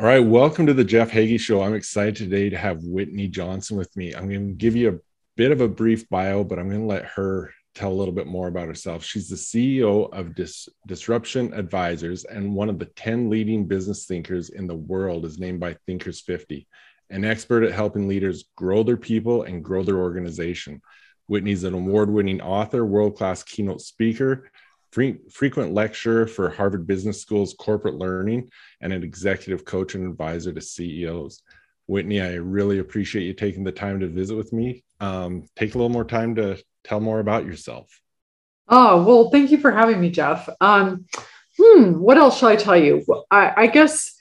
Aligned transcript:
All 0.00 0.06
right, 0.06 0.20
welcome 0.20 0.64
to 0.66 0.74
the 0.74 0.84
Jeff 0.84 1.10
Hagey 1.10 1.40
Show. 1.40 1.60
I'm 1.60 1.74
excited 1.74 2.14
today 2.14 2.48
to 2.50 2.56
have 2.56 2.84
Whitney 2.84 3.26
Johnson 3.26 3.76
with 3.76 3.96
me. 3.96 4.14
I'm 4.14 4.28
going 4.28 4.46
to 4.46 4.54
give 4.54 4.76
you 4.76 4.90
a 4.90 4.98
bit 5.36 5.50
of 5.50 5.60
a 5.60 5.66
brief 5.66 6.08
bio, 6.08 6.44
but 6.44 6.56
I'm 6.56 6.68
going 6.68 6.82
to 6.82 6.86
let 6.86 7.04
her 7.06 7.52
tell 7.74 7.90
a 7.90 7.98
little 7.98 8.14
bit 8.14 8.28
more 8.28 8.46
about 8.46 8.68
herself. 8.68 9.02
She's 9.02 9.28
the 9.28 9.34
CEO 9.34 10.08
of 10.12 10.36
Dis- 10.36 10.68
Disruption 10.86 11.52
Advisors 11.52 12.24
and 12.26 12.54
one 12.54 12.68
of 12.68 12.78
the 12.78 12.84
10 12.84 13.28
leading 13.28 13.66
business 13.66 14.06
thinkers 14.06 14.50
in 14.50 14.68
the 14.68 14.76
world, 14.76 15.24
is 15.24 15.40
named 15.40 15.58
by 15.58 15.74
Thinkers 15.84 16.20
50, 16.20 16.68
an 17.10 17.24
expert 17.24 17.64
at 17.64 17.72
helping 17.72 18.06
leaders 18.06 18.44
grow 18.54 18.84
their 18.84 18.96
people 18.96 19.42
and 19.42 19.64
grow 19.64 19.82
their 19.82 19.98
organization. 19.98 20.80
Whitney's 21.26 21.64
an 21.64 21.74
award 21.74 22.08
winning 22.08 22.40
author, 22.40 22.86
world 22.86 23.16
class 23.16 23.42
keynote 23.42 23.80
speaker, 23.80 24.48
Fre- 24.90 25.20
frequent 25.30 25.74
lecturer 25.74 26.26
for 26.26 26.50
Harvard 26.50 26.86
Business 26.86 27.20
School's 27.20 27.54
corporate 27.54 27.96
learning 27.96 28.50
and 28.80 28.92
an 28.92 29.02
executive 29.02 29.64
coach 29.64 29.94
and 29.94 30.06
advisor 30.06 30.52
to 30.52 30.60
CEOs. 30.60 31.42
Whitney, 31.86 32.20
I 32.20 32.34
really 32.34 32.78
appreciate 32.78 33.24
you 33.24 33.32
taking 33.32 33.64
the 33.64 33.72
time 33.72 34.00
to 34.00 34.08
visit 34.08 34.36
with 34.36 34.52
me. 34.52 34.84
Um, 35.00 35.46
take 35.56 35.74
a 35.74 35.78
little 35.78 35.88
more 35.88 36.04
time 36.04 36.34
to 36.36 36.62
tell 36.84 37.00
more 37.00 37.20
about 37.20 37.46
yourself. 37.46 38.00
Oh, 38.68 39.02
well, 39.02 39.30
thank 39.30 39.50
you 39.50 39.58
for 39.58 39.70
having 39.70 40.00
me, 40.00 40.10
Jeff. 40.10 40.48
Um, 40.60 41.06
hmm, 41.58 41.92
what 41.94 42.18
else 42.18 42.38
shall 42.38 42.50
I 42.50 42.56
tell 42.56 42.76
you? 42.76 43.04
I, 43.30 43.52
I 43.56 43.66
guess 43.68 44.14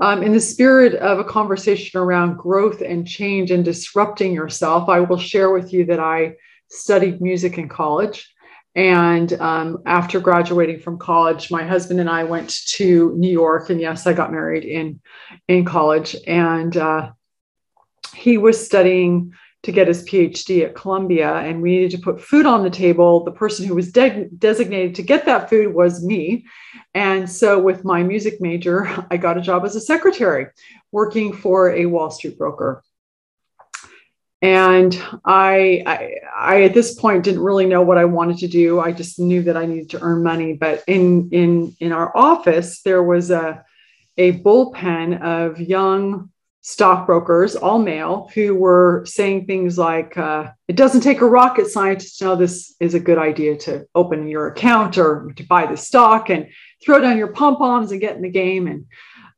um, 0.00 0.24
in 0.24 0.32
the 0.32 0.40
spirit 0.40 0.94
of 0.94 1.20
a 1.20 1.24
conversation 1.24 2.00
around 2.00 2.36
growth 2.36 2.80
and 2.80 3.06
change 3.06 3.52
and 3.52 3.64
disrupting 3.64 4.32
yourself, 4.32 4.88
I 4.88 5.00
will 5.00 5.18
share 5.18 5.50
with 5.50 5.72
you 5.72 5.84
that 5.86 6.00
I 6.00 6.34
studied 6.68 7.20
music 7.20 7.58
in 7.58 7.68
college. 7.68 8.31
And 8.74 9.32
um, 9.34 9.82
after 9.84 10.18
graduating 10.18 10.80
from 10.80 10.98
college, 10.98 11.50
my 11.50 11.62
husband 11.62 12.00
and 12.00 12.08
I 12.08 12.24
went 12.24 12.64
to 12.68 13.12
New 13.16 13.30
York. 13.30 13.68
And 13.68 13.80
yes, 13.80 14.06
I 14.06 14.14
got 14.14 14.32
married 14.32 14.64
in, 14.64 15.00
in 15.46 15.64
college. 15.64 16.16
And 16.26 16.76
uh, 16.76 17.10
he 18.14 18.38
was 18.38 18.64
studying 18.64 19.32
to 19.62 19.72
get 19.72 19.86
his 19.86 20.04
PhD 20.04 20.64
at 20.64 20.74
Columbia, 20.74 21.36
and 21.36 21.62
we 21.62 21.76
needed 21.76 21.92
to 21.92 22.02
put 22.02 22.20
food 22.20 22.46
on 22.46 22.64
the 22.64 22.70
table. 22.70 23.22
The 23.22 23.30
person 23.30 23.64
who 23.64 23.76
was 23.76 23.92
de- 23.92 24.28
designated 24.36 24.96
to 24.96 25.02
get 25.02 25.24
that 25.26 25.48
food 25.48 25.72
was 25.72 26.04
me. 26.04 26.46
And 26.94 27.30
so, 27.30 27.60
with 27.60 27.84
my 27.84 28.02
music 28.02 28.40
major, 28.40 28.88
I 29.10 29.16
got 29.16 29.38
a 29.38 29.42
job 29.42 29.64
as 29.64 29.76
a 29.76 29.80
secretary 29.80 30.46
working 30.90 31.32
for 31.32 31.70
a 31.70 31.86
Wall 31.86 32.10
Street 32.10 32.38
broker 32.38 32.82
and 34.42 35.00
I, 35.24 35.84
I, 35.86 36.14
I 36.36 36.62
at 36.64 36.74
this 36.74 36.96
point 36.96 37.22
didn't 37.22 37.42
really 37.42 37.64
know 37.64 37.80
what 37.80 37.96
i 37.96 38.04
wanted 38.04 38.38
to 38.38 38.48
do. 38.48 38.80
I 38.80 38.90
just 38.90 39.20
knew 39.20 39.42
that 39.44 39.56
i 39.56 39.64
needed 39.64 39.90
to 39.90 40.02
earn 40.02 40.22
money. 40.22 40.52
But 40.54 40.82
in 40.86 41.30
in 41.30 41.76
in 41.78 41.92
our 41.92 42.14
office 42.16 42.82
there 42.82 43.02
was 43.02 43.30
a 43.30 43.64
a 44.18 44.40
bullpen 44.40 45.22
of 45.22 45.60
young 45.60 46.30
stockbrokers 46.64 47.56
all 47.56 47.80
male 47.80 48.30
who 48.34 48.54
were 48.54 49.02
saying 49.04 49.46
things 49.46 49.76
like 49.76 50.16
uh, 50.16 50.48
it 50.68 50.76
doesn't 50.76 51.00
take 51.00 51.20
a 51.20 51.26
rocket 51.26 51.66
scientist 51.66 52.18
to 52.18 52.24
know 52.24 52.36
this 52.36 52.74
is 52.78 52.94
a 52.94 53.00
good 53.00 53.18
idea 53.18 53.56
to 53.56 53.84
open 53.96 54.28
your 54.28 54.46
account 54.46 54.96
or 54.96 55.32
to 55.34 55.42
buy 55.42 55.66
the 55.66 55.76
stock 55.76 56.30
and 56.30 56.48
throw 56.84 57.00
down 57.00 57.18
your 57.18 57.32
pom-poms 57.32 57.90
and 57.90 58.00
get 58.00 58.14
in 58.14 58.22
the 58.22 58.30
game. 58.30 58.68
And 58.68 58.86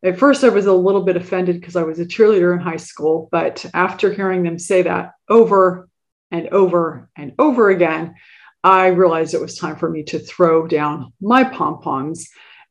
at 0.05 0.19
first, 0.19 0.44
I 0.44 0.50
was 0.50 0.66
a 0.66 0.72
little 0.72 1.02
bit 1.02 1.16
offended 1.16 1.58
because 1.58 1.77
I 1.77 1.83
was 1.83 1.98
a 1.98 2.05
cheerleader 2.05 2.55
in 2.55 2.60
high 2.60 2.77
school. 2.77 3.28
But 3.33 3.64
after 3.72 4.12
hearing 4.12 4.42
them 4.42 4.58
say 4.58 4.83
that 4.83 5.12
over 5.30 5.88
and 6.30 6.48
over 6.48 7.08
and 7.16 7.33
over 7.38 7.70
again, 7.70 8.14
I 8.62 8.88
realized 8.88 9.32
it 9.32 9.41
was 9.41 9.56
time 9.56 9.77
for 9.77 9.88
me 9.88 10.02
to 10.05 10.19
throw 10.19 10.66
down 10.66 11.12
my 11.22 11.44
pom 11.44 11.81
poms. 11.81 12.28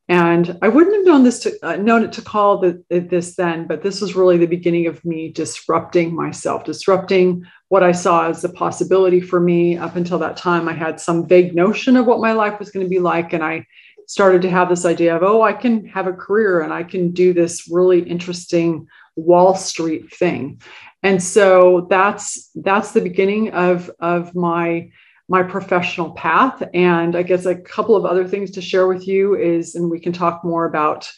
And 0.09 0.59
I 0.61 0.67
wouldn't 0.67 0.95
have 0.95 1.05
known 1.05 1.23
this 1.23 1.39
to 1.39 1.57
uh, 1.63 1.77
known 1.77 2.03
it 2.03 2.11
to 2.13 2.21
call 2.21 2.59
the, 2.59 2.83
this 2.89 3.35
then, 3.35 3.67
but 3.67 3.81
this 3.81 4.01
was 4.01 4.15
really 4.15 4.37
the 4.37 4.45
beginning 4.45 4.87
of 4.87 5.03
me 5.05 5.31
disrupting 5.31 6.13
myself, 6.13 6.65
disrupting 6.65 7.45
what 7.69 7.83
I 7.83 7.93
saw 7.93 8.29
as 8.29 8.43
a 8.43 8.49
possibility 8.49 9.21
for 9.21 9.39
me. 9.39 9.77
Up 9.77 9.95
until 9.95 10.19
that 10.19 10.35
time, 10.35 10.67
I 10.67 10.73
had 10.73 10.99
some 10.99 11.25
vague 11.25 11.55
notion 11.55 11.95
of 11.95 12.05
what 12.05 12.19
my 12.19 12.33
life 12.33 12.59
was 12.59 12.69
going 12.69 12.85
to 12.85 12.89
be 12.89 12.99
like, 12.99 13.31
and 13.33 13.43
I 13.43 13.65
started 14.07 14.41
to 14.43 14.49
have 14.49 14.69
this 14.69 14.85
idea 14.85 15.15
of, 15.15 15.23
oh, 15.23 15.41
I 15.41 15.53
can 15.53 15.85
have 15.87 16.07
a 16.07 16.13
career 16.13 16.61
and 16.61 16.73
I 16.73 16.83
can 16.83 17.11
do 17.11 17.33
this 17.33 17.69
really 17.71 18.01
interesting 18.01 18.87
Wall 19.15 19.55
Street 19.55 20.13
thing. 20.13 20.61
And 21.03 21.21
so 21.21 21.87
that's 21.89 22.49
that's 22.55 22.91
the 22.91 23.01
beginning 23.01 23.51
of, 23.51 23.91
of 23.99 24.33
my 24.35 24.89
my 25.29 25.43
professional 25.43 26.11
path. 26.11 26.61
And 26.73 27.15
I 27.15 27.23
guess 27.23 27.45
a 27.45 27.55
couple 27.55 27.95
of 27.95 28.05
other 28.05 28.27
things 28.27 28.51
to 28.51 28.61
share 28.61 28.87
with 28.87 29.07
you 29.07 29.35
is, 29.35 29.75
and 29.75 29.89
we 29.89 29.99
can 29.99 30.13
talk 30.13 30.43
more 30.43 30.65
about 30.65 31.11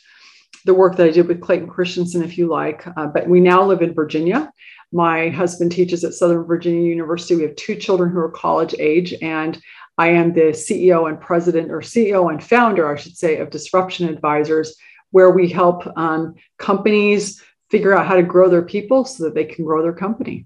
the 0.66 0.74
work 0.74 0.96
that 0.98 1.08
I 1.08 1.12
did 1.12 1.28
with 1.28 1.42
Clayton 1.42 1.70
Christensen 1.70 2.24
if 2.24 2.38
you 2.38 2.48
like. 2.48 2.86
Uh, 2.98 3.08
but 3.08 3.28
we 3.28 3.40
now 3.40 3.64
live 3.64 3.82
in 3.82 3.94
Virginia. 3.94 4.52
My 4.92 5.30
husband 5.30 5.72
teaches 5.72 6.04
at 6.04 6.14
Southern 6.14 6.44
Virginia 6.44 6.88
University. 6.88 7.36
We 7.36 7.44
have 7.44 7.56
two 7.56 7.76
children 7.76 8.12
who 8.12 8.20
are 8.20 8.32
college 8.32 8.76
age, 8.80 9.14
and 9.22 9.60
I 9.98 10.10
am 10.10 10.34
the 10.34 10.52
CEO 10.52 11.08
and 11.08 11.20
president, 11.20 11.72
or 11.72 11.80
CEO 11.80 12.30
and 12.30 12.44
founder, 12.44 12.92
I 12.92 13.00
should 13.00 13.18
say, 13.18 13.38
of 13.38 13.50
Disruption 13.50 14.10
Advisors, 14.10 14.76
where 15.12 15.32
we 15.32 15.50
help 15.50 15.88
um, 15.98 16.36
companies 16.58 17.42
figure 17.70 17.94
out 17.94 18.06
how 18.06 18.16
to 18.16 18.24
grow 18.24 18.50
their 18.50 18.62
people 18.62 19.06
so 19.06 19.24
that 19.24 19.36
they 19.36 19.46
can 19.46 19.66
grow 19.66 19.82
their 19.82 19.94
company. 19.94 20.46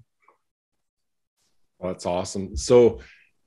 Well, 1.79 1.93
that's 1.93 2.05
awesome. 2.05 2.55
So 2.55 2.99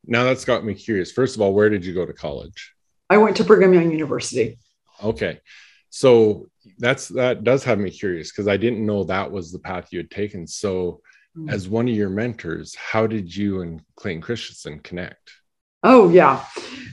now 0.04 0.24
that's 0.24 0.44
got 0.44 0.64
me 0.64 0.74
curious. 0.74 1.12
First 1.12 1.36
of 1.36 1.42
all, 1.42 1.54
where 1.54 1.70
did 1.70 1.84
you 1.84 1.94
go 1.94 2.04
to 2.04 2.12
college? 2.12 2.72
I 3.08 3.18
went 3.18 3.36
to 3.36 3.44
Brigham 3.44 3.74
Young 3.74 3.90
University. 3.92 4.58
Okay. 5.02 5.40
So 5.90 6.46
that's 6.78 7.08
that 7.08 7.44
does 7.44 7.64
have 7.64 7.78
me 7.78 7.90
curious 7.90 8.32
because 8.32 8.48
I 8.48 8.56
didn't 8.56 8.84
know 8.84 9.04
that 9.04 9.30
was 9.30 9.52
the 9.52 9.58
path 9.58 9.88
you 9.92 9.98
had 9.98 10.10
taken. 10.10 10.46
So, 10.46 11.02
mm-hmm. 11.36 11.50
as 11.50 11.68
one 11.68 11.88
of 11.88 11.94
your 11.94 12.08
mentors, 12.08 12.74
how 12.74 13.06
did 13.06 13.34
you 13.34 13.60
and 13.60 13.82
Clayton 13.96 14.22
Christensen 14.22 14.80
connect? 14.80 15.30
Oh 15.82 16.08
yeah. 16.10 16.44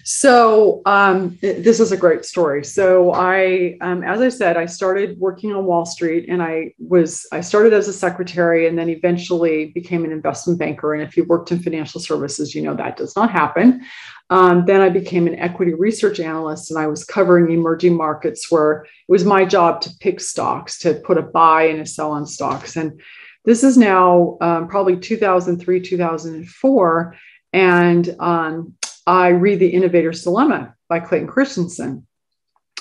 So 0.03 0.81
um, 0.87 1.37
this 1.41 1.79
is 1.79 1.91
a 1.91 1.97
great 1.97 2.25
story. 2.25 2.63
So 2.63 3.13
I, 3.13 3.77
um, 3.79 4.03
as 4.03 4.21
I 4.21 4.29
said, 4.29 4.57
I 4.57 4.65
started 4.65 5.19
working 5.19 5.53
on 5.53 5.65
Wall 5.65 5.85
Street, 5.85 6.27
and 6.27 6.41
I 6.41 6.73
was 6.79 7.27
I 7.31 7.41
started 7.41 7.73
as 7.73 7.87
a 7.87 7.93
secretary, 7.93 8.67
and 8.67 8.75
then 8.75 8.89
eventually 8.89 9.67
became 9.67 10.05
an 10.05 10.11
investment 10.11 10.57
banker. 10.57 10.95
And 10.95 11.03
if 11.03 11.15
you 11.15 11.25
worked 11.25 11.51
in 11.51 11.59
financial 11.59 12.01
services, 12.01 12.55
you 12.55 12.63
know 12.63 12.73
that 12.75 12.97
does 12.97 13.15
not 13.15 13.29
happen. 13.29 13.85
Um, 14.31 14.65
then 14.65 14.81
I 14.81 14.89
became 14.89 15.27
an 15.27 15.37
equity 15.37 15.75
research 15.75 16.19
analyst, 16.19 16.71
and 16.71 16.79
I 16.79 16.87
was 16.87 17.03
covering 17.03 17.51
emerging 17.51 17.95
markets, 17.95 18.49
where 18.49 18.85
it 18.85 19.11
was 19.11 19.25
my 19.25 19.45
job 19.45 19.81
to 19.81 19.91
pick 19.99 20.19
stocks, 20.19 20.79
to 20.79 20.95
put 20.95 21.19
a 21.19 21.23
buy 21.23 21.63
and 21.63 21.81
a 21.81 21.85
sell 21.85 22.11
on 22.11 22.25
stocks. 22.25 22.75
And 22.75 22.99
this 23.45 23.63
is 23.63 23.77
now 23.77 24.39
um, 24.41 24.67
probably 24.67 24.97
2003, 24.97 25.81
2004 25.81 27.15
and 27.53 28.15
um, 28.19 28.75
I 29.09 29.29
read 29.29 29.57
The 29.57 29.73
Innovator's 29.73 30.21
Dilemma 30.21 30.75
by 30.87 30.99
Clayton 30.99 31.27
Christensen. 31.27 32.05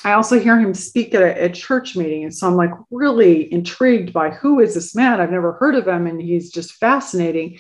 I 0.05 0.13
also 0.13 0.39
hear 0.39 0.59
him 0.59 0.75
speak 0.75 1.15
at 1.15 1.23
a, 1.23 1.47
a, 1.47 1.49
church 1.49 1.97
meeting. 1.97 2.25
And 2.25 2.35
so 2.35 2.47
I'm 2.47 2.55
like 2.55 2.71
really 2.91 3.51
intrigued 3.51 4.13
by 4.13 4.29
who 4.29 4.61
is 4.61 4.75
this 4.75 4.95
man? 4.95 5.23
I've 5.23 5.31
never 5.31 5.55
heard 5.55 5.75
of 5.75 5.89
him. 5.89 6.07
And 6.07 6.21
he's 6.21 6.53
just 6.53 6.73
fascinating. 6.73 7.59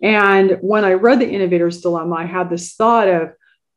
And 0.00 0.58
when 0.60 0.84
I 0.84 0.92
read 0.92 1.18
The 1.18 1.28
Innovator's 1.28 1.80
Dilemma, 1.80 2.14
I 2.14 2.26
had 2.26 2.50
this 2.50 2.74
thought 2.74 3.08
of, 3.08 3.32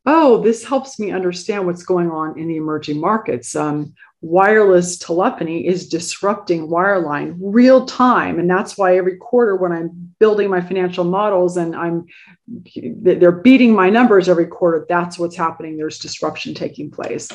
oh, 0.06 0.44
this 0.44 0.64
helps 0.64 1.00
me 1.00 1.10
understand 1.10 1.66
what's 1.66 1.84
going 1.84 2.12
on 2.12 2.38
in 2.38 2.48
the 2.48 2.58
emerging 2.58 3.02
markets. 3.02 3.56
Um, 3.56 3.96
wireless 4.22 4.98
telephony 4.98 5.68
is 5.68 5.88
disrupting 5.88 6.68
wireline 6.68 7.38
real 7.40 7.86
time. 7.86 8.40
And 8.40 8.50
that's 8.50 8.78
why 8.78 8.98
every 8.98 9.18
quarter 9.18 9.56
when 9.56 9.72
i'm 9.72 10.14
building 10.20 10.50
my 10.50 10.60
financial 10.60 11.04
models 11.04 11.58
and 11.58 11.76
i'm 11.76 12.06
they're 13.02 13.32
beating 13.32 13.76
my 13.76 13.90
numbers 13.90 14.28
every 14.28 14.48
quarter 14.48 14.86
that's 14.90 15.20
what's 15.20 15.36
happening. 15.36 15.78
There's 15.78 16.00
disruption 16.00 16.54
taking 16.54 16.90
place. 16.90 17.30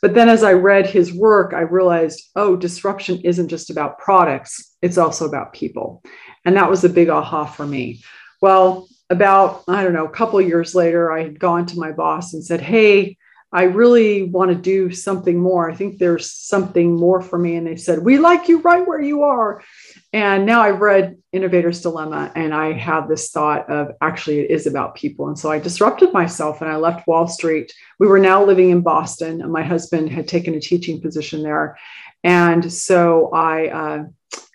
But 0.00 0.14
then 0.14 0.28
as 0.28 0.42
i 0.42 0.52
read 0.52 0.86
his 0.86 1.12
work 1.12 1.52
i 1.52 1.60
realized 1.60 2.30
oh 2.34 2.56
disruption 2.56 3.20
isn't 3.22 3.48
just 3.48 3.70
about 3.70 3.98
products 3.98 4.74
it's 4.80 4.98
also 4.98 5.26
about 5.26 5.52
people. 5.52 6.02
And 6.44 6.56
that 6.56 6.70
was 6.70 6.82
a 6.82 6.88
big 6.88 7.08
aha 7.08 7.44
for 7.44 7.66
me. 7.66 8.02
Well 8.40 8.88
about 9.10 9.62
i 9.68 9.84
don't 9.84 9.92
know 9.92 10.06
a 10.06 10.10
couple 10.10 10.40
years 10.40 10.74
later 10.74 11.12
i 11.12 11.22
had 11.22 11.38
gone 11.38 11.66
to 11.66 11.78
my 11.78 11.92
boss 11.92 12.32
and 12.32 12.42
said 12.42 12.62
hey 12.62 13.16
I 13.52 13.64
really 13.64 14.22
want 14.24 14.50
to 14.50 14.56
do 14.56 14.90
something 14.90 15.38
more. 15.38 15.70
I 15.70 15.74
think 15.74 15.98
there's 15.98 16.32
something 16.32 16.96
more 16.96 17.20
for 17.20 17.38
me. 17.38 17.56
And 17.56 17.66
they 17.66 17.76
said, 17.76 17.98
We 17.98 18.18
like 18.18 18.48
you 18.48 18.60
right 18.60 18.86
where 18.86 19.00
you 19.00 19.24
are. 19.24 19.62
And 20.14 20.46
now 20.46 20.62
I've 20.62 20.80
read 20.80 21.18
Innovator's 21.32 21.82
Dilemma 21.82 22.32
and 22.34 22.54
I 22.54 22.72
have 22.72 23.08
this 23.08 23.30
thought 23.30 23.68
of 23.70 23.92
actually 24.00 24.40
it 24.40 24.50
is 24.50 24.66
about 24.66 24.94
people. 24.94 25.28
And 25.28 25.38
so 25.38 25.50
I 25.50 25.58
disrupted 25.58 26.12
myself 26.12 26.60
and 26.60 26.70
I 26.70 26.76
left 26.76 27.06
Wall 27.06 27.28
Street. 27.28 27.72
We 27.98 28.08
were 28.08 28.18
now 28.18 28.44
living 28.44 28.70
in 28.70 28.80
Boston 28.80 29.42
and 29.42 29.52
my 29.52 29.62
husband 29.62 30.10
had 30.10 30.28
taken 30.28 30.54
a 30.54 30.60
teaching 30.60 31.00
position 31.00 31.42
there. 31.42 31.78
And 32.24 32.72
so 32.72 33.30
I 33.32 33.68
uh, 33.68 34.04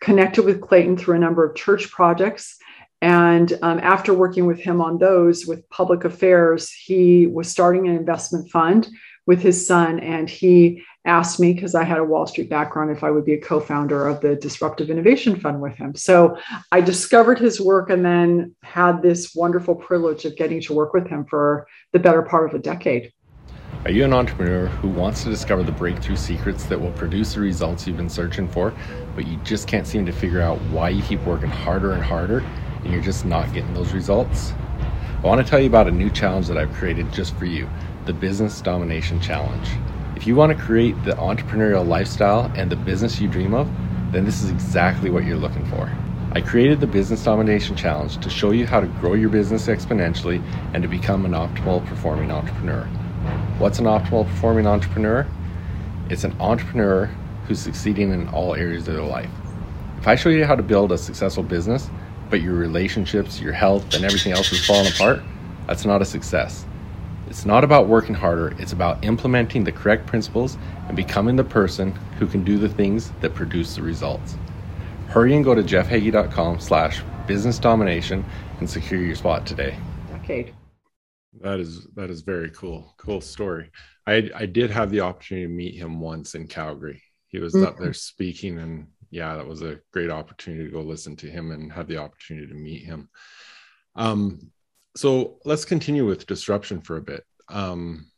connected 0.01 0.43
with 0.43 0.61
Clayton 0.61 0.97
through 0.97 1.15
a 1.15 1.19
number 1.19 1.43
of 1.43 1.55
church 1.55 1.91
projects. 1.91 2.57
And 3.01 3.57
um, 3.61 3.79
after 3.79 4.13
working 4.13 4.45
with 4.45 4.59
him 4.59 4.81
on 4.81 4.97
those 4.97 5.45
with 5.45 5.69
public 5.69 6.03
affairs, 6.03 6.71
he 6.71 7.27
was 7.27 7.49
starting 7.49 7.87
an 7.87 7.95
investment 7.95 8.49
fund 8.49 8.87
with 9.27 9.41
his 9.41 9.67
son. 9.67 9.99
And 9.99 10.29
he 10.29 10.83
asked 11.05 11.39
me 11.39 11.53
because 11.53 11.75
I 11.75 11.83
had 11.83 11.99
a 11.99 12.03
Wall 12.03 12.25
Street 12.25 12.49
background 12.49 12.91
if 12.91 13.03
I 13.03 13.11
would 13.11 13.25
be 13.25 13.33
a 13.33 13.41
co-founder 13.41 14.07
of 14.07 14.21
the 14.21 14.35
Disruptive 14.35 14.89
Innovation 14.89 15.39
Fund 15.39 15.61
with 15.61 15.75
him. 15.75 15.95
So 15.95 16.37
I 16.71 16.81
discovered 16.81 17.39
his 17.39 17.61
work 17.61 17.89
and 17.89 18.03
then 18.03 18.55
had 18.63 19.01
this 19.01 19.35
wonderful 19.35 19.75
privilege 19.75 20.25
of 20.25 20.35
getting 20.35 20.61
to 20.61 20.73
work 20.73 20.93
with 20.93 21.07
him 21.07 21.25
for 21.25 21.67
the 21.93 21.99
better 21.99 22.23
part 22.23 22.49
of 22.49 22.55
a 22.55 22.59
decade. 22.59 23.13
Are 23.85 23.91
you 23.91 24.03
an 24.03 24.13
entrepreneur 24.13 24.67
who 24.67 24.89
wants 24.89 25.23
to 25.23 25.29
discover 25.29 25.63
the 25.63 25.71
breakthrough 25.71 26.15
secrets 26.15 26.65
that 26.65 26.79
will 26.79 26.91
produce 26.93 27.35
the 27.35 27.41
results 27.41 27.85
you've 27.85 27.95
been 27.95 28.09
searching 28.09 28.47
for, 28.47 28.73
but 29.15 29.27
you 29.27 29.37
just 29.43 29.67
can't 29.67 29.87
seem 29.87 30.05
to 30.05 30.11
figure 30.11 30.41
out 30.41 30.57
why 30.71 30.89
you 30.89 31.01
keep 31.03 31.23
working 31.23 31.49
harder 31.49 31.93
and 31.93 32.03
harder 32.03 32.43
and 32.87 32.93
you're 32.93 33.03
just 33.03 33.25
not 33.25 33.53
getting 33.53 33.73
those 33.73 33.91
results? 33.91 34.53
I 35.21 35.27
want 35.27 35.45
to 35.45 35.49
tell 35.49 35.59
you 35.59 35.67
about 35.67 35.89
a 35.89 35.91
new 35.91 36.09
challenge 36.09 36.47
that 36.47 36.57
I've 36.57 36.71
created 36.71 37.11
just 37.11 37.35
for 37.35 37.43
you 37.45 37.69
the 38.05 38.13
Business 38.13 38.61
Domination 38.61 39.19
Challenge. 39.19 39.67
If 40.15 40.25
you 40.25 40.33
want 40.33 40.57
to 40.57 40.63
create 40.63 40.95
the 41.03 41.11
entrepreneurial 41.11 41.85
lifestyle 41.85 42.49
and 42.55 42.71
the 42.71 42.77
business 42.77 43.19
you 43.19 43.27
dream 43.27 43.53
of, 43.53 43.69
then 44.13 44.23
this 44.23 44.41
is 44.41 44.49
exactly 44.49 45.09
what 45.09 45.25
you're 45.25 45.35
looking 45.35 45.65
for. 45.65 45.91
I 46.31 46.39
created 46.39 46.79
the 46.79 46.87
Business 46.87 47.21
Domination 47.25 47.75
Challenge 47.75 48.17
to 48.19 48.29
show 48.29 48.51
you 48.51 48.65
how 48.65 48.79
to 48.79 48.87
grow 48.87 49.15
your 49.15 49.27
business 49.27 49.67
exponentially 49.67 50.41
and 50.73 50.81
to 50.81 50.87
become 50.87 51.25
an 51.25 51.33
optimal 51.33 51.85
performing 51.87 52.31
entrepreneur. 52.31 52.85
What's 53.57 53.79
an 53.79 53.85
optimal 53.85 54.25
performing 54.25 54.65
entrepreneur? 54.65 55.27
It's 56.09 56.23
an 56.23 56.33
entrepreneur 56.39 57.07
who's 57.47 57.59
succeeding 57.59 58.13
in 58.13 58.29
all 58.29 58.55
areas 58.55 58.87
of 58.87 58.93
their 58.93 59.03
life. 59.03 59.29
If 59.97 60.07
I 60.07 60.15
show 60.15 60.29
you 60.29 60.45
how 60.45 60.55
to 60.55 60.63
build 60.63 60.93
a 60.93 60.97
successful 60.97 61.43
business, 61.43 61.89
but 62.29 62.41
your 62.41 62.53
relationships, 62.53 63.39
your 63.39 63.53
health, 63.53 63.93
and 63.93 64.03
everything 64.03 64.33
else 64.33 64.51
is 64.51 64.65
falling 64.65 64.87
apart, 64.87 65.21
that's 65.65 65.85
not 65.85 66.01
a 66.01 66.05
success. 66.05 66.65
It's 67.29 67.45
not 67.45 67.63
about 67.63 67.87
working 67.87 68.15
harder, 68.15 68.55
it's 68.57 68.71
about 68.71 69.03
implementing 69.03 69.63
the 69.63 69.71
correct 69.71 70.07
principles 70.07 70.57
and 70.87 70.95
becoming 70.95 71.35
the 71.35 71.43
person 71.43 71.91
who 72.19 72.27
can 72.27 72.43
do 72.43 72.57
the 72.57 72.69
things 72.69 73.11
that 73.21 73.33
produce 73.33 73.75
the 73.75 73.81
results. 73.81 74.37
Hurry 75.07 75.35
and 75.35 75.43
go 75.43 75.53
to 75.53 75.61
jeffhagey.com 75.61 76.59
slash 76.59 77.01
business 77.27 77.59
domination 77.59 78.25
and 78.59 78.69
secure 78.69 79.01
your 79.01 79.15
spot 79.15 79.45
today. 79.45 79.77
Decade. 80.09 80.53
That 81.41 81.59
is 81.59 81.87
that 81.95 82.09
is 82.09 82.21
very 82.21 82.49
cool. 82.49 82.95
Cool 82.97 83.21
story. 83.21 83.71
I 84.07 84.29
I 84.33 84.45
did 84.45 84.71
have 84.71 84.89
the 84.89 85.01
opportunity 85.01 85.47
to 85.47 85.53
meet 85.53 85.75
him 85.75 85.99
once 85.99 86.33
in 86.33 86.47
Calgary. 86.47 87.03
He 87.27 87.39
was 87.39 87.53
mm-hmm. 87.53 87.65
up 87.65 87.77
there 87.77 87.93
speaking 87.93 88.57
and 88.57 88.87
yeah, 89.09 89.35
that 89.35 89.47
was 89.47 89.61
a 89.61 89.79
great 89.93 90.09
opportunity 90.09 90.65
to 90.65 90.71
go 90.71 90.81
listen 90.81 91.15
to 91.17 91.29
him 91.29 91.51
and 91.51 91.71
have 91.71 91.87
the 91.87 91.97
opportunity 91.97 92.47
to 92.47 92.53
meet 92.53 92.83
him. 92.83 93.09
Um, 93.95 94.51
so 94.95 95.39
let's 95.45 95.65
continue 95.65 96.05
with 96.05 96.27
disruption 96.27 96.81
for 96.81 96.97
a 96.97 97.01
bit. 97.01 97.23
Um, 97.49 98.11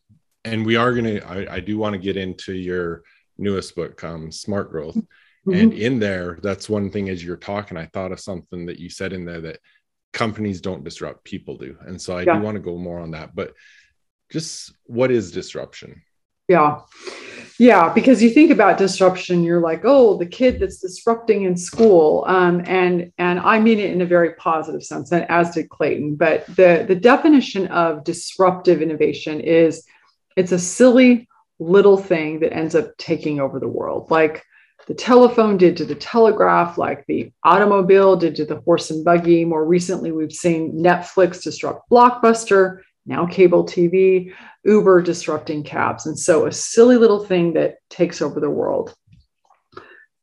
and 0.45 0.65
we 0.65 0.75
are 0.77 0.93
going 0.93 1.05
to, 1.05 1.51
I 1.51 1.59
do 1.59 1.77
want 1.77 1.93
to 1.93 1.99
get 1.99 2.17
into 2.17 2.53
your 2.53 3.03
newest 3.37 3.75
book, 3.75 4.03
um, 4.03 4.31
Smart 4.31 4.71
Growth. 4.71 4.95
Mm-hmm. 4.95 5.53
And 5.53 5.73
in 5.73 5.99
there, 5.99 6.39
that's 6.41 6.69
one 6.69 6.89
thing 6.89 7.09
as 7.09 7.23
you're 7.23 7.37
talking, 7.37 7.77
I 7.77 7.85
thought 7.87 8.11
of 8.11 8.19
something 8.19 8.65
that 8.65 8.79
you 8.79 8.89
said 8.89 9.13
in 9.13 9.25
there 9.25 9.41
that 9.41 9.59
companies 10.13 10.61
don't 10.61 10.83
disrupt, 10.83 11.23
people 11.23 11.57
do. 11.57 11.77
And 11.81 12.01
so 12.01 12.17
I 12.17 12.23
yeah. 12.23 12.37
do 12.37 12.43
want 12.43 12.55
to 12.55 12.61
go 12.61 12.77
more 12.77 12.99
on 12.99 13.11
that. 13.11 13.35
But 13.35 13.53
just 14.31 14.73
what 14.85 15.11
is 15.11 15.31
disruption? 15.31 16.01
Yeah. 16.47 16.79
Yeah, 17.59 17.91
because 17.93 18.23
you 18.23 18.29
think 18.29 18.51
about 18.51 18.77
disruption, 18.77 19.43
you're 19.43 19.59
like, 19.59 19.81
oh, 19.83 20.15
the 20.15 20.25
kid 20.25 20.61
that's 20.61 20.79
disrupting 20.79 21.43
in 21.43 21.57
school, 21.57 22.23
um, 22.25 22.63
and 22.65 23.11
and 23.17 23.37
I 23.37 23.59
mean 23.59 23.79
it 23.79 23.91
in 23.91 23.99
a 23.99 24.05
very 24.05 24.33
positive 24.35 24.81
sense, 24.81 25.11
and 25.11 25.29
as 25.29 25.51
did 25.51 25.67
Clayton. 25.67 26.15
But 26.15 26.47
the 26.47 26.85
the 26.87 26.95
definition 26.95 27.67
of 27.67 28.05
disruptive 28.05 28.81
innovation 28.81 29.41
is 29.41 29.85
it's 30.37 30.53
a 30.53 30.57
silly 30.57 31.27
little 31.59 31.97
thing 31.97 32.39
that 32.39 32.53
ends 32.53 32.75
up 32.75 32.95
taking 32.95 33.41
over 33.41 33.59
the 33.59 33.67
world, 33.67 34.09
like 34.09 34.45
the 34.87 34.93
telephone 34.93 35.57
did 35.57 35.75
to 35.77 35.85
the 35.85 35.95
telegraph, 35.95 36.77
like 36.77 37.05
the 37.07 37.29
automobile 37.43 38.15
did 38.15 38.37
to 38.37 38.45
the 38.45 38.61
horse 38.61 38.89
and 38.89 39.03
buggy. 39.03 39.43
More 39.43 39.65
recently, 39.65 40.13
we've 40.13 40.31
seen 40.31 40.81
Netflix 40.81 41.43
disrupt 41.43 41.89
Blockbuster, 41.89 42.83
now 43.09 43.25
cable 43.25 43.65
TV. 43.65 44.33
Uber 44.63 45.01
disrupting 45.01 45.63
cabs. 45.63 46.05
And 46.05 46.17
so 46.17 46.45
a 46.45 46.51
silly 46.51 46.97
little 46.97 47.25
thing 47.25 47.53
that 47.53 47.77
takes 47.89 48.21
over 48.21 48.39
the 48.39 48.49
world. 48.49 48.93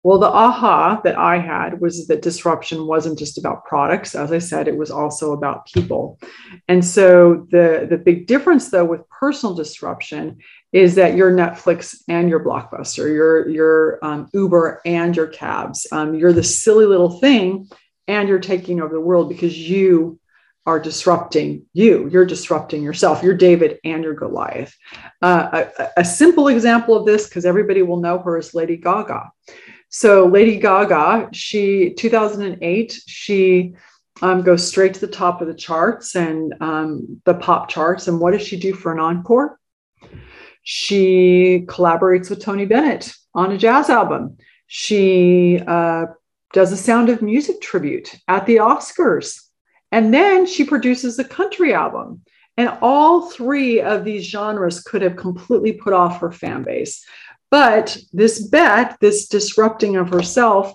Well, 0.03 0.21
the 0.21 0.29
aha 0.29 1.01
that 1.03 1.19
I 1.19 1.39
had 1.39 1.81
was 1.81 2.07
that 2.07 2.23
disruption 2.23 2.87
wasn't 2.87 3.19
just 3.19 3.39
about 3.39 3.65
products. 3.65 4.15
As 4.15 4.31
I 4.31 4.39
said, 4.39 4.69
it 4.69 4.77
was 4.77 4.89
also 4.89 5.33
about 5.33 5.67
people. 5.67 6.21
And 6.69 6.85
so 6.85 7.49
the, 7.51 7.89
the 7.91 7.97
big 7.97 8.29
difference, 8.29 8.71
though, 8.71 8.85
with 8.85 9.09
personal 9.09 9.57
disruption 9.57 10.39
is 10.73 10.95
that 10.95 11.17
your 11.17 11.33
Netflix 11.33 12.03
and 12.07 12.29
your 12.29 12.45
Blockbuster, 12.45 13.13
your, 13.13 13.49
your 13.49 13.99
um, 14.03 14.29
Uber 14.33 14.81
and 14.85 15.17
your 15.17 15.27
cabs, 15.27 15.89
um, 15.91 16.15
you're 16.15 16.33
the 16.33 16.45
silly 16.45 16.87
little 16.87 17.19
thing 17.19 17.69
and 18.07 18.29
you're 18.29 18.39
taking 18.39 18.81
over 18.81 18.95
the 18.95 19.01
world 19.01 19.29
because 19.29 19.59
you 19.59 20.21
are 20.67 20.81
disrupting 20.81 21.65
you. 21.73 22.09
You're 22.09 22.27
disrupting 22.27 22.83
yourself. 22.83 23.23
You're 23.23 23.35
David 23.35 23.79
and 23.85 24.03
you're 24.03 24.15
Goliath. 24.15 24.75
Uh, 25.23 25.65
a, 25.79 25.89
a, 25.99 26.05
simple 26.05 26.49
example 26.49 26.97
of 26.97 27.07
this, 27.07 27.29
because 27.29 27.47
everybody 27.47 27.83
will 27.83 28.01
know 28.01 28.19
her, 28.19 28.37
is 28.37 28.53
Lady 28.53 28.77
Gaga. 28.77 29.31
So 29.89 30.27
Lady 30.27 30.59
Gaga, 30.59 31.29
she 31.33 31.95
2008, 31.95 33.01
she 33.07 33.75
um, 34.23 34.43
goes 34.43 34.67
straight 34.67 34.95
to 34.95 35.01
the 35.01 35.07
top 35.07 35.41
of 35.41 35.47
the 35.47 35.55
charts 35.55 36.17
and 36.17 36.53
um, 36.61 37.21
the 37.25 37.35
pop 37.35 37.69
charts. 37.69 38.09
And 38.09 38.19
what 38.19 38.33
does 38.33 38.43
she 38.43 38.59
do 38.59 38.75
for 38.75 38.93
an 38.93 38.99
encore? 38.99 39.61
She 40.65 41.65
collaborates 41.69 42.29
with 42.29 42.43
Tony 42.43 42.65
Bennett 42.65 43.15
on 43.35 43.53
a 43.53 43.59
jazz 43.59 43.89
album. 43.89 44.37
She 44.67 45.61
uh, 45.65 46.07
does 46.53 46.73
a 46.73 46.77
Sound 46.77 47.09
of 47.09 47.23
Music 47.23 47.61
tribute 47.61 48.17
at 48.27 48.47
the 48.47 48.57
Oscars. 48.57 49.46
And 49.93 50.13
then 50.13 50.47
she 50.47 50.65
produces 50.65 51.19
a 51.19 51.25
country 51.25 51.73
album. 51.73 52.23
And 52.57 52.71
all 52.81 53.31
three 53.31 53.81
of 53.81 54.05
these 54.05 54.25
genres 54.25 54.81
could 54.81 55.03
have 55.03 55.17
completely 55.17 55.73
put 55.73 55.93
off 55.93 56.21
her 56.21 56.33
fan 56.33 56.63
base. 56.63 57.05
But 57.51 57.97
this 58.13 58.41
bet, 58.49 58.97
this 59.01 59.29
disrupting 59.29 59.97
of 59.97 60.09
herself, 60.09 60.73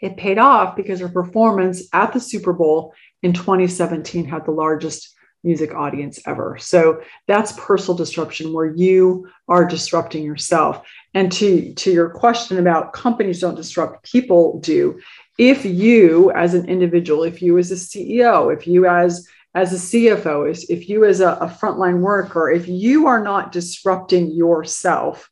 it 0.00 0.16
paid 0.16 0.38
off 0.38 0.76
because 0.76 1.00
her 1.00 1.08
performance 1.08 1.88
at 1.92 2.12
the 2.12 2.20
Super 2.20 2.52
Bowl 2.52 2.94
in 3.22 3.32
2017 3.32 4.24
had 4.26 4.44
the 4.44 4.50
largest 4.50 5.14
music 5.42 5.74
audience 5.74 6.20
ever. 6.26 6.58
So 6.60 7.00
that's 7.26 7.52
personal 7.52 7.96
disruption 7.96 8.52
where 8.52 8.66
you 8.66 9.28
are 9.48 9.64
disrupting 9.64 10.22
yourself. 10.22 10.86
And 11.14 11.32
to, 11.32 11.72
to 11.74 11.90
your 11.90 12.10
question 12.10 12.58
about 12.58 12.92
companies 12.92 13.40
don't 13.40 13.54
disrupt, 13.54 14.10
people 14.10 14.60
do 14.60 15.00
if 15.38 15.64
you 15.64 16.30
as 16.32 16.54
an 16.54 16.68
individual 16.68 17.24
if 17.24 17.40
you 17.42 17.58
as 17.58 17.70
a 17.70 17.74
ceo 17.74 18.54
if 18.54 18.66
you 18.66 18.86
as 18.86 19.28
as 19.54 19.72
a 19.72 19.76
cfo 19.76 20.48
if 20.68 20.88
you 20.88 21.04
as 21.04 21.20
a, 21.20 21.32
a 21.32 21.46
frontline 21.46 22.00
worker 22.00 22.50
if 22.50 22.68
you 22.68 23.06
are 23.06 23.22
not 23.22 23.52
disrupting 23.52 24.30
yourself 24.30 25.30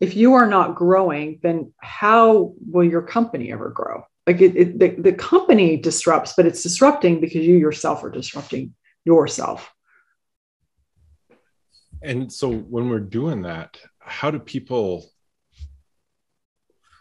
if 0.00 0.16
you 0.16 0.34
are 0.34 0.46
not 0.46 0.74
growing 0.74 1.40
then 1.42 1.72
how 1.78 2.54
will 2.70 2.84
your 2.84 3.02
company 3.02 3.52
ever 3.52 3.70
grow? 3.70 4.04
Like 4.26 4.40
it, 4.40 4.56
it, 4.56 4.78
the, 4.78 4.88
the 4.90 5.12
company 5.12 5.76
disrupts 5.76 6.34
but 6.36 6.46
it's 6.46 6.62
disrupting 6.62 7.20
because 7.20 7.44
you 7.44 7.56
yourself 7.56 8.04
are 8.04 8.10
disrupting 8.10 8.74
yourself. 9.04 9.72
And 12.02 12.32
so 12.32 12.52
when 12.52 12.88
we're 12.88 13.00
doing 13.00 13.42
that 13.42 13.78
how 13.98 14.30
do 14.30 14.38
people 14.38 15.10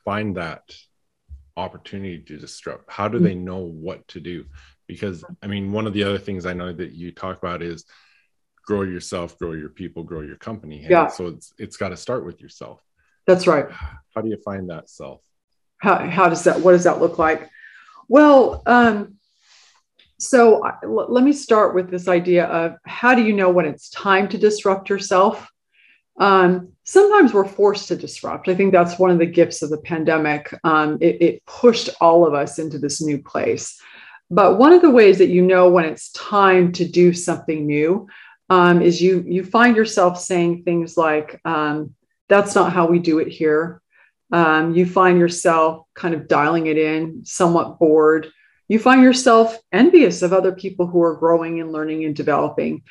find 0.04 0.38
that 0.38 0.64
opportunity 1.58 2.20
to 2.20 2.38
disrupt. 2.38 2.90
How 2.90 3.08
do 3.08 3.20
they 3.20 3.36
mm. 3.36 3.42
know 3.42 3.58
what 3.58 4.08
to 4.10 4.20
do? 4.20 4.46
Because 4.88 5.26
i 5.44 5.48
mean 5.48 5.74
one 5.74 5.86
of 5.86 5.92
the 5.92 6.04
other 6.04 6.18
things 6.18 6.46
i 6.46 6.54
know 6.54 6.72
that 6.72 6.94
you 6.94 7.12
talk 7.12 7.38
about 7.38 7.62
is 7.62 7.84
grow 8.66 8.84
yourself 8.84 9.38
grow 9.38 9.54
your 9.54 9.70
people 9.70 10.04
grow 10.04 10.22
your 10.22 10.36
company. 10.36 10.82
And 10.82 10.92
yeah. 10.92 11.08
so 11.08 11.28
it's 11.28 11.54
it's 11.58 11.78
got 11.78 11.90
to 11.90 11.98
start 11.98 12.26
with 12.26 12.42
yourself. 12.42 12.82
That's 13.26 13.48
right. 13.48 13.66
How 14.16 14.22
do 14.22 14.30
you 14.30 14.38
find 14.44 14.70
that 14.70 14.90
self? 14.90 15.22
How, 15.80 16.08
how 16.10 16.30
does 16.30 16.44
that 16.46 16.62
what 16.62 16.72
does 16.74 16.84
that 16.84 17.00
look 17.02 17.18
like? 17.18 17.50
Well 18.08 18.62
um 18.66 19.16
so 20.20 20.64
let 20.84 21.24
me 21.24 21.32
start 21.32 21.76
with 21.76 21.92
this 21.92 22.08
idea 22.08 22.46
of 22.46 22.76
how 22.86 23.14
do 23.14 23.24
you 23.24 23.34
know 23.34 23.52
when 23.52 23.66
it's 23.66 23.90
time 23.90 24.28
to 24.30 24.38
disrupt 24.38 24.90
yourself 24.90 25.48
um, 26.18 26.70
sometimes 26.84 27.34
we're 27.34 27.48
forced 27.48 27.88
to 27.90 27.96
disrupt. 27.96 28.48
I 28.48 28.56
think 28.56 28.72
that's 28.72 28.98
one 28.98 29.12
of 29.12 29.20
the 29.20 29.26
gifts 29.26 29.62
of 29.62 29.70
the 29.70 29.78
pandemic. 29.78 30.54
Um, 30.64 30.98
it, 31.00 31.22
it, 31.22 31.46
pushed 31.46 31.90
all 32.02 32.26
of 32.26 32.34
us 32.34 32.58
into 32.60 32.80
this 32.80 33.02
new 33.02 33.22
place. 33.22 33.80
But 34.32 34.58
one 34.58 34.74
of 34.74 34.82
the 34.82 34.90
ways 34.90 35.20
that 35.20 35.30
you 35.30 35.42
know 35.42 35.70
when 35.70 35.86
it's 35.86 36.12
time 36.12 36.72
to 36.74 36.88
do 36.88 37.14
something 37.14 37.66
new 37.66 38.08
um, 38.50 38.82
is 38.82 39.02
you 39.02 39.24
you 39.28 39.44
find 39.44 39.76
yourself 39.76 40.20
saying 40.20 40.64
things 40.64 40.98
like, 40.98 41.40
um, 41.46 41.94
"That's 42.30 42.56
not 42.56 42.74
how 42.74 42.88
we 42.88 43.00
do 43.00 43.20
it 43.20 43.28
here." 43.28 43.82
Um, 44.32 44.74
you 44.74 44.86
find 44.86 45.20
yourself 45.20 45.86
kind 45.94 46.14
of 46.14 46.28
dialing 46.28 46.68
it 46.68 46.78
in, 46.78 47.24
somewhat 47.26 47.80
bored. 47.80 48.28
You 48.68 48.80
find 48.80 49.02
yourself 49.02 49.58
envious 49.72 50.22
of 50.22 50.34
other 50.34 50.52
people 50.52 50.88
who 50.88 51.02
are 51.02 51.16
growing 51.16 51.62
and 51.62 51.72
learning 51.72 52.04
and 52.04 52.16
developing. 52.16 52.84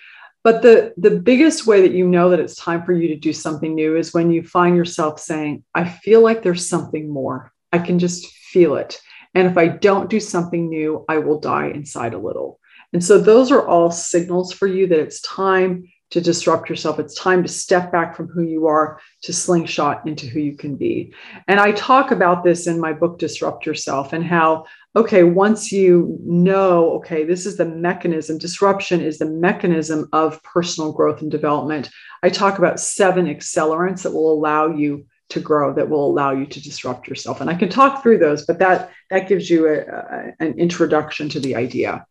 But 0.47 0.63
the, 0.63 0.95
the 0.97 1.11
biggest 1.11 1.67
way 1.67 1.81
that 1.81 1.91
you 1.91 2.07
know 2.07 2.31
that 2.31 2.39
it's 2.39 2.55
time 2.55 2.85
for 2.85 2.93
you 2.93 3.09
to 3.09 3.17
do 3.17 3.33
something 3.33 3.75
new 3.75 3.97
is 3.97 4.15
when 4.15 4.31
you 4.31 4.45
find 4.45 4.77
yourself 4.77 5.19
saying, 5.19 5.65
I 5.75 5.89
feel 5.89 6.21
like 6.21 6.45
there's 6.45 6.69
something 6.69 7.11
more. 7.11 7.53
I 7.73 7.81
can 7.81 7.99
just 7.99 8.29
feel 8.29 8.77
it. 8.77 9.01
And 9.35 9.49
if 9.49 9.59
I 9.59 9.67
don't 9.67 10.09
do 10.09 10.21
something 10.21 10.69
new, 10.69 11.05
I 11.09 11.19
will 11.19 11.41
die 11.41 11.71
inside 11.71 12.15
a 12.15 12.19
little. 12.19 12.61
And 12.93 13.03
so 13.03 13.19
those 13.19 13.51
are 13.51 13.67
all 13.67 13.91
signals 13.91 14.53
for 14.53 14.69
you 14.69 14.87
that 14.87 15.01
it's 15.01 15.21
time 15.23 15.91
to 16.11 16.21
disrupt 16.21 16.71
yourself. 16.71 16.99
It's 16.99 17.15
time 17.15 17.43
to 17.43 17.49
step 17.49 17.91
back 17.91 18.15
from 18.15 18.29
who 18.29 18.43
you 18.43 18.67
are 18.67 19.01
to 19.23 19.33
slingshot 19.33 20.07
into 20.07 20.27
who 20.27 20.39
you 20.39 20.57
can 20.57 20.77
be. 20.77 21.13
And 21.49 21.59
I 21.59 21.73
talk 21.73 22.11
about 22.11 22.45
this 22.45 22.67
in 22.67 22.81
my 22.81 22.93
book, 22.93 23.19
Disrupt 23.19 23.67
Yourself, 23.67 24.13
and 24.13 24.25
how, 24.25 24.67
okay, 24.95 25.25
once 25.25 25.73
you 25.73 26.19
know, 26.25 26.93
okay, 26.93 27.25
this 27.25 27.45
is 27.45 27.57
the 27.57 27.65
mechanism, 27.65 28.39
disruption 28.39 29.01
is 29.01 29.19
the 29.19 29.29
mechanism 29.29 30.09
of 30.13 30.43
personal 30.43 30.93
growth 30.93 31.23
and 31.23 31.31
development. 31.31 31.91
I 32.23 32.31
talk 32.31 32.59
about 32.59 32.79
seven 32.79 33.27
accelerants 33.27 34.03
that 34.03 34.13
will 34.13 34.33
allow 34.33 34.69
you 34.69 35.07
to 35.29 35.41
grow 35.41 35.75
that 35.75 35.89
will 35.89 36.07
allow 36.07 36.31
you 36.31 36.47
to 36.47 36.63
disrupt 36.63 37.09
yourself 37.09 37.41
and 37.41 37.51
i 37.51 37.55
can 37.55 37.69
talk 37.69 38.01
through 38.01 38.17
those 38.17 38.47
but 38.47 38.61
that 38.61 38.93
that 39.11 39.29
gives 39.29 39.51
you 39.51 39.67
a, 39.67 39.81
a, 39.81 40.33
an 40.39 40.57
introduction 40.57 41.29
to 41.29 41.41
the 41.41 41.57
idea 41.57 42.07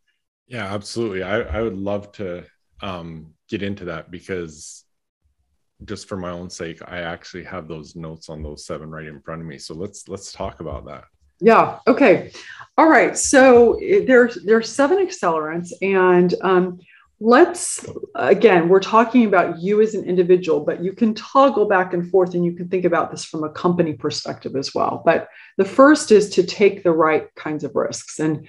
yeah 0.47 0.65
absolutely 0.65 1.23
i, 1.23 1.39
I 1.39 1.61
would 1.61 1.77
love 1.77 2.11
to 2.13 2.43
um, 2.81 3.34
get 3.49 3.63
into 3.63 3.85
that 3.85 4.11
because 4.11 4.83
just 5.83 6.07
for 6.07 6.17
my 6.17 6.31
own 6.31 6.49
sake, 6.49 6.79
I 6.87 6.99
actually 6.99 7.43
have 7.43 7.67
those 7.67 7.95
notes 7.95 8.29
on 8.29 8.41
those 8.41 8.65
seven 8.65 8.89
right 8.89 9.05
in 9.05 9.21
front 9.21 9.41
of 9.41 9.47
me. 9.47 9.57
So 9.57 9.73
let's 9.73 10.07
let's 10.07 10.31
talk 10.31 10.59
about 10.61 10.85
that. 10.85 11.05
Yeah. 11.41 11.79
Okay. 11.85 12.31
All 12.77 12.87
right. 12.87 13.17
So 13.17 13.77
there's 13.81 14.43
there's 14.45 14.71
seven 14.71 15.05
accelerants, 15.05 15.71
and 15.81 16.33
um, 16.41 16.79
let's 17.21 17.85
again 18.15 18.67
we're 18.67 18.81
talking 18.81 19.25
about 19.25 19.59
you 19.59 19.81
as 19.81 19.95
an 19.95 20.03
individual, 20.03 20.59
but 20.59 20.83
you 20.83 20.91
can 20.91 21.13
toggle 21.13 21.65
back 21.65 21.93
and 21.93 22.09
forth, 22.09 22.33
and 22.33 22.43
you 22.43 22.53
can 22.53 22.67
think 22.67 22.85
about 22.85 23.11
this 23.11 23.23
from 23.23 23.43
a 23.43 23.49
company 23.49 23.93
perspective 23.93 24.55
as 24.55 24.75
well. 24.75 25.01
But 25.05 25.29
the 25.57 25.65
first 25.65 26.11
is 26.11 26.29
to 26.31 26.43
take 26.43 26.83
the 26.83 26.91
right 26.91 27.33
kinds 27.35 27.63
of 27.63 27.75
risks, 27.75 28.19
and 28.19 28.45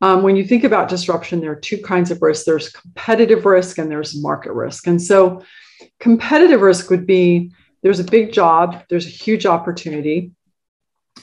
um, 0.00 0.22
when 0.22 0.36
you 0.36 0.44
think 0.44 0.64
about 0.64 0.88
disruption, 0.88 1.40
there 1.40 1.52
are 1.52 1.60
two 1.60 1.78
kinds 1.78 2.10
of 2.10 2.20
risks. 2.20 2.44
There's 2.44 2.70
competitive 2.70 3.44
risk 3.44 3.78
and 3.78 3.90
there's 3.90 4.20
market 4.20 4.52
risk, 4.52 4.86
and 4.86 5.00
so 5.00 5.42
competitive 6.00 6.60
risk 6.60 6.90
would 6.90 7.06
be 7.06 7.52
there's 7.82 8.00
a 8.00 8.04
big 8.04 8.32
job, 8.32 8.82
there's 8.90 9.06
a 9.06 9.10
huge 9.10 9.46
opportunity. 9.46 10.32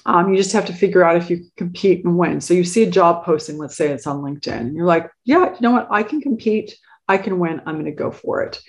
Um, 0.06 0.30
you 0.30 0.38
just 0.38 0.54
have 0.54 0.66
to 0.66 0.74
figure 0.74 1.04
out 1.04 1.16
if 1.16 1.30
you 1.30 1.46
compete 1.58 2.06
and 2.06 2.18
win. 2.18 2.40
So 2.40 2.54
you 2.54 2.64
see 2.64 2.84
a 2.84 2.90
job 2.90 3.26
posting, 3.26 3.58
let's 3.58 3.76
say 3.76 3.90
it's 3.90 4.06
on 4.08 4.22
LinkedIn, 4.22 4.60
and 4.60 4.76
you're 4.76 4.86
like, 4.86 5.10
yeah, 5.24 5.50
you 5.50 5.58
know 5.62 5.72
what? 5.72 5.88
I 5.90 6.04
can 6.04 6.22
compete, 6.22 6.78
I 7.08 7.18
can 7.18 7.40
win, 7.40 7.62
I'm 7.66 7.76
going 7.76 7.86
to 7.86 7.92
go 7.92 8.12
for 8.12 8.44
it. 8.44 8.62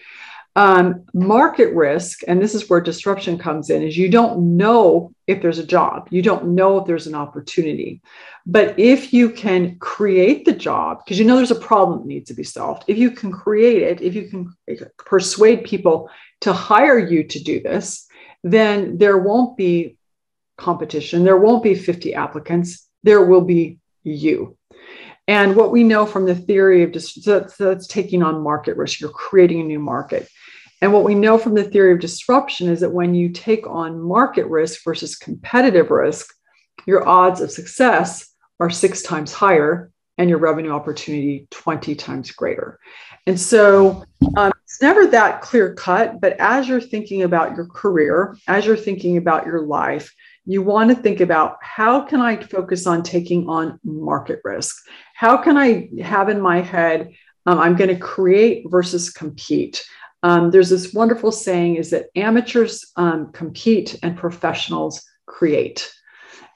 Um, 0.57 1.05
market 1.13 1.75
risk, 1.75 2.21
and 2.27 2.41
this 2.41 2.55
is 2.55 2.71
where 2.71 2.81
disruption 2.81 3.37
comes 3.37 3.69
in, 3.69 3.83
is 3.83 3.97
you 3.97 4.09
don't 4.09 4.57
know 4.57 5.13
if 5.27 5.43
there's 5.43 5.59
a 5.59 5.67
job, 5.67 6.09
you 6.11 6.23
don't 6.23 6.55
know 6.55 6.79
if 6.79 6.87
there's 6.87 7.07
an 7.07 7.15
opportunity. 7.15 8.01
But 8.47 8.79
if 8.79 9.13
you 9.13 9.29
can 9.31 9.79
create 9.79 10.47
the 10.47 10.55
job, 10.55 11.03
because 11.05 11.19
you 11.19 11.27
know 11.27 11.37
there's 11.37 11.51
a 11.51 11.57
problem 11.57 11.99
that 11.99 12.07
needs 12.07 12.29
to 12.29 12.35
be 12.35 12.43
solved, 12.43 12.85
if 12.87 12.97
you 12.97 13.11
can 13.11 13.33
create 13.33 13.83
it, 13.83 14.01
if 14.01 14.15
you 14.15 14.29
can 14.29 14.57
persuade 14.97 15.65
people 15.65 16.09
to 16.41 16.55
hire 16.55 16.99
you 16.99 17.25
to 17.25 17.43
do 17.43 17.61
this, 17.61 18.07
then 18.43 18.97
there 18.97 19.19
won't 19.19 19.59
be 19.59 19.99
competition. 20.57 21.25
There 21.25 21.37
won't 21.37 21.63
be 21.63 21.75
50 21.75 22.15
applicants. 22.15 22.89
There 23.03 23.25
will 23.25 23.43
be 23.43 23.79
you. 24.05 24.56
And 25.29 25.57
what 25.57 25.73
we 25.73 25.83
know 25.83 26.07
from 26.07 26.25
the 26.25 26.35
theory 26.35 26.83
of 26.83 26.93
just 26.93 27.23
so 27.25 27.41
that's 27.59 27.87
taking 27.87 28.23
on 28.23 28.43
market 28.43 28.77
risk, 28.77 29.01
you're 29.01 29.11
creating 29.11 29.61
a 29.61 29.65
new 29.65 29.81
market. 29.81 30.29
And 30.81 30.93
what 30.93 31.05
we 31.05 31.15
know 31.15 31.39
from 31.39 31.55
the 31.55 31.65
theory 31.65 31.93
of 31.93 32.01
disruption 32.01 32.69
is 32.69 32.81
that 32.81 32.93
when 32.93 33.15
you 33.15 33.31
take 33.31 33.67
on 33.67 34.01
market 34.01 34.47
risk 34.47 34.85
versus 34.85 35.17
competitive 35.17 35.91
risk, 35.91 36.33
your 36.87 37.09
odds 37.09 37.41
of 37.41 37.51
success 37.51 38.29
are 38.61 38.71
six 38.71 39.03
times 39.03 39.33
higher 39.33 39.91
and 40.19 40.31
your 40.31 40.39
revenue 40.39 40.71
opportunity 40.71 41.47
20 41.51 41.95
times 41.95 42.31
greater. 42.31 42.79
And 43.27 43.39
so 43.39 44.05
um, 44.37 44.53
it's 44.65 44.81
never 44.81 45.07
that 45.09 45.41
clear 45.41 45.75
cut, 45.75 46.21
but 46.21 46.35
as 46.39 46.69
you're 46.69 46.81
thinking 46.81 47.23
about 47.23 47.57
your 47.57 47.67
career, 47.67 48.37
as 48.47 48.65
you're 48.65 48.77
thinking 48.77 49.17
about 49.17 49.47
your 49.47 49.63
life, 49.63 50.15
you 50.47 50.63
want 50.63 50.91
to 50.91 50.97
think 50.97 51.21
about 51.21 51.59
how 51.61 52.01
can 52.01 52.21
I 52.21 52.37
focus 52.37 52.87
on 52.87 53.03
taking 53.03 53.49
on 53.49 53.81
market 53.85 54.41
risk? 54.45 54.77
How 55.15 55.37
can 55.37 55.57
I 55.57 55.89
have 56.01 56.29
in 56.29 56.41
my 56.41 56.61
head, 56.61 57.13
um, 57.47 57.59
I'm 57.59 57.77
going 57.77 57.91
to 57.91 57.97
create 57.97 58.65
versus 58.69 59.11
compete? 59.11 59.85
Um, 60.23 60.51
there's 60.51 60.71
this 60.71 60.95
wonderful 60.95 61.33
saying 61.33 61.77
is 61.77 61.91
that 61.91 62.07
amateurs 62.15 62.93
um, 62.97 63.33
compete 63.33 63.99
and 64.03 64.17
professionals 64.17 65.05
create. 65.27 65.93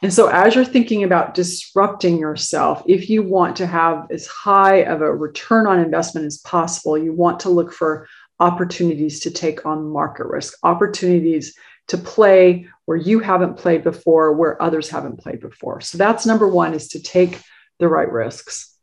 And 0.03 0.15
so, 0.15 0.29
as 0.29 0.55
you're 0.55 0.65
thinking 0.65 1.05
about 1.05 1.35
disrupting 1.35 2.19
yourself, 2.19 2.83
if 2.87 3.11
you 3.11 3.23
want 3.23 3.55
to 3.57 3.67
have 3.67 4.07
as 4.11 4.27
high 4.27 4.77
of 4.77 5.03
a 5.03 5.15
return 5.15 5.67
on 5.67 5.79
investment 5.79 6.27
as 6.27 6.39
possible, 6.39 6.97
you 6.97 7.13
want 7.13 7.39
to 7.41 7.51
look 7.51 7.73
for 7.73 8.09
opportunities 8.39 9.21
to 9.21 9.31
take 9.31 9.67
on 9.67 9.91
market 9.91 10.27
risk, 10.27 10.55
opportunities 10.63 11.55
to 11.89 11.99
play 11.99 12.67
where 12.91 12.99
you 12.99 13.21
haven't 13.21 13.57
played 13.57 13.85
before, 13.85 14.33
where 14.33 14.61
others 14.61 14.91
haven't 14.91 15.21
played 15.21 15.39
before. 15.39 15.81
So, 15.81 15.97
that's 15.97 16.27
number 16.27 16.49
one 16.49 16.75
is 16.75 16.89
to 16.89 17.01
take 17.01 17.41
the 17.79 17.87
right 17.87 18.11
risks. 18.11 18.77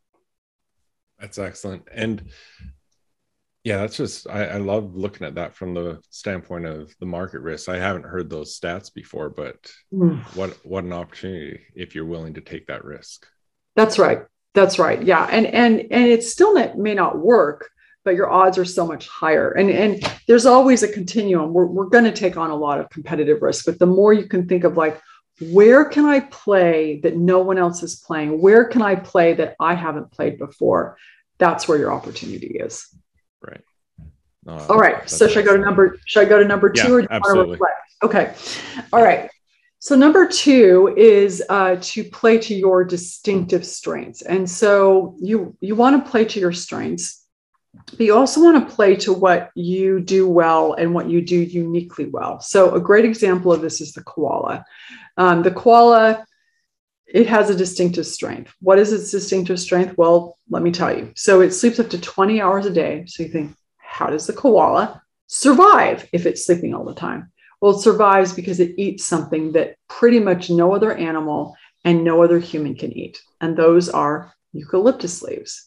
That's 1.20 1.38
excellent. 1.38 1.90
And 1.92 2.30
yeah, 3.66 3.80
that's 3.80 3.98
just 3.98 4.30
I, 4.30 4.46
I, 4.46 4.58
love 4.60 4.96
looking 4.96 5.28
at 5.28 5.36
that 5.36 5.56
from 5.56 5.74
the 5.74 6.00
standpoint 6.10 6.68
of 6.68 6.96
the 7.02 7.06
market 7.06 7.42
risk. 7.42 7.68
I 7.68 7.80
haven't 7.80 8.06
heard 8.06 8.30
those 8.30 8.58
stats 8.58 8.94
before, 8.94 9.30
but 9.30 9.58
mm. 9.94 10.22
what 10.38 10.58
what 10.66 10.86
an 10.86 10.94
opportunity 10.94 11.60
if 11.76 11.94
you're 11.94 12.06
willing 12.06 12.36
to 12.36 12.42
take 12.42 12.68
that 12.68 12.86
risk. 12.86 13.28
That's 13.76 14.00
right. 14.00 14.22
That's 14.54 14.80
right. 14.80 15.04
Yeah, 15.04 15.28
and 15.30 15.46
and 15.46 15.82
and 15.92 16.08
it 16.08 16.24
still 16.24 16.54
may 16.78 16.94
not 16.94 17.20
work, 17.20 17.70
but 18.08 18.16
your 18.16 18.30
odds 18.30 18.58
are 18.58 18.64
so 18.64 18.88
much 18.88 19.06
higher. 19.10 19.52
And 19.52 19.70
and 19.70 20.02
there's 20.28 20.46
always 20.46 20.82
a 20.82 20.88
continuum. 20.88 21.52
We're 21.52 21.66
we're 21.66 21.90
going 21.90 22.06
to 22.06 22.14
take 22.14 22.38
on 22.38 22.52
a 22.52 22.56
lot 22.56 22.80
of 22.80 22.90
competitive 22.90 23.42
risk, 23.42 23.66
but 23.66 23.80
the 23.80 23.86
more 23.86 24.14
you 24.14 24.28
can 24.28 24.48
think 24.48 24.64
of 24.64 24.78
like 24.78 25.02
where 25.52 25.84
can 25.84 26.06
I 26.06 26.22
play 26.22 27.02
that 27.04 27.18
no 27.18 27.40
one 27.40 27.58
else 27.58 27.84
is 27.84 27.98
playing? 27.98 28.42
Where 28.42 28.64
can 28.64 28.82
I 28.82 28.96
play 28.96 29.34
that 29.34 29.56
I 29.60 29.74
haven't 29.74 30.10
played 30.14 30.40
before? 30.40 30.98
That's 31.38 31.68
where 31.68 31.78
your 31.78 31.92
opportunity 31.92 32.58
is. 32.58 32.88
Right. 33.46 33.62
No, 34.46 34.54
All 34.70 34.80
right. 34.80 35.08
So 35.10 35.28
should 35.28 35.44
I 35.44 35.46
go 35.46 35.58
to 35.58 35.62
number 35.62 36.00
should 36.06 36.26
I 36.26 36.30
go 36.30 36.40
to 36.40 36.48
number 36.48 36.70
two 36.70 36.88
yeah, 36.88 36.94
or 36.94 37.02
do 37.02 37.08
you 37.12 37.18
absolutely. 37.18 37.58
want 37.58 37.74
to 38.02 38.08
reflect? 38.08 38.40
Okay. 38.72 38.86
All 38.94 39.04
right. 39.04 39.30
So 39.80 39.98
number 39.98 40.30
two 40.30 40.96
is 40.96 41.44
uh, 41.50 41.76
to 41.80 42.06
play 42.06 42.38
to 42.38 42.56
your 42.56 42.86
distinctive 42.86 43.66
strengths. 43.66 44.22
And 44.22 44.50
so 44.50 45.18
you 45.20 45.58
you 45.60 45.76
want 45.76 46.06
to 46.06 46.10
play 46.10 46.24
to 46.24 46.40
your 46.40 46.54
strengths, 46.54 47.27
but 47.86 48.00
you 48.00 48.16
also 48.16 48.42
want 48.42 48.68
to 48.68 48.76
play 48.76 48.96
to 48.98 49.14
what 49.14 49.52
you 49.56 50.00
do 50.00 50.28
well 50.28 50.74
and 50.74 50.94
what 50.94 51.10
you 51.10 51.22
do 51.22 51.38
uniquely 51.38 52.06
well. 52.06 52.40
So 52.40 52.74
a 52.74 52.80
great 52.80 53.06
example 53.06 53.52
of 53.54 53.62
this 53.62 53.82
is 53.82 53.94
the 53.94 54.04
koala. 54.04 54.66
Um, 55.18 55.44
the 55.44 55.52
koala 55.52 56.26
it 57.08 57.28
has 57.28 57.50
a 57.50 57.56
distinctive 57.56 58.06
strength. 58.06 58.54
What 58.60 58.80
is 58.80 58.92
its 58.92 59.12
distinctive 59.12 59.60
strength? 59.60 59.98
Well, 59.98 60.38
let 60.50 60.62
me 60.62 60.72
tell 60.72 60.96
you. 60.96 61.14
So 61.16 61.42
it 61.42 61.52
sleeps 61.52 61.80
up 61.80 61.90
to 61.92 62.02
20 62.02 62.42
hours 62.42 62.66
a 62.66 62.70
day. 62.70 63.06
So 63.08 63.24
you 63.24 63.30
think, 63.30 63.56
how 63.78 64.08
does 64.08 64.28
the 64.28 64.34
koala 64.34 65.02
survive 65.28 66.08
if 66.12 66.26
it's 66.26 66.46
sleeping 66.46 66.74
all 66.74 66.84
the 66.84 66.94
time? 66.94 67.32
Well, 67.62 67.78
it 67.78 67.82
survives 67.82 68.34
because 68.34 68.60
it 68.60 68.76
eats 68.78 69.06
something 69.06 69.54
that 69.54 69.76
pretty 69.88 70.20
much 70.20 70.50
no 70.50 70.76
other 70.76 70.94
animal 70.94 71.56
and 71.86 72.04
no 72.04 72.22
other 72.24 72.40
human 72.40 72.76
can 72.76 72.92
eat. 72.92 73.20
And 73.40 73.56
those 73.56 73.88
are 73.90 74.34
eucalyptus 74.52 75.22
leaves. 75.24 75.66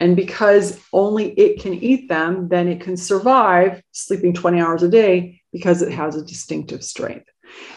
And 0.00 0.16
because 0.16 0.80
only 0.92 1.32
it 1.32 1.60
can 1.60 1.74
eat 1.74 2.08
them, 2.08 2.48
then 2.48 2.68
it 2.68 2.80
can 2.80 2.96
survive 2.96 3.82
sleeping 3.92 4.32
20 4.32 4.60
hours 4.60 4.82
a 4.82 4.88
day 4.88 5.40
because 5.52 5.82
it 5.82 5.92
has 5.92 6.16
a 6.16 6.24
distinctive 6.24 6.82
strength. 6.82 7.26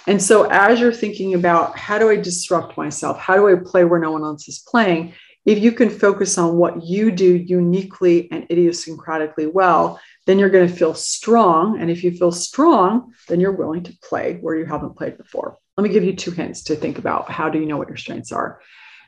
And 0.08 0.22
so, 0.22 0.48
as 0.50 0.80
you're 0.80 0.94
thinking 0.94 1.34
about 1.34 1.78
how 1.78 1.98
do 1.98 2.10
I 2.10 2.16
disrupt 2.16 2.78
myself? 2.78 3.18
How 3.18 3.36
do 3.36 3.50
I 3.50 3.56
play 3.56 3.84
where 3.84 4.00
no 4.00 4.12
one 4.12 4.24
else 4.24 4.48
is 4.48 4.60
playing? 4.60 5.14
If 5.46 5.60
you 5.60 5.74
can 5.74 5.90
focus 5.90 6.38
on 6.38 6.56
what 6.56 6.84
you 6.84 7.12
do 7.12 7.36
uniquely 7.36 8.32
and 8.32 8.48
idiosyncratically 8.48 9.52
well, 9.52 10.00
then 10.26 10.40
you're 10.40 10.50
going 10.50 10.68
to 10.70 10.74
feel 10.74 10.94
strong. 10.94 11.82
And 11.82 11.92
if 11.92 12.04
you 12.04 12.12
feel 12.12 12.32
strong, 12.32 13.14
then 13.28 13.42
you're 13.42 13.52
willing 13.52 13.84
to 13.84 13.98
play 14.08 14.38
where 14.40 14.56
you 14.56 14.66
haven't 14.66 14.96
played 14.96 15.18
before. 15.18 15.58
Let 15.76 15.84
me 15.84 15.90
give 15.90 16.04
you 16.04 16.16
two 16.16 16.32
hints 16.32 16.64
to 16.66 16.76
think 16.76 16.98
about 16.98 17.30
how 17.30 17.50
do 17.50 17.60
you 17.60 17.66
know 17.66 17.78
what 17.78 17.90
your 17.90 17.98
strengths 17.98 18.32
are. 18.32 18.62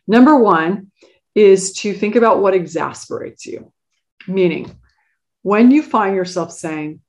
Number 0.08 0.38
one 0.38 0.92
is 1.36 1.74
to 1.74 1.94
think 1.94 2.16
about 2.16 2.42
what 2.42 2.56
exasperates 2.56 3.46
you, 3.46 3.72
meaning 4.28 4.74
when 5.42 5.70
you 5.70 5.84
find 5.84 6.16
yourself 6.16 6.52
saying, 6.52 7.02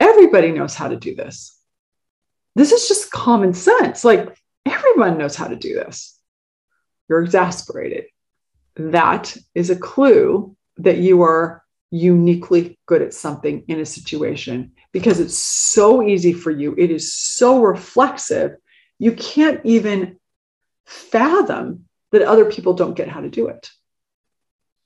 everybody 0.00 0.52
knows 0.52 0.74
how 0.74 0.88
to 0.88 0.96
do 0.96 1.14
this 1.14 1.56
this 2.56 2.72
is 2.72 2.88
just 2.88 3.12
common 3.12 3.52
sense. 3.52 4.02
Like 4.02 4.36
everyone 4.64 5.18
knows 5.18 5.36
how 5.36 5.46
to 5.46 5.56
do 5.56 5.74
this. 5.74 6.18
You're 7.08 7.22
exasperated. 7.22 8.06
That 8.76 9.36
is 9.54 9.70
a 9.70 9.76
clue 9.76 10.56
that 10.78 10.96
you 10.96 11.22
are 11.22 11.62
uniquely 11.90 12.78
good 12.86 13.02
at 13.02 13.14
something 13.14 13.62
in 13.68 13.78
a 13.78 13.86
situation 13.86 14.72
because 14.90 15.20
it's 15.20 15.36
so 15.36 16.02
easy 16.02 16.32
for 16.32 16.50
you. 16.50 16.74
It 16.76 16.90
is 16.90 17.14
so 17.14 17.62
reflexive. 17.62 18.56
You 18.98 19.12
can't 19.12 19.60
even 19.64 20.18
fathom 20.86 21.84
that 22.18 22.28
other 22.28 22.44
people 22.44 22.74
don't 22.74 22.96
get 22.96 23.08
how 23.08 23.20
to 23.20 23.30
do 23.30 23.48
it. 23.48 23.70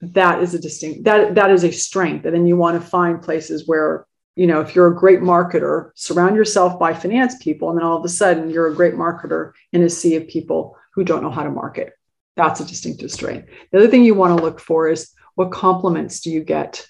That 0.00 0.42
is 0.42 0.54
a 0.54 0.58
distinct 0.58 1.04
that 1.04 1.34
that 1.34 1.50
is 1.50 1.64
a 1.64 1.70
strength. 1.70 2.25
And 2.25 2.34
then 2.34 2.46
you 2.46 2.56
want 2.56 2.80
to 2.80 2.88
find 2.88 3.22
places 3.22 3.66
where, 3.66 4.06
you 4.34 4.46
know, 4.46 4.60
if 4.60 4.75
you're 4.75 4.87
a 4.87 4.96
great 4.96 5.20
marketer, 5.20 5.90
surround 5.94 6.37
yourself 6.37 6.78
by 6.78 6.94
finance 6.94 7.34
people, 7.42 7.68
and 7.68 7.78
then 7.78 7.84
all 7.84 7.99
of 7.99 8.04
a 8.04 8.08
sudden 8.08 8.50
you're 8.50 8.68
a 8.68 8.75
great 8.75 8.94
marketer 8.94 9.52
in 9.72 9.82
a 9.82 9.90
sea 9.90 10.16
of 10.16 10.26
people 10.28 10.76
who 10.94 11.04
don't 11.04 11.22
know 11.22 11.30
how 11.30 11.42
to 11.42 11.50
market. 11.50 11.92
That's 12.37 12.60
a 12.60 12.64
distinctive 12.64 13.10
strength. 13.10 13.49
The 13.70 13.78
other 13.78 13.88
thing 13.88 14.04
you 14.04 14.14
want 14.14 14.37
to 14.37 14.42
look 14.42 14.60
for 14.60 14.88
is 14.88 15.12
what 15.34 15.52
compliments 15.52 16.20
do 16.20 16.30
you 16.30 16.42
get 16.42 16.87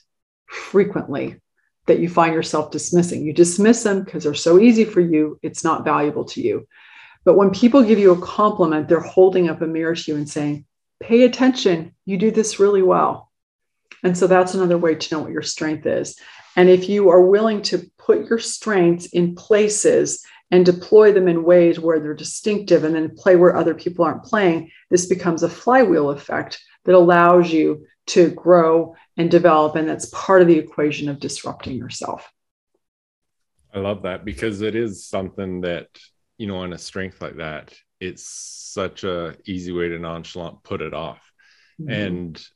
frequently 0.47 1.41
that 1.87 1.99
you 1.99 2.09
find 2.09 2.35
yourself 2.35 2.71
dismissing? 2.71 3.23
You 3.23 3.33
dismiss 3.33 3.83
them 3.83 4.05
because 4.05 4.23
they're 4.23 4.35
so 4.35 4.61
easy 4.61 4.85
for 4.85 5.01
you, 5.01 5.39
it's 5.43 5.65
not 5.65 5.85
valuable 5.85 6.25
to 6.27 6.41
you. 6.41 6.67
But 7.25 7.37
when 7.37 7.51
people 7.51 7.83
give 7.83 7.99
you 7.99 8.13
a 8.13 8.21
compliment, 8.21 8.89
they're 8.89 9.01
holding 9.01 9.49
up 9.49 9.61
a 9.61 9.67
mirror 9.67 9.95
to 9.95 10.11
you 10.11 10.17
and 10.17 10.29
saying, 10.29 10.65
pay 11.01 11.23
attention, 11.23 11.95
you 12.05 12.17
do 12.17 12.31
this 12.31 12.59
really 12.59 12.83
well. 12.83 13.31
And 14.03 14.17
so 14.17 14.27
that's 14.27 14.55
another 14.55 14.79
way 14.79 14.95
to 14.95 15.15
know 15.15 15.23
what 15.23 15.33
your 15.33 15.43
strength 15.43 15.87
is. 15.87 16.19
And 16.57 16.69
if 16.69 16.89
you 16.89 17.11
are 17.11 17.21
willing 17.21 17.63
to 17.63 17.91
put 17.99 18.29
your 18.29 18.39
strengths 18.39 19.07
in 19.07 19.35
places 19.35 20.25
and 20.51 20.65
deploy 20.67 21.13
them 21.13 21.29
in 21.29 21.45
ways 21.45 21.79
where 21.79 22.01
they're 22.01 22.15
distinctive 22.15 22.85
and 22.85 22.95
then 22.95 23.15
play 23.15 23.37
where 23.37 23.57
other 23.57 23.75
people 23.75 24.05
aren't 24.05 24.25
playing, 24.25 24.71
this 24.91 25.07
becomes 25.07 25.43
a 25.43 25.49
flywheel 25.49 26.11
effect 26.11 26.61
that 26.85 26.95
allows 26.95 27.53
you 27.53 27.87
to 28.07 28.31
grow 28.31 28.97
and 29.17 29.31
develop. 29.31 29.77
And 29.77 29.89
that's 29.89 30.07
part 30.07 30.43
of 30.43 30.49
the 30.49 30.59
equation 30.59 31.09
of 31.09 31.21
disrupting 31.21 31.77
yourself. 31.77 32.31
I 33.73 33.79
love 33.79 34.03
that 34.03 34.25
because 34.25 34.63
it 34.63 34.75
is 34.75 35.07
something 35.07 35.61
that, 35.61 35.87
you 36.41 36.47
know, 36.47 36.57
on 36.57 36.73
a 36.73 36.79
strength 36.79 37.21
like 37.21 37.37
that, 37.37 37.75
it's 38.01 38.25
such 38.27 39.05
a 39.05 39.37
easy 39.45 39.73
way 39.73 39.89
to 39.89 39.99
nonchalant 39.99 40.63
put 40.63 40.81
it 40.81 40.95
off. 40.95 41.31
Mm-hmm. 41.79 41.93
And 41.93 42.47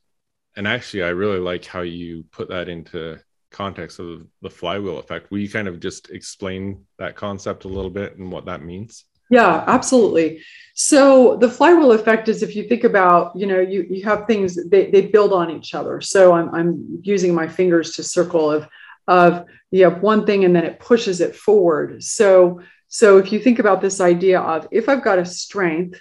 and 0.55 0.67
actually 0.67 1.03
I 1.03 1.09
really 1.09 1.37
like 1.37 1.65
how 1.65 1.81
you 1.81 2.25
put 2.31 2.49
that 2.49 2.67
into 2.67 3.19
context 3.51 3.99
of 3.99 4.25
the 4.41 4.49
flywheel 4.49 4.97
effect. 4.97 5.29
Will 5.29 5.37
you 5.37 5.51
kind 5.51 5.67
of 5.67 5.79
just 5.79 6.09
explain 6.09 6.83
that 6.97 7.15
concept 7.15 7.65
a 7.65 7.67
little 7.67 7.91
bit 7.91 8.17
and 8.17 8.31
what 8.31 8.45
that 8.45 8.63
means? 8.63 9.05
Yeah, 9.29 9.63
absolutely. 9.67 10.41
So 10.73 11.37
the 11.37 11.49
flywheel 11.49 11.91
effect 11.91 12.27
is 12.27 12.41
if 12.41 12.55
you 12.55 12.63
think 12.67 12.85
about, 12.85 13.35
you 13.35 13.45
know, 13.45 13.59
you 13.59 13.85
you 13.87 14.03
have 14.03 14.25
things 14.25 14.57
they, 14.67 14.89
they 14.89 15.01
build 15.05 15.31
on 15.31 15.51
each 15.51 15.75
other. 15.75 16.01
So 16.01 16.33
I'm 16.33 16.49
I'm 16.55 16.99
using 17.03 17.35
my 17.35 17.47
fingers 17.47 17.91
to 17.97 18.03
circle 18.03 18.49
of 18.49 18.67
of 19.07 19.45
you 19.69 19.83
have 19.83 20.01
one 20.01 20.25
thing 20.25 20.43
and 20.43 20.55
then 20.55 20.65
it 20.65 20.79
pushes 20.79 21.21
it 21.21 21.35
forward. 21.35 22.01
So 22.01 22.61
so 22.95 23.17
if 23.17 23.33
you 23.33 23.39
think 23.41 23.59
about 23.59 23.81
this 23.81 23.99
idea 23.99 24.39
of 24.39 24.69
if 24.71 24.87
I've 24.87 25.03
got 25.03 25.19
a 25.19 25.25
strength 25.25 25.99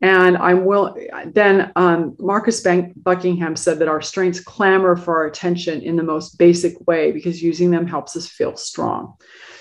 and 0.00 0.36
I'm 0.36 0.64
will 0.64 0.96
then 1.26 1.72
um, 1.74 2.14
Marcus 2.20 2.60
Bank- 2.60 2.92
Buckingham 3.02 3.56
said 3.56 3.80
that 3.80 3.88
our 3.88 4.00
strengths 4.00 4.38
clamor 4.38 4.94
for 4.94 5.16
our 5.16 5.26
attention 5.26 5.82
in 5.82 5.96
the 5.96 6.04
most 6.04 6.38
basic 6.38 6.74
way 6.86 7.10
because 7.10 7.42
using 7.42 7.72
them 7.72 7.88
helps 7.88 8.14
us 8.14 8.28
feel 8.28 8.56
strong. 8.56 9.14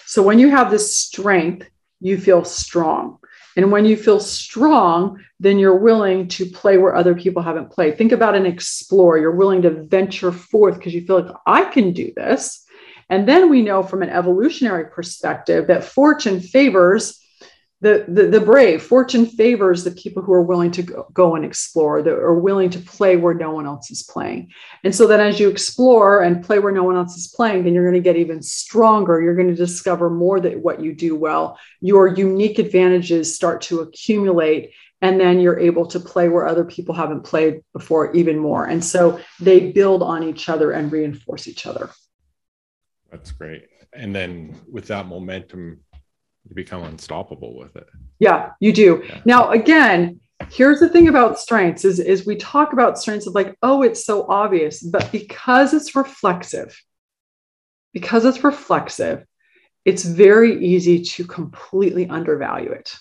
So 0.06 0.22
when 0.22 0.38
you 0.38 0.50
have 0.50 0.70
this 0.70 0.96
strength 0.96 1.68
you 2.00 2.16
feel 2.20 2.44
strong. 2.44 3.18
And 3.56 3.72
when 3.72 3.86
you 3.86 3.98
feel 3.98 4.20
strong, 4.20 5.20
then 5.40 5.58
you're 5.58 5.80
willing 5.80 6.28
to 6.28 6.46
play 6.46 6.78
where 6.78 6.96
other 6.96 7.16
people 7.16 7.42
haven't 7.42 7.72
played. 7.72 7.98
Think 7.98 8.12
about 8.12 8.36
an 8.36 8.46
explorer. 8.46 9.18
You're 9.18 9.32
willing 9.32 9.64
to 9.64 9.84
venture 9.86 10.32
forth 10.32 10.76
because 10.78 10.94
you 10.94 11.08
feel 11.08 11.22
like 11.22 11.36
I 11.48 11.64
can 11.64 11.92
do 11.92 12.14
this. 12.16 12.67
And 13.10 13.28
then 13.28 13.50
we 13.50 13.62
know 13.62 13.84
from 13.84 14.04
an 14.04 14.10
evolutionary 14.10 14.90
perspective 14.90 15.68
that 15.68 15.84
fortune 15.84 16.40
favors 16.40 17.20
the, 17.80 18.06
the, 18.08 18.28
the 18.28 18.42
brave. 18.42 18.82
Fortune 18.82 19.28
favors 19.28 19.84
the 19.84 19.92
people 19.92 20.24
who 20.24 20.34
are 20.34 20.42
willing 20.42 20.72
to 20.72 20.82
go, 20.82 21.08
go 21.14 21.36
and 21.36 21.46
explore, 21.46 22.02
that 22.02 22.14
are 22.14 22.34
willing 22.34 22.72
to 22.72 22.80
play 22.80 23.18
where 23.18 23.36
no 23.36 23.52
one 23.52 23.68
else 23.68 23.92
is 23.92 24.02
playing. 24.02 24.52
And 24.84 24.96
so 24.96 25.06
then 25.06 25.20
as 25.20 25.40
you 25.40 25.48
explore 25.48 26.24
and 26.24 26.44
play 26.44 26.58
where 26.58 26.72
no 26.72 26.84
one 26.84 26.96
else 26.96 27.16
is 27.16 27.28
playing, 27.28 27.64
then 27.64 27.74
you're 27.74 27.90
going 27.90 28.02
to 28.02 28.10
get 28.10 28.16
even 28.16 28.42
stronger. 28.42 29.22
You're 29.22 29.36
going 29.36 29.50
to 29.50 29.56
discover 29.56 30.10
more 30.10 30.40
that 30.40 30.60
what 30.60 30.82
you 30.82 30.94
do 30.94 31.16
well. 31.16 31.60
Your 31.80 32.08
unique 32.08 32.58
advantages 32.58 33.36
start 33.36 33.62
to 33.64 33.82
accumulate 33.82 34.72
and 35.02 35.20
then 35.20 35.40
you're 35.40 35.60
able 35.60 35.86
to 35.86 36.00
play 36.00 36.28
where 36.28 36.48
other 36.48 36.66
people 36.66 36.96
haven't 36.96 37.22
played 37.22 37.62
before 37.72 38.12
even 38.16 38.40
more 38.40 38.66
and 38.66 38.84
so 38.84 39.20
they 39.40 39.72
build 39.72 40.02
on 40.02 40.24
each 40.24 40.50
other 40.50 40.72
and 40.72 40.92
reinforce 40.92 41.48
each 41.48 41.68
other 41.68 41.92
that's 43.12 43.32
great 43.32 43.68
and 43.94 44.16
then 44.16 44.56
with 44.72 44.88
that 44.88 45.08
momentum 45.08 45.80
you 46.50 46.56
become 46.56 46.84
unstoppable 46.84 47.58
with 47.58 47.76
it. 47.76 47.88
Yeah, 48.20 48.52
you 48.60 48.72
do. 48.72 49.04
Yeah. 49.06 49.22
Now, 49.26 49.52
again, 49.52 50.20
here's 50.50 50.80
the 50.80 50.90
thing 50.90 51.08
about 51.08 51.40
strengths 51.40 51.84
is, 51.84 52.00
is 52.00 52.26
we 52.26 52.36
talk 52.36 52.74
about 52.74 52.98
strengths 52.98 53.28
of 53.28 53.36
like, 53.36 53.58
oh, 53.62 53.84
it's 53.84 54.06
so 54.06 54.26
obvious, 54.30 54.82
but 54.82 55.12
because 55.12 55.74
it's 55.74 55.96
reflexive, 55.96 56.80
because 57.94 58.26
it's 58.26 58.44
reflexive, 58.44 59.26
it's 59.84 60.04
very 60.04 60.66
easy 60.66 61.02
to 61.02 61.26
completely 61.26 62.08
undervalue 62.08 62.72
it. 62.72 62.96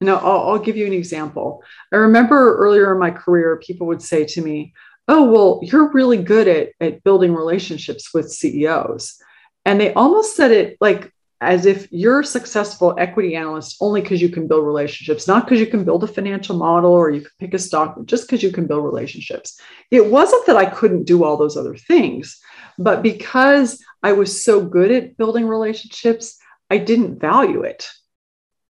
Now, 0.00 0.16
I'll, 0.16 0.50
I'll 0.50 0.58
give 0.58 0.76
you 0.76 0.86
an 0.86 0.92
example. 0.92 1.62
I 1.92 1.96
remember 1.96 2.56
earlier 2.56 2.92
in 2.92 2.98
my 2.98 3.10
career, 3.10 3.56
people 3.56 3.86
would 3.88 4.02
say 4.02 4.24
to 4.24 4.42
me, 4.42 4.74
oh, 5.08 5.30
well, 5.30 5.60
you're 5.62 5.92
really 5.92 6.22
good 6.22 6.48
at, 6.48 6.70
at 6.80 7.04
building 7.04 7.34
relationships 7.34 8.12
with 8.12 8.30
CEOs. 8.30 9.20
And 9.66 9.80
they 9.80 9.92
almost 9.92 10.36
said 10.36 10.52
it 10.52 10.78
like 10.80 11.12
as 11.42 11.66
if 11.66 11.86
you're 11.90 12.20
a 12.20 12.24
successful 12.24 12.94
equity 12.98 13.36
analyst 13.36 13.76
only 13.80 14.00
because 14.00 14.22
you 14.22 14.30
can 14.30 14.48
build 14.48 14.64
relationships, 14.64 15.28
not 15.28 15.44
because 15.44 15.60
you 15.60 15.66
can 15.66 15.84
build 15.84 16.02
a 16.02 16.06
financial 16.06 16.56
model 16.56 16.92
or 16.92 17.10
you 17.10 17.20
can 17.20 17.30
pick 17.38 17.52
a 17.52 17.58
stock, 17.58 17.98
just 18.06 18.26
because 18.26 18.42
you 18.42 18.50
can 18.52 18.66
build 18.66 18.84
relationships. 18.84 19.60
It 19.90 20.06
wasn't 20.06 20.46
that 20.46 20.56
I 20.56 20.64
couldn't 20.64 21.04
do 21.04 21.24
all 21.24 21.36
those 21.36 21.58
other 21.58 21.76
things, 21.76 22.40
but 22.78 23.02
because 23.02 23.82
I 24.02 24.12
was 24.12 24.42
so 24.42 24.64
good 24.64 24.90
at 24.90 25.18
building 25.18 25.46
relationships, 25.46 26.38
I 26.70 26.78
didn't 26.78 27.20
value 27.20 27.62
it. 27.62 27.86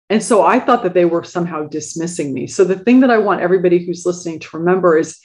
And 0.09 0.23
so 0.23 0.45
I 0.45 0.61
thought 0.61 0.83
that 0.83 0.95
they 0.95 1.07
were 1.07 1.25
somehow 1.25 1.67
dismissing 1.67 2.35
me. 2.35 2.47
So 2.47 2.65
the 2.65 2.79
thing 2.79 3.01
that 3.01 3.11
I 3.11 3.19
want 3.19 3.41
everybody 3.41 3.85
who's 3.85 4.07
listening 4.07 4.41
to 4.41 4.59
remember 4.59 4.99
is 4.99 5.19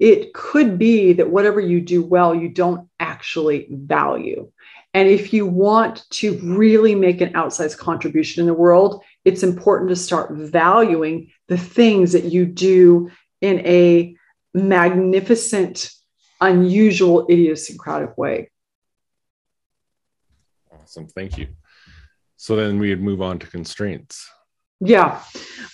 it 0.00 0.34
could 0.34 0.78
be 0.78 1.12
that 1.12 1.30
whatever 1.30 1.60
you 1.60 1.80
do 1.80 2.02
well, 2.02 2.34
you 2.34 2.48
don't 2.48 2.88
actually 2.98 3.68
value. 3.70 4.50
And 4.94 5.08
if 5.08 5.32
you 5.32 5.46
want 5.46 6.08
to 6.10 6.38
really 6.38 6.94
make 6.94 7.20
an 7.20 7.32
outsized 7.32 7.78
contribution 7.78 8.40
in 8.42 8.46
the 8.46 8.54
world, 8.54 9.02
it's 9.24 9.42
important 9.42 9.88
to 9.88 9.96
start 9.96 10.32
valuing 10.32 11.32
the 11.48 11.56
things 11.56 12.12
that 12.12 12.24
you 12.24 12.44
do 12.44 13.10
in 13.40 13.60
a 13.60 14.16
magnificent, 14.52 15.90
unusual, 16.40 17.26
idiosyncratic 17.30 18.18
way. 18.18 18.50
Awesome. 20.72 21.08
Thank 21.08 21.38
you. 21.38 21.48
So 22.36 22.56
then 22.56 22.78
we'd 22.78 23.00
move 23.00 23.22
on 23.22 23.38
to 23.38 23.46
constraints. 23.46 24.28
Yeah. 24.84 25.22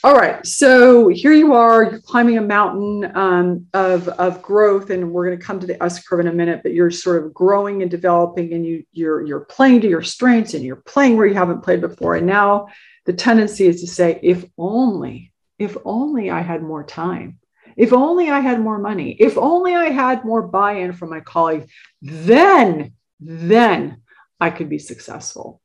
All 0.05 0.15
right. 0.15 0.47
So 0.47 1.09
here 1.09 1.33
you 1.33 1.55
are, 1.55 1.83
you're 1.83 2.01
climbing 2.01 2.37
a 2.37 2.43
mountain 2.43 3.11
um, 3.17 3.67
of, 3.73 4.07
of 4.09 4.43
growth, 4.43 4.91
and 4.91 5.11
we're 5.11 5.27
going 5.27 5.39
to 5.39 5.45
come 5.45 5.59
to 5.61 5.67
the 5.67 5.83
S 5.83 6.07
curve 6.07 6.21
in 6.21 6.29
a 6.29 6.33
minute, 6.33 6.61
but 6.63 6.75
you're 6.75 6.91
sort 6.91 7.25
of 7.25 7.33
growing 7.33 7.81
and 7.81 7.91
developing 7.91 8.53
and 8.53 8.67
you, 8.67 8.85
you're, 8.93 9.25
you're 9.27 9.41
playing 9.41 9.81
to 9.81 9.89
your 9.89 10.03
strengths 10.03 10.53
and 10.53 10.63
you're 10.63 10.77
playing 10.77 11.17
where 11.17 11.27
you 11.27 11.35
haven't 11.35 11.63
played 11.63 11.81
before. 11.81 12.17
And 12.17 12.27
now 12.27 12.69
the 13.07 13.15
tendency 13.15 13.67
is 13.67 13.81
to 13.81 13.87
say, 13.87 14.21
if 14.23 14.45
only, 14.59 15.33
if 15.59 15.77
only 15.87 16.31
I 16.31 16.43
had 16.43 16.63
more 16.63 16.85
time, 16.85 17.39
if 17.77 17.93
only 17.95 18.29
I 18.29 18.41
had 18.41 18.61
more 18.61 18.79
money, 18.79 19.13
if 19.13 19.39
only 19.39 19.75
I 19.75 19.87
had 19.87 20.25
more 20.25 20.43
buy-in 20.43 20.93
from 20.93 21.09
my 21.11 21.21
colleagues, 21.21 21.73
then, 22.03 22.93
then 23.21 24.03
I 24.39 24.51
could 24.51 24.69
be 24.69 24.79
successful. 24.79 25.63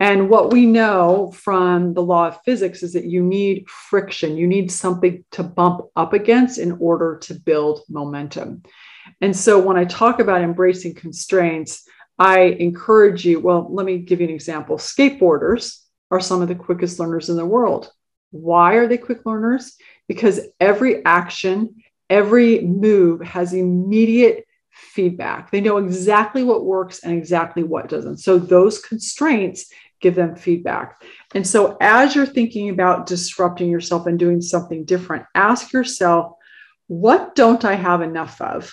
And 0.00 0.30
what 0.30 0.50
we 0.50 0.64
know 0.64 1.30
from 1.30 1.92
the 1.92 2.02
law 2.02 2.28
of 2.28 2.42
physics 2.42 2.82
is 2.82 2.94
that 2.94 3.04
you 3.04 3.22
need 3.22 3.68
friction, 3.68 4.38
you 4.38 4.46
need 4.46 4.72
something 4.72 5.22
to 5.32 5.42
bump 5.42 5.82
up 5.94 6.14
against 6.14 6.58
in 6.58 6.72
order 6.80 7.18
to 7.22 7.34
build 7.34 7.82
momentum. 7.90 8.62
And 9.20 9.36
so 9.36 9.60
when 9.60 9.76
I 9.76 9.84
talk 9.84 10.18
about 10.18 10.40
embracing 10.40 10.94
constraints, 10.94 11.86
I 12.18 12.40
encourage 12.40 13.26
you. 13.26 13.40
Well, 13.40 13.68
let 13.70 13.84
me 13.84 13.98
give 13.98 14.20
you 14.20 14.28
an 14.28 14.34
example. 14.34 14.78
Skateboarders 14.78 15.78
are 16.10 16.20
some 16.20 16.40
of 16.40 16.48
the 16.48 16.54
quickest 16.54 16.98
learners 16.98 17.28
in 17.28 17.36
the 17.36 17.44
world. 17.44 17.92
Why 18.30 18.74
are 18.74 18.86
they 18.86 18.98
quick 18.98 19.26
learners? 19.26 19.76
Because 20.08 20.40
every 20.58 21.04
action, 21.04 21.76
every 22.08 22.62
move 22.62 23.20
has 23.20 23.52
immediate 23.52 24.46
feedback. 24.70 25.50
They 25.50 25.60
know 25.60 25.76
exactly 25.76 26.42
what 26.42 26.64
works 26.64 27.00
and 27.04 27.12
exactly 27.12 27.62
what 27.62 27.88
doesn't. 27.88 28.18
So 28.18 28.38
those 28.38 28.80
constraints 28.80 29.70
give 30.00 30.14
them 30.14 30.36
feedback. 30.36 31.02
And 31.34 31.46
so, 31.46 31.76
as 31.80 32.14
you're 32.14 32.26
thinking 32.26 32.70
about 32.70 33.06
disrupting 33.06 33.70
yourself 33.70 34.06
and 34.06 34.18
doing 34.18 34.40
something 34.40 34.84
different, 34.84 35.26
ask 35.34 35.72
yourself, 35.72 36.32
what 36.86 37.34
don't 37.34 37.64
I 37.64 37.74
have 37.74 38.02
enough 38.02 38.40
of? 38.40 38.72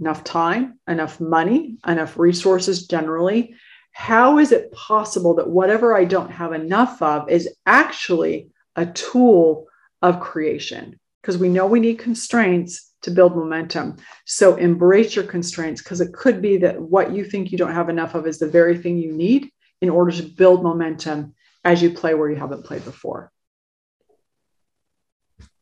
enough 0.00 0.24
time, 0.24 0.78
enough 0.88 1.20
money, 1.20 1.76
enough 1.86 2.18
resources 2.18 2.86
generally. 2.86 3.54
How 3.92 4.38
is 4.38 4.50
it 4.50 4.72
possible 4.72 5.34
that 5.34 5.48
whatever 5.48 5.94
I 5.94 6.04
don't 6.04 6.30
have 6.30 6.52
enough 6.52 7.02
of 7.02 7.28
is 7.28 7.48
actually 7.66 8.48
a 8.76 8.86
tool 8.86 9.66
of 10.00 10.20
creation? 10.20 10.98
Because 11.20 11.36
we 11.36 11.50
know 11.50 11.66
we 11.66 11.80
need 11.80 11.98
constraints 11.98 12.92
to 13.02 13.10
build 13.10 13.36
momentum. 13.36 13.96
So 14.24 14.56
embrace 14.56 15.14
your 15.14 15.24
constraints 15.24 15.82
because 15.82 16.00
it 16.00 16.14
could 16.14 16.40
be 16.40 16.58
that 16.58 16.80
what 16.80 17.12
you 17.12 17.24
think 17.24 17.52
you 17.52 17.58
don't 17.58 17.74
have 17.74 17.88
enough 17.88 18.14
of 18.14 18.26
is 18.26 18.38
the 18.38 18.48
very 18.48 18.78
thing 18.78 18.96
you 18.98 19.12
need 19.12 19.50
in 19.80 19.90
order 19.90 20.12
to 20.12 20.22
build 20.22 20.62
momentum 20.62 21.34
as 21.64 21.82
you 21.82 21.90
play 21.90 22.14
where 22.14 22.30
you 22.30 22.36
haven't 22.36 22.64
played 22.64 22.84
before. 22.84 23.32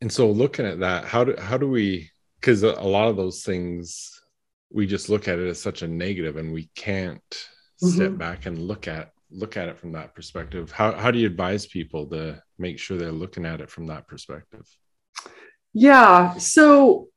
And 0.01 0.11
so 0.11 0.29
looking 0.29 0.65
at 0.65 0.79
that, 0.79 1.05
how 1.05 1.23
do 1.23 1.35
how 1.37 1.57
do 1.57 1.69
we 1.69 2.09
because 2.39 2.63
a 2.63 2.73
lot 2.73 3.09
of 3.09 3.17
those 3.17 3.43
things 3.43 4.19
we 4.71 4.85
just 4.85 5.09
look 5.09 5.27
at 5.27 5.39
it 5.39 5.47
as 5.47 5.61
such 5.61 5.81
a 5.81 5.87
negative 5.87 6.37
and 6.37 6.53
we 6.53 6.69
can't 6.75 7.21
mm-hmm. 7.31 7.87
step 7.87 8.17
back 8.17 8.45
and 8.45 8.59
look 8.59 8.87
at 8.87 9.11
look 9.31 9.57
at 9.57 9.69
it 9.69 9.77
from 9.77 9.91
that 9.93 10.15
perspective. 10.15 10.71
How 10.71 10.93
how 10.93 11.11
do 11.11 11.19
you 11.19 11.27
advise 11.27 11.65
people 11.65 12.07
to 12.07 12.41
make 12.57 12.79
sure 12.79 12.97
they're 12.97 13.11
looking 13.11 13.45
at 13.45 13.61
it 13.61 13.69
from 13.69 13.87
that 13.87 14.07
perspective? 14.07 14.65
Yeah, 15.73 16.37
so 16.37 17.09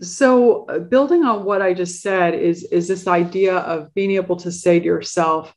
so 0.00 0.66
uh, 0.66 0.78
building 0.78 1.24
on 1.24 1.44
what 1.44 1.62
I 1.62 1.74
just 1.74 2.00
said 2.00 2.34
is 2.34 2.64
is 2.64 2.88
this 2.88 3.06
idea 3.06 3.56
of 3.56 3.92
being 3.94 4.12
able 4.12 4.36
to 4.36 4.52
say 4.52 4.78
to 4.78 4.84
yourself, 4.84 5.54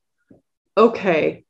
okay, 0.77 1.45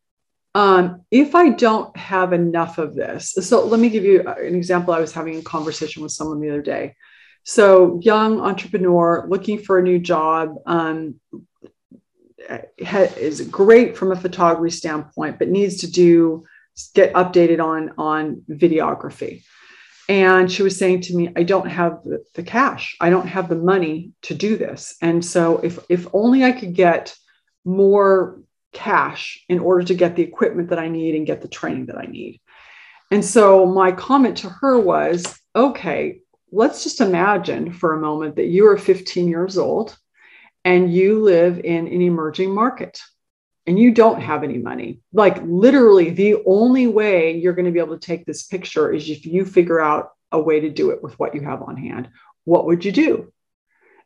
um, 0.53 1.03
if 1.11 1.33
I 1.33 1.49
don't 1.49 1.95
have 1.95 2.33
enough 2.33 2.77
of 2.77 2.95
this, 2.95 3.33
so 3.41 3.65
let 3.65 3.79
me 3.79 3.89
give 3.89 4.03
you 4.03 4.27
an 4.27 4.55
example. 4.55 4.93
I 4.93 4.99
was 4.99 5.13
having 5.13 5.37
a 5.37 5.41
conversation 5.41 6.03
with 6.03 6.11
someone 6.11 6.41
the 6.41 6.49
other 6.49 6.61
day. 6.61 6.95
So, 7.43 7.99
young 8.03 8.41
entrepreneur 8.41 9.25
looking 9.29 9.59
for 9.59 9.79
a 9.79 9.83
new 9.83 9.97
job 9.97 10.55
um, 10.65 11.19
is 12.77 13.41
great 13.41 13.97
from 13.97 14.11
a 14.11 14.15
photography 14.15 14.75
standpoint, 14.75 15.39
but 15.39 15.47
needs 15.47 15.77
to 15.77 15.91
do 15.91 16.45
get 16.93 17.13
updated 17.13 17.63
on 17.63 17.93
on 17.97 18.43
videography. 18.49 19.43
And 20.09 20.51
she 20.51 20.63
was 20.63 20.77
saying 20.77 21.01
to 21.01 21.15
me, 21.15 21.29
I 21.35 21.43
don't 21.43 21.69
have 21.69 22.03
the, 22.03 22.23
the 22.35 22.43
cash. 22.43 22.97
I 22.99 23.09
don't 23.09 23.27
have 23.27 23.47
the 23.47 23.55
money 23.55 24.11
to 24.23 24.33
do 24.33 24.57
this. 24.57 24.95
And 25.01 25.23
so, 25.23 25.59
if 25.59 25.79
if 25.87 26.07
only 26.13 26.43
I 26.43 26.51
could 26.51 26.75
get 26.75 27.15
more 27.63 28.41
cash 28.73 29.43
in 29.49 29.59
order 29.59 29.83
to 29.85 29.93
get 29.93 30.15
the 30.15 30.23
equipment 30.23 30.69
that 30.69 30.79
I 30.79 30.87
need 30.87 31.15
and 31.15 31.25
get 31.25 31.41
the 31.41 31.47
training 31.47 31.87
that 31.87 31.97
I 31.97 32.05
need. 32.05 32.39
And 33.11 33.23
so 33.23 33.65
my 33.65 33.91
comment 33.91 34.37
to 34.37 34.49
her 34.49 34.79
was 34.79 35.37
okay, 35.55 36.21
let's 36.51 36.83
just 36.83 37.01
imagine 37.01 37.73
for 37.73 37.93
a 37.93 37.99
moment 37.99 38.37
that 38.37 38.47
you 38.47 38.67
are 38.67 38.77
15 38.77 39.27
years 39.27 39.57
old 39.57 39.97
and 40.63 40.93
you 40.93 41.21
live 41.21 41.59
in 41.59 41.87
an 41.87 42.01
emerging 42.01 42.53
market 42.53 43.01
and 43.67 43.77
you 43.77 43.91
don't 43.91 44.21
have 44.21 44.43
any 44.43 44.57
money. 44.57 45.01
Like 45.11 45.41
literally, 45.43 46.09
the 46.09 46.37
only 46.45 46.87
way 46.87 47.37
you're 47.37 47.53
going 47.53 47.65
to 47.65 47.71
be 47.71 47.79
able 47.79 47.97
to 47.97 48.05
take 48.05 48.25
this 48.25 48.43
picture 48.43 48.91
is 48.91 49.09
if 49.09 49.25
you 49.25 49.45
figure 49.45 49.79
out 49.79 50.11
a 50.31 50.39
way 50.39 50.59
to 50.61 50.69
do 50.69 50.91
it 50.91 51.03
with 51.03 51.17
what 51.19 51.35
you 51.35 51.41
have 51.41 51.61
on 51.61 51.77
hand. 51.77 52.09
What 52.45 52.65
would 52.65 52.85
you 52.85 52.91
do? 52.91 53.31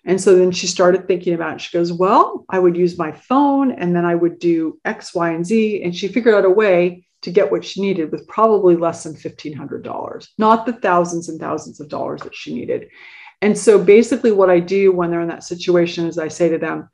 And 0.05 0.21
so 0.21 0.35
then 0.35 0.51
she 0.51 0.67
started 0.67 1.07
thinking 1.07 1.33
about 1.33 1.55
it. 1.55 1.61
She 1.61 1.75
goes, 1.75 1.91
Well, 1.91 2.45
I 2.49 2.59
would 2.59 2.77
use 2.77 2.97
my 2.97 3.11
phone 3.11 3.71
and 3.71 3.95
then 3.95 4.05
I 4.05 4.15
would 4.15 4.39
do 4.39 4.79
X, 4.85 5.15
Y, 5.15 5.31
and 5.31 5.45
Z. 5.45 5.83
And 5.83 5.95
she 5.95 6.07
figured 6.07 6.35
out 6.35 6.45
a 6.45 6.49
way 6.49 7.05
to 7.23 7.31
get 7.31 7.51
what 7.51 7.65
she 7.65 7.81
needed 7.81 8.11
with 8.11 8.27
probably 8.27 8.75
less 8.75 9.03
than 9.03 9.15
$1,500, 9.15 10.27
not 10.37 10.65
the 10.67 10.73
thousands 10.73 11.27
and 11.27 11.39
thousands 11.39 11.79
of 11.79 11.89
dollars 11.89 12.21
that 12.21 12.35
she 12.35 12.53
needed. 12.53 12.87
And 13.41 13.57
so 13.57 13.83
basically, 13.83 14.31
what 14.31 14.51
I 14.51 14.59
do 14.59 14.91
when 14.91 15.09
they're 15.09 15.21
in 15.21 15.27
that 15.29 15.43
situation 15.43 16.05
is 16.05 16.17
I 16.17 16.27
say 16.27 16.49
to 16.49 16.57
them, 16.59 16.89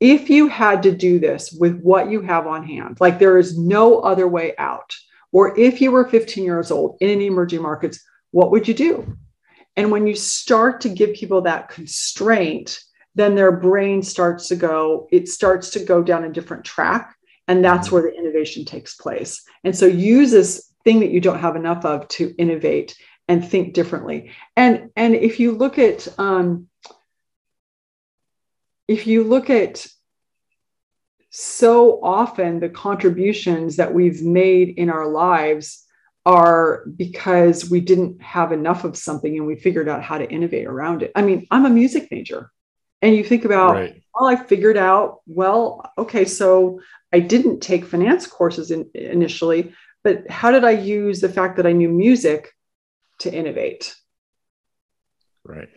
if 0.00 0.28
you 0.28 0.48
had 0.48 0.82
to 0.82 0.94
do 0.94 1.18
this 1.18 1.52
with 1.52 1.80
what 1.80 2.10
you 2.10 2.20
have 2.20 2.46
on 2.46 2.66
hand, 2.66 2.98
like 3.00 3.18
there 3.18 3.38
is 3.38 3.56
no 3.56 4.00
other 4.00 4.28
way 4.28 4.54
out, 4.58 4.94
or 5.32 5.58
if 5.58 5.80
you 5.80 5.90
were 5.90 6.06
15 6.06 6.44
years 6.44 6.70
old 6.70 6.98
in 7.00 7.22
emerging 7.22 7.62
markets, 7.62 8.00
what 8.32 8.50
would 8.50 8.68
you 8.68 8.74
do? 8.74 9.16
And 9.76 9.90
when 9.90 10.06
you 10.06 10.14
start 10.14 10.80
to 10.82 10.88
give 10.88 11.14
people 11.14 11.42
that 11.42 11.68
constraint, 11.68 12.80
then 13.14 13.34
their 13.34 13.52
brain 13.52 14.02
starts 14.02 14.48
to 14.48 14.56
go, 14.56 15.08
it 15.10 15.28
starts 15.28 15.70
to 15.70 15.84
go 15.84 16.02
down 16.02 16.24
a 16.24 16.32
different 16.32 16.64
track. 16.64 17.14
And 17.48 17.64
that's 17.64 17.88
mm-hmm. 17.88 17.96
where 17.96 18.04
the 18.04 18.16
innovation 18.16 18.64
takes 18.64 18.96
place. 18.96 19.42
And 19.64 19.76
so 19.76 19.86
use 19.86 20.30
this 20.30 20.72
thing 20.84 21.00
that 21.00 21.10
you 21.10 21.20
don't 21.20 21.40
have 21.40 21.56
enough 21.56 21.84
of 21.84 22.08
to 22.08 22.34
innovate 22.38 22.96
and 23.28 23.46
think 23.46 23.74
differently. 23.74 24.30
And, 24.56 24.90
and 24.96 25.14
if 25.14 25.40
you 25.40 25.52
look 25.52 25.78
at, 25.78 26.08
um, 26.18 26.68
if 28.86 29.06
you 29.06 29.24
look 29.24 29.50
at 29.50 29.86
so 31.30 32.00
often 32.02 32.60
the 32.60 32.68
contributions 32.68 33.76
that 33.76 33.92
we've 33.92 34.22
made 34.22 34.70
in 34.70 34.90
our 34.90 35.08
lives 35.08 35.85
are 36.26 36.84
because 36.96 37.70
we 37.70 37.80
didn't 37.80 38.20
have 38.20 38.50
enough 38.50 38.82
of 38.82 38.96
something 38.96 39.38
and 39.38 39.46
we 39.46 39.54
figured 39.54 39.88
out 39.88 40.02
how 40.02 40.18
to 40.18 40.28
innovate 40.28 40.66
around 40.66 41.04
it. 41.04 41.12
I 41.14 41.22
mean, 41.22 41.46
I'm 41.52 41.64
a 41.64 41.70
music 41.70 42.08
major. 42.10 42.50
And 43.00 43.14
you 43.14 43.22
think 43.22 43.44
about, 43.44 43.74
right. 43.74 44.02
well, 44.12 44.28
I 44.28 44.34
figured 44.34 44.76
out, 44.76 45.20
well, 45.28 45.88
okay, 45.96 46.24
so 46.24 46.80
I 47.12 47.20
didn't 47.20 47.60
take 47.60 47.84
finance 47.84 48.26
courses 48.26 48.72
in, 48.72 48.90
initially, 48.94 49.72
but 50.02 50.28
how 50.28 50.50
did 50.50 50.64
I 50.64 50.72
use 50.72 51.20
the 51.20 51.28
fact 51.28 51.56
that 51.58 51.66
I 51.66 51.72
knew 51.72 51.88
music 51.88 52.52
to 53.20 53.32
innovate? 53.32 53.94
Right. 55.44 55.68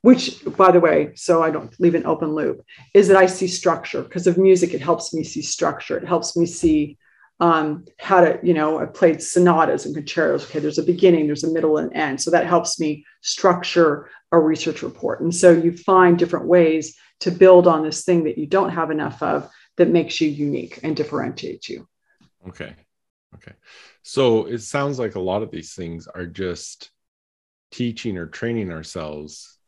Which, 0.00 0.42
by 0.56 0.70
the 0.70 0.80
way, 0.80 1.12
so 1.16 1.42
I 1.42 1.50
don't 1.50 1.78
leave 1.78 1.96
an 1.96 2.06
open 2.06 2.34
loop, 2.34 2.64
is 2.94 3.08
that 3.08 3.16
I 3.18 3.26
see 3.26 3.48
structure 3.48 4.02
because 4.02 4.26
of 4.26 4.38
music. 4.38 4.72
It 4.72 4.80
helps 4.80 5.12
me 5.12 5.22
see 5.22 5.42
structure. 5.42 5.98
It 5.98 6.06
helps 6.06 6.34
me 6.34 6.46
see 6.46 6.96
um, 7.40 7.84
how 7.98 8.22
to, 8.22 8.38
you 8.42 8.54
know, 8.54 8.78
I 8.78 8.86
played 8.86 9.22
sonatas 9.22 9.84
and 9.84 9.94
concertos. 9.94 10.44
Okay, 10.44 10.58
there's 10.58 10.78
a 10.78 10.82
beginning, 10.82 11.26
there's 11.26 11.44
a 11.44 11.52
middle, 11.52 11.78
and 11.78 11.94
end. 11.94 12.20
So 12.20 12.30
that 12.30 12.46
helps 12.46 12.80
me 12.80 13.04
structure 13.20 14.08
a 14.32 14.38
research 14.38 14.82
report. 14.82 15.20
And 15.20 15.34
so 15.34 15.50
you 15.50 15.76
find 15.76 16.18
different 16.18 16.46
ways 16.46 16.96
to 17.20 17.30
build 17.30 17.66
on 17.66 17.82
this 17.82 18.04
thing 18.04 18.24
that 18.24 18.38
you 18.38 18.46
don't 18.46 18.70
have 18.70 18.90
enough 18.90 19.22
of 19.22 19.50
that 19.76 19.88
makes 19.88 20.20
you 20.20 20.28
unique 20.28 20.80
and 20.82 20.96
differentiates 20.96 21.68
you. 21.68 21.86
Okay. 22.48 22.74
Okay. 23.34 23.52
So 24.02 24.46
it 24.46 24.58
sounds 24.58 24.98
like 24.98 25.14
a 25.14 25.20
lot 25.20 25.42
of 25.42 25.50
these 25.50 25.74
things 25.74 26.06
are 26.06 26.26
just 26.26 26.90
teaching 27.70 28.16
or 28.16 28.26
training 28.26 28.72
ourselves 28.72 29.58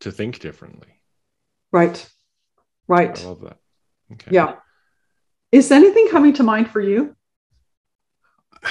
to 0.00 0.10
think 0.10 0.38
differently. 0.38 0.88
Right. 1.72 2.08
Right. 2.88 3.20
I 3.20 3.26
love 3.26 3.42
that. 3.42 3.58
Okay. 4.12 4.30
Yeah. 4.30 4.56
Is 5.56 5.72
anything 5.72 6.08
coming 6.10 6.34
to 6.34 6.42
mind 6.42 6.70
for 6.70 6.82
you? 6.82 7.16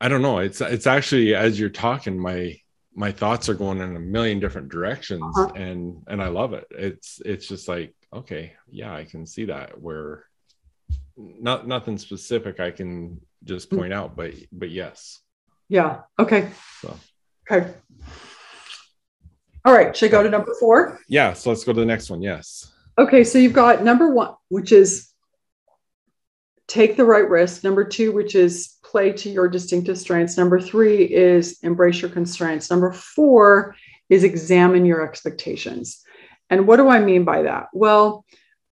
I 0.00 0.08
don't 0.08 0.20
know. 0.20 0.40
It's 0.40 0.60
it's 0.60 0.86
actually 0.86 1.34
as 1.34 1.58
you're 1.58 1.70
talking, 1.70 2.18
my 2.18 2.60
my 2.94 3.10
thoughts 3.12 3.48
are 3.48 3.54
going 3.54 3.80
in 3.80 3.96
a 3.96 4.00
million 4.00 4.40
different 4.40 4.68
directions, 4.68 5.22
uh-huh. 5.22 5.54
and 5.54 6.04
and 6.06 6.22
I 6.22 6.28
love 6.28 6.52
it. 6.52 6.66
It's 6.70 7.22
it's 7.24 7.48
just 7.48 7.66
like 7.66 7.94
okay, 8.12 8.52
yeah, 8.70 8.94
I 8.94 9.04
can 9.04 9.24
see 9.24 9.46
that 9.46 9.80
where 9.80 10.26
not 11.16 11.66
nothing 11.66 11.96
specific 11.96 12.60
I 12.60 12.70
can 12.70 13.18
just 13.44 13.70
mm. 13.70 13.78
point 13.78 13.94
out, 13.94 14.14
but 14.14 14.34
but 14.52 14.68
yes. 14.68 15.18
Yeah. 15.70 16.02
Okay. 16.18 16.50
So. 16.82 16.94
Okay. 17.50 17.72
All 19.64 19.72
right. 19.72 19.96
Should 19.96 20.10
I 20.10 20.12
go 20.12 20.22
to 20.22 20.28
number 20.28 20.54
four? 20.60 21.00
Yeah. 21.08 21.32
So 21.32 21.48
let's 21.48 21.64
go 21.64 21.72
to 21.72 21.80
the 21.80 21.86
next 21.86 22.10
one. 22.10 22.20
Yes. 22.20 22.70
Okay. 22.98 23.24
So 23.24 23.38
you've 23.38 23.54
got 23.54 23.82
number 23.82 24.10
one, 24.10 24.34
which 24.50 24.72
is 24.72 25.08
take 26.68 26.96
the 26.96 27.04
right 27.04 27.28
risk. 27.28 27.64
Number 27.64 27.84
two, 27.84 28.12
which 28.12 28.34
is 28.34 28.76
play 28.84 29.12
to 29.12 29.30
your 29.30 29.48
distinctive 29.48 29.98
strengths. 29.98 30.36
Number 30.36 30.60
three 30.60 31.02
is 31.04 31.58
embrace 31.62 32.00
your 32.00 32.10
constraints. 32.10 32.70
Number 32.70 32.92
four 32.92 33.74
is 34.08 34.22
examine 34.22 34.84
your 34.84 35.02
expectations. 35.02 36.02
And 36.50 36.66
what 36.66 36.76
do 36.76 36.88
I 36.88 37.00
mean 37.00 37.24
by 37.24 37.42
that? 37.42 37.68
Well, 37.72 38.24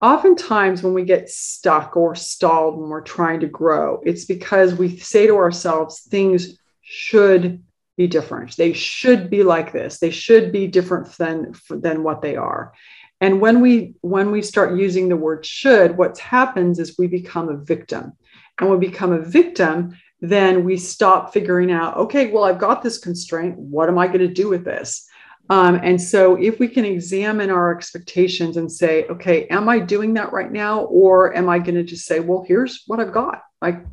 oftentimes 0.01 0.83
when 0.83 0.95
we 0.95 1.05
get 1.05 1.29
stuck 1.29 1.97
or 1.97 2.15
stalled 2.15 2.79
when 2.79 2.91
we're 2.91 3.01
trying 3.01 3.41
to 3.41 3.47
grow, 3.47 4.01
it's 4.05 4.25
because 4.25 4.75
we 4.75 4.97
say 4.99 5.27
to 5.27 5.37
ourselves, 5.37 6.01
things 6.03 6.59
should 6.83 7.63
be 7.97 8.07
different. 8.07 8.57
They 8.57 8.73
should 8.73 9.31
be 9.31 9.43
like 9.43 9.73
this. 9.73 9.99
They 9.99 10.11
should 10.11 10.53
be 10.53 10.67
different 10.67 11.17
than, 11.17 11.55
than 11.71 12.03
what 12.03 12.23
they 12.23 12.37
are. 12.37 12.73
And 13.21 13.41
when 13.41 13.61
we 13.61 13.95
when 14.01 14.31
we 14.31 14.43
start 14.43 14.77
using 14.77 15.09
the 15.09 15.17
word 15.17 15.47
should, 15.47 15.97
what 15.97 16.19
happens 16.19 16.79
is 16.79 16.99
we 16.99 17.07
become 17.07 17.49
a 17.49 17.57
victim. 17.57 18.13
And 18.59 18.69
when 18.69 18.79
we 18.79 18.89
become 18.89 19.13
a 19.13 19.21
victim, 19.21 19.97
then 20.21 20.65
we 20.65 20.77
stop 20.77 21.33
figuring 21.33 21.71
out, 21.71 21.97
okay, 21.97 22.31
well, 22.31 22.45
I've 22.45 22.59
got 22.59 22.83
this 22.83 22.99
constraint. 22.99 23.59
What 23.59 23.89
am 23.89 23.99
I 23.99 24.07
going 24.07 24.21
to 24.21 24.29
do 24.29 24.49
with 24.49 24.65
this? 24.65 25.07
Um, 25.51 25.79
and 25.83 26.01
so, 26.01 26.37
if 26.37 26.59
we 26.59 26.69
can 26.69 26.87
examine 26.87 27.51
our 27.51 27.77
expectations 27.77 28.57
and 28.57 28.71
say, 28.71 29.05
okay, 29.09 29.47
am 29.49 29.69
I 29.69 29.79
doing 29.79 30.15
that 30.15 30.33
right 30.33 30.51
now? 30.51 30.85
Or 30.85 31.37
am 31.37 31.51
I 31.51 31.59
going 31.59 31.75
to 31.75 31.83
just 31.83 32.07
say, 32.07 32.21
well, 32.21 32.45
here's 32.47 32.85
what 32.87 33.01
I've 33.01 33.13
got? 33.13 33.43
Like, 33.61 33.85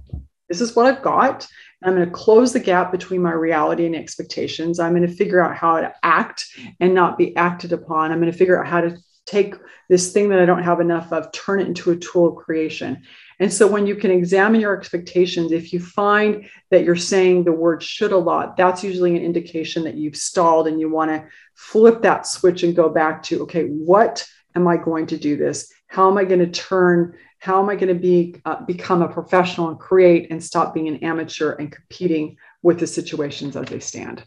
this 0.47 0.61
is 0.61 0.75
what 0.75 0.85
I've 0.85 1.01
got. 1.01 1.47
I'm 1.83 1.95
going 1.95 2.05
to 2.05 2.11
close 2.11 2.53
the 2.53 2.59
gap 2.59 2.91
between 2.91 3.21
my 3.21 3.33
reality 3.33 3.85
and 3.85 3.95
expectations. 3.95 4.79
I'm 4.79 4.95
going 4.95 5.07
to 5.07 5.13
figure 5.13 5.43
out 5.43 5.55
how 5.55 5.81
to 5.81 5.93
act 6.03 6.45
and 6.79 6.93
not 6.93 7.17
be 7.17 7.35
acted 7.35 7.73
upon. 7.73 8.11
I'm 8.11 8.19
going 8.19 8.31
to 8.31 8.37
figure 8.37 8.61
out 8.61 8.69
how 8.69 8.81
to 8.81 8.97
take 9.25 9.55
this 9.89 10.11
thing 10.11 10.29
that 10.29 10.39
I 10.39 10.45
don't 10.45 10.63
have 10.63 10.79
enough 10.79 11.11
of, 11.11 11.31
turn 11.31 11.59
it 11.59 11.67
into 11.67 11.91
a 11.91 11.95
tool 11.95 12.27
of 12.27 12.35
creation. 12.35 13.03
And 13.39 13.51
so 13.51 13.67
when 13.67 13.87
you 13.87 13.95
can 13.95 14.11
examine 14.11 14.61
your 14.61 14.77
expectations, 14.77 15.51
if 15.51 15.73
you 15.73 15.79
find 15.79 16.47
that 16.69 16.83
you're 16.83 16.95
saying 16.95 17.43
the 17.43 17.51
word 17.51 17.81
should 17.81 18.11
a 18.11 18.17
lot, 18.17 18.55
that's 18.55 18.83
usually 18.83 19.15
an 19.15 19.23
indication 19.23 19.83
that 19.83 19.95
you've 19.95 20.15
stalled 20.15 20.67
and 20.67 20.79
you 20.79 20.89
want 20.89 21.11
to 21.11 21.25
flip 21.55 22.01
that 22.03 22.27
switch 22.27 22.63
and 22.63 22.75
go 22.75 22.89
back 22.89 23.23
to, 23.23 23.41
okay, 23.43 23.65
what 23.65 24.25
am 24.55 24.67
I 24.67 24.77
going 24.77 25.07
to 25.07 25.17
do 25.17 25.37
this? 25.37 25.71
How 25.87 26.09
am 26.09 26.17
I 26.17 26.25
going 26.25 26.39
to 26.39 26.51
turn? 26.51 27.15
How 27.39 27.61
am 27.61 27.69
I 27.69 27.75
going 27.75 27.93
to 27.93 27.99
be 27.99 28.35
uh, 28.45 28.63
become 28.63 29.01
a 29.01 29.07
professional 29.07 29.69
and 29.69 29.79
create 29.79 30.31
and 30.31 30.43
stop 30.43 30.73
being 30.73 30.87
an 30.87 30.97
amateur 30.97 31.53
and 31.53 31.71
competing 31.71 32.37
with 32.61 32.79
the 32.79 32.87
situations 32.87 33.55
as 33.55 33.65
they 33.65 33.79
stand? 33.79 34.23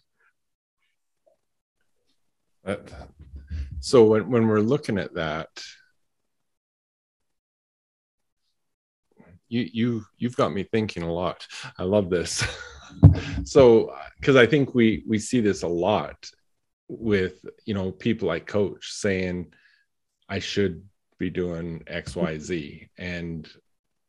So 3.84 4.02
when, 4.04 4.30
when 4.30 4.48
we're 4.48 4.60
looking 4.60 4.96
at 4.96 5.12
that, 5.12 5.50
you 9.50 9.68
you 9.70 10.06
you've 10.16 10.36
got 10.36 10.54
me 10.54 10.62
thinking 10.62 11.02
a 11.02 11.12
lot. 11.12 11.46
I 11.76 11.82
love 11.82 12.08
this. 12.08 12.42
so 13.44 13.94
because 14.18 14.36
I 14.36 14.46
think 14.46 14.74
we 14.74 15.04
we 15.06 15.18
see 15.18 15.40
this 15.40 15.64
a 15.64 15.68
lot 15.68 16.30
with 16.88 17.44
you 17.66 17.74
know 17.74 17.92
people 17.92 18.26
like 18.26 18.46
coach 18.46 18.90
saying 18.90 19.52
I 20.30 20.38
should 20.38 20.82
be 21.18 21.28
doing 21.28 21.84
XYZ 21.86 22.88
and 22.96 23.46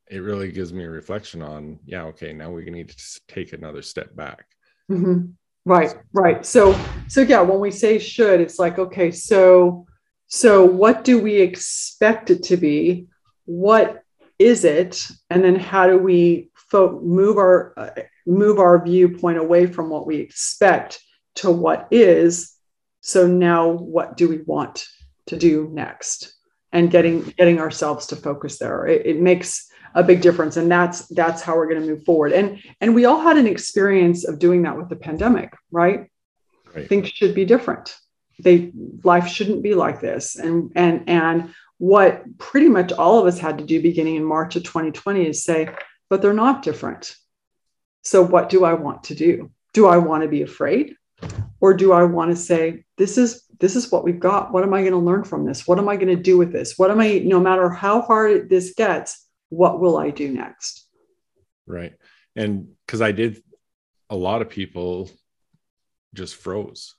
it 0.09 0.19
really 0.19 0.53
gives 0.53 0.71
me 0.71 0.85
a 0.85 0.89
reflection 0.89 1.41
on 1.41 1.79
yeah 1.85 2.03
okay 2.03 2.31
now 2.31 2.49
we 2.49 2.63
need 2.69 2.89
to 2.89 3.21
take 3.27 3.51
another 3.51 3.81
step 3.81 4.15
back 4.15 4.45
mm-hmm. 4.89 5.31
Right, 5.65 5.95
right. 6.13 6.45
So, 6.45 6.79
so 7.07 7.21
yeah, 7.21 7.41
when 7.41 7.59
we 7.59 7.71
say 7.71 7.97
should, 7.97 8.39
it's 8.39 8.59
like, 8.59 8.77
okay, 8.77 9.09
so, 9.09 9.87
so 10.27 10.63
what 10.63 11.03
do 11.03 11.19
we 11.19 11.37
expect 11.37 12.29
it 12.29 12.43
to 12.43 12.57
be? 12.57 13.07
What 13.45 14.03
is 14.37 14.63
it? 14.63 15.07
And 15.31 15.43
then 15.43 15.55
how 15.55 15.87
do 15.87 15.97
we 15.97 16.51
fo- 16.53 16.99
move 17.01 17.37
our, 17.37 17.73
uh, 17.77 18.01
move 18.27 18.59
our 18.59 18.83
viewpoint 18.83 19.39
away 19.39 19.65
from 19.65 19.89
what 19.89 20.05
we 20.05 20.17
expect 20.17 21.01
to 21.35 21.49
what 21.49 21.87
is? 21.89 22.53
So 23.01 23.25
now 23.25 23.69
what 23.69 24.17
do 24.17 24.29
we 24.29 24.41
want 24.45 24.85
to 25.27 25.35
do 25.35 25.69
next? 25.73 26.35
And 26.73 26.91
getting, 26.91 27.21
getting 27.37 27.59
ourselves 27.59 28.07
to 28.07 28.15
focus 28.15 28.59
there. 28.59 28.85
It, 28.85 29.05
it 29.05 29.19
makes, 29.19 29.67
a 29.95 30.03
big 30.03 30.21
difference. 30.21 30.57
And 30.57 30.69
that's 30.69 31.07
that's 31.07 31.41
how 31.41 31.55
we're 31.55 31.69
going 31.69 31.81
to 31.81 31.87
move 31.87 32.03
forward. 32.03 32.33
And 32.33 32.61
and 32.81 32.93
we 32.93 33.05
all 33.05 33.21
had 33.21 33.37
an 33.37 33.47
experience 33.47 34.27
of 34.27 34.39
doing 34.39 34.61
that 34.63 34.77
with 34.77 34.89
the 34.89 34.95
pandemic 34.95 35.53
right, 35.71 36.11
right. 36.75 36.87
things 36.87 37.09
should 37.09 37.33
be 37.33 37.45
different. 37.45 37.95
They 38.39 38.71
life 39.03 39.27
shouldn't 39.27 39.63
be 39.63 39.73
like 39.73 40.01
this. 40.01 40.35
And 40.35 40.71
and 40.75 41.09
and 41.09 41.55
what 41.77 42.23
pretty 42.37 42.67
much 42.67 42.91
all 42.91 43.19
of 43.19 43.25
us 43.25 43.39
had 43.39 43.57
to 43.57 43.63
do 43.65 43.81
beginning 43.81 44.15
in 44.15 44.23
march 44.23 44.55
of 44.55 44.63
2020 44.63 45.27
is 45.27 45.43
say 45.43 45.69
but 46.09 46.21
they're 46.21 46.33
not 46.33 46.61
different. 46.61 47.15
So 48.03 48.21
what 48.21 48.49
do 48.49 48.65
i 48.65 48.73
want 48.73 49.05
to 49.05 49.15
do? 49.15 49.49
Do 49.73 49.87
i 49.87 49.97
want 49.97 50.23
to 50.23 50.29
be 50.29 50.41
afraid? 50.41 50.95
Or 51.61 51.73
do 51.73 51.93
i 51.93 52.03
want 52.03 52.31
to 52.31 52.35
say 52.35 52.83
this 52.97 53.17
is 53.17 53.43
this 53.57 53.77
is 53.77 53.89
what 53.89 54.03
we've 54.03 54.19
got. 54.19 54.51
What 54.51 54.63
am 54.63 54.73
i 54.73 54.81
going 54.81 54.91
to 54.91 54.97
learn 54.97 55.23
from 55.23 55.45
this? 55.45 55.65
What 55.65 55.79
am 55.79 55.87
i 55.87 55.95
going 55.95 56.15
to 56.15 56.21
do 56.21 56.37
with 56.37 56.51
this? 56.51 56.77
What 56.77 56.91
am 56.91 56.99
i 56.99 57.19
no 57.19 57.39
matter 57.39 57.69
how 57.69 58.01
hard 58.01 58.49
this 58.49 58.73
gets 58.73 59.24
what 59.49 59.79
will 59.79 59.97
I 59.97 60.09
do 60.09 60.31
next? 60.31 60.87
Right. 61.67 61.93
And 62.35 62.69
because 62.85 63.01
I 63.01 63.11
did, 63.11 63.41
a 64.09 64.15
lot 64.15 64.41
of 64.41 64.49
people 64.49 65.09
just 66.13 66.35
froze. 66.35 66.95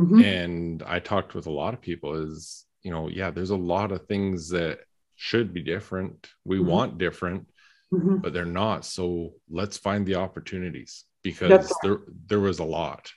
Mm-hmm. 0.00 0.20
And 0.20 0.82
I 0.82 0.98
talked 0.98 1.34
with 1.34 1.46
a 1.46 1.50
lot 1.50 1.74
of 1.74 1.80
people 1.80 2.14
is, 2.14 2.64
you 2.82 2.90
know, 2.90 3.08
yeah, 3.08 3.30
there's 3.30 3.50
a 3.50 3.56
lot 3.56 3.92
of 3.92 4.06
things 4.06 4.50
that 4.50 4.80
should 5.16 5.52
be 5.52 5.62
different. 5.62 6.28
We 6.44 6.58
mm-hmm. 6.58 6.66
want 6.66 6.98
different, 6.98 7.48
mm-hmm. 7.92 8.16
but 8.16 8.32
they're 8.32 8.44
not. 8.44 8.84
So 8.84 9.34
let's 9.50 9.76
find 9.76 10.04
the 10.06 10.16
opportunities 10.16 11.04
because 11.22 11.50
right. 11.50 11.72
there 11.82 11.98
there 12.26 12.40
was 12.40 12.58
a 12.58 12.64
lot. 12.64 13.12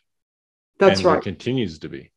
That's 0.78 1.04
right. 1.04 1.22
continues 1.22 1.80
to 1.80 1.90
be. 1.90 2.12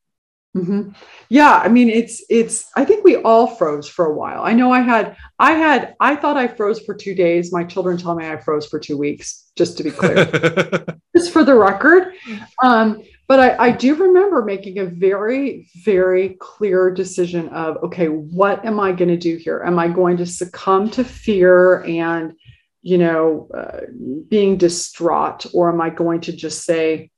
Mm-hmm. 0.57 0.91
Yeah, 1.29 1.53
I 1.53 1.69
mean, 1.69 1.91
it's 1.91 2.25
it's. 2.31 2.71
I 2.75 2.85
think 2.85 3.05
we 3.05 3.17
all 3.17 3.47
froze 3.47 3.89
for 3.89 4.07
a 4.07 4.15
while. 4.15 4.43
I 4.43 4.55
know 4.55 4.73
I 4.73 4.81
had, 4.81 5.17
I 5.39 5.53
had, 5.53 5.95
I 6.01 6.17
thought 6.17 6.39
I 6.39 6.49
froze 6.49 6.81
for 6.81 6.95
two 6.95 7.15
days. 7.15 7.53
My 7.53 7.65
children 7.65 7.99
tell 7.99 8.15
me 8.15 8.27
I 8.27 8.39
froze 8.39 8.67
for 8.67 8.81
two 8.81 8.97
weeks. 8.97 9.51
Just 9.57 9.77
to 9.77 9.85
be 9.85 9.91
clear, 9.91 10.25
just 11.17 11.33
for 11.33 11.45
the 11.45 11.55
record. 11.55 12.15
Um, 12.63 13.03
but 13.29 13.41
I, 13.41 13.67
I 13.67 13.71
do 13.73 13.95
remember 13.95 14.43
making 14.43 14.79
a 14.79 14.87
very, 14.87 15.69
very 15.85 16.31
clear 16.41 16.91
decision 16.91 17.51
of, 17.51 17.77
okay, 17.85 18.07
what 18.07 18.65
am 18.65 18.81
I 18.81 18.93
going 18.93 19.11
to 19.11 19.19
do 19.19 19.37
here? 19.37 19.63
Am 19.67 19.79
I 19.79 19.89
going 19.89 20.17
to 20.17 20.27
succumb 20.27 20.89
to 20.91 21.05
fear 21.05 21.83
and, 21.85 22.33
you 22.81 22.97
know, 22.97 23.49
uh, 23.55 23.81
being 24.29 24.57
distraught, 24.57 25.45
or 25.53 25.71
am 25.71 25.81
I 25.83 25.91
going 25.91 26.23
to 26.23 26.33
just 26.33 26.65
say, 26.65 27.11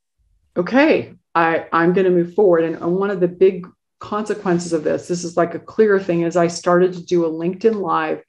okay, 0.56 1.14
I, 1.34 1.66
I'm 1.72 1.92
going 1.92 2.06
to 2.06 2.10
move 2.10 2.34
forward. 2.34 2.64
And, 2.64 2.80
one 2.80 3.10
of 3.10 3.20
the 3.20 3.28
big 3.28 3.66
consequences 3.98 4.72
of 4.72 4.84
this, 4.84 5.08
this 5.08 5.24
is 5.24 5.36
like 5.36 5.54
a 5.54 5.60
clear 5.60 6.00
thing, 6.00 6.22
is 6.22 6.36
I 6.36 6.48
started 6.48 6.92
to 6.94 7.04
do 7.04 7.24
a 7.24 7.30
LinkedIn 7.30 7.80
Live 7.80 8.22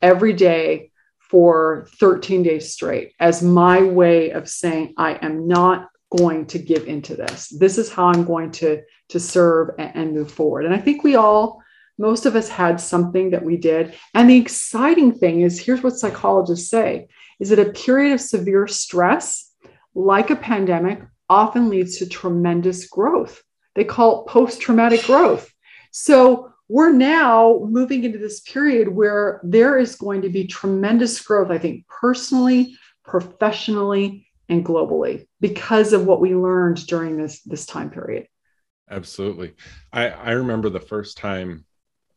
every 0.00 0.32
day 0.32 0.90
for 1.18 1.88
13 1.98 2.42
days 2.42 2.72
straight 2.72 3.12
as 3.18 3.42
my 3.42 3.82
way 3.82 4.30
of 4.30 4.48
saying, 4.48 4.94
I 4.96 5.14
am 5.14 5.48
not 5.48 5.88
going 6.16 6.46
to 6.46 6.58
give 6.58 6.86
into 6.86 7.16
this. 7.16 7.48
This 7.48 7.78
is 7.78 7.92
how 7.92 8.06
I'm 8.06 8.24
going 8.24 8.52
to, 8.52 8.82
to 9.08 9.20
serve 9.20 9.70
and, 9.78 9.90
and 9.94 10.12
move 10.14 10.30
forward. 10.30 10.64
And 10.64 10.74
I 10.74 10.78
think 10.78 11.02
we 11.02 11.16
all, 11.16 11.62
most 11.98 12.26
of 12.26 12.36
us 12.36 12.48
had 12.48 12.80
something 12.80 13.30
that 13.30 13.44
we 13.44 13.56
did. 13.56 13.94
And 14.14 14.30
the 14.30 14.36
exciting 14.36 15.12
thing 15.12 15.40
is 15.40 15.58
here's 15.58 15.82
what 15.82 15.96
psychologists 15.96 16.70
say 16.70 17.08
is 17.40 17.50
that 17.50 17.58
a 17.58 17.72
period 17.72 18.12
of 18.12 18.20
severe 18.20 18.66
stress, 18.66 19.52
like 19.94 20.30
a 20.30 20.36
pandemic, 20.36 21.00
often 21.28 21.68
leads 21.68 21.98
to 21.98 22.08
tremendous 22.08 22.88
growth. 22.88 23.42
They 23.74 23.84
call 23.84 24.22
it 24.22 24.30
post 24.30 24.60
traumatic 24.60 25.04
growth. 25.04 25.52
So 25.92 26.52
we're 26.68 26.92
now 26.92 27.60
moving 27.68 28.04
into 28.04 28.18
this 28.18 28.40
period 28.40 28.88
where 28.88 29.40
there 29.44 29.78
is 29.78 29.96
going 29.96 30.22
to 30.22 30.28
be 30.28 30.46
tremendous 30.46 31.20
growth, 31.20 31.50
I 31.50 31.58
think, 31.58 31.86
personally, 31.88 32.76
professionally, 33.04 34.26
and 34.48 34.64
globally 34.64 35.26
because 35.40 35.92
of 35.92 36.06
what 36.06 36.20
we 36.20 36.34
learned 36.34 36.86
during 36.86 37.16
this, 37.16 37.42
this 37.42 37.66
time 37.66 37.90
period. 37.90 38.26
Absolutely. 38.90 39.54
I, 39.92 40.08
I 40.08 40.30
remember 40.32 40.70
the 40.70 40.80
first 40.80 41.18
time 41.18 41.64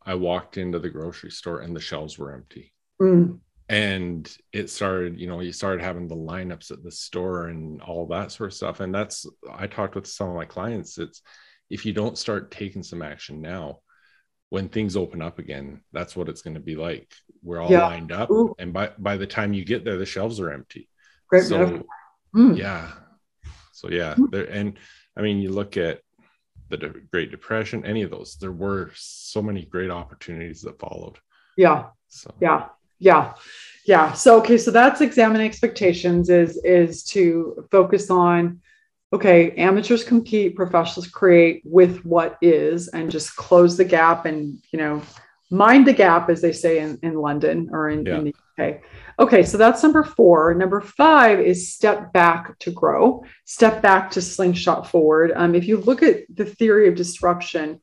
I 0.04 0.14
walked 0.14 0.56
into 0.56 0.78
the 0.78 0.90
grocery 0.90 1.30
store 1.30 1.60
and 1.60 1.74
the 1.74 1.80
shelves 1.80 2.18
were 2.18 2.32
empty. 2.32 2.72
Mm 3.00 3.40
and 3.70 4.36
it 4.52 4.68
started 4.68 5.18
you 5.18 5.28
know 5.28 5.38
you 5.38 5.52
started 5.52 5.80
having 5.80 6.08
the 6.08 6.16
lineups 6.16 6.72
at 6.72 6.82
the 6.82 6.90
store 6.90 7.46
and 7.46 7.80
all 7.80 8.04
that 8.04 8.32
sort 8.32 8.50
of 8.50 8.54
stuff. 8.54 8.80
And 8.80 8.92
that's 8.92 9.26
i 9.54 9.66
talked 9.66 9.94
with 9.94 10.06
some 10.06 10.28
of 10.28 10.34
my 10.34 10.44
clients 10.44 10.98
it's 10.98 11.22
if 11.70 11.86
you 11.86 11.92
don't 11.92 12.18
start 12.18 12.50
taking 12.50 12.82
some 12.82 13.00
action 13.00 13.40
now 13.40 13.78
when 14.48 14.68
things 14.68 14.96
open 14.96 15.22
up 15.22 15.38
again 15.38 15.80
that's 15.92 16.16
what 16.16 16.28
it's 16.28 16.42
going 16.42 16.54
to 16.54 16.60
be 16.60 16.74
like. 16.74 17.14
We're 17.42 17.60
all 17.60 17.70
yeah. 17.70 17.86
lined 17.86 18.10
up 18.12 18.30
Ooh. 18.30 18.54
and 18.58 18.72
by 18.72 18.90
by 18.98 19.16
the 19.16 19.26
time 19.26 19.54
you 19.54 19.64
get 19.64 19.84
there 19.84 19.96
the 19.96 20.04
shelves 20.04 20.40
are 20.40 20.52
empty. 20.52 20.88
Great 21.28 21.44
so 21.44 21.84
mm. 22.34 22.58
yeah. 22.58 22.90
So 23.72 23.88
yeah 23.88 24.14
mm. 24.14 24.30
there 24.32 24.50
and 24.50 24.78
i 25.16 25.22
mean 25.22 25.38
you 25.38 25.52
look 25.52 25.76
at 25.76 26.00
the 26.70 26.76
De- 26.76 27.00
great 27.12 27.30
depression 27.30 27.84
any 27.86 28.02
of 28.02 28.10
those 28.10 28.36
there 28.36 28.52
were 28.52 28.90
so 28.94 29.40
many 29.40 29.64
great 29.64 29.92
opportunities 29.92 30.62
that 30.62 30.80
followed. 30.80 31.18
Yeah. 31.56 31.90
So. 32.08 32.34
Yeah 32.40 32.66
yeah. 33.00 33.34
Yeah. 33.86 34.12
So 34.12 34.38
okay. 34.40 34.58
So 34.58 34.70
that's 34.70 35.00
examine 35.00 35.40
expectations 35.40 36.30
is 36.30 36.60
is 36.64 37.02
to 37.04 37.66
focus 37.70 38.10
on 38.10 38.60
okay 39.12 39.50
amateurs 39.56 40.04
compete 40.04 40.54
professionals 40.54 41.08
create 41.08 41.62
with 41.64 42.04
what 42.04 42.38
is 42.40 42.86
and 42.88 43.10
just 43.10 43.34
close 43.34 43.76
the 43.76 43.84
gap 43.84 44.24
and 44.24 44.62
you 44.72 44.78
know 44.78 45.02
mind 45.50 45.84
the 45.84 45.92
gap 45.92 46.30
as 46.30 46.40
they 46.40 46.52
say 46.52 46.78
in, 46.78 46.96
in 47.02 47.14
london 47.14 47.68
or 47.72 47.88
in, 47.88 48.06
yeah. 48.06 48.18
in 48.18 48.24
the 48.24 48.34
uk 48.60 48.80
okay. 49.20 49.42
So 49.42 49.58
that's 49.58 49.82
number 49.82 50.02
four. 50.02 50.54
Number 50.54 50.80
five 50.80 51.38
is 51.38 51.72
step 51.72 52.12
back 52.12 52.58
to 52.60 52.72
grow 52.72 53.22
step 53.44 53.82
back 53.82 54.10
to 54.12 54.22
slingshot 54.22 54.88
forward. 54.88 55.32
Um, 55.36 55.54
if 55.54 55.68
you 55.68 55.76
look 55.76 56.02
at 56.02 56.24
the 56.34 56.46
theory 56.46 56.88
of 56.88 56.96
disruption 56.96 57.80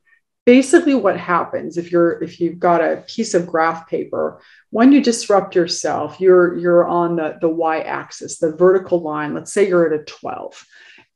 basically 0.47 0.95
what 0.95 1.19
happens 1.19 1.77
if 1.77 1.91
you're 1.91 2.23
if 2.23 2.39
you've 2.39 2.57
got 2.57 2.79
a 2.81 3.03
piece 3.05 3.33
of 3.33 3.45
graph 3.45 3.86
paper 3.89 4.41
when 4.69 4.93
you 4.93 5.03
disrupt 5.03 5.53
yourself 5.55 6.21
you're 6.21 6.57
you're 6.57 6.88
on 6.88 7.17
the 7.17 7.38
the 7.41 7.49
y 7.49 7.81
axis 7.81 8.39
the 8.39 8.55
vertical 8.55 9.01
line. 9.01 9.33
Let's 9.33 9.51
say 9.51 9.67
you're 9.67 9.93
at 9.93 9.99
a 9.99 10.05
12 10.05 10.65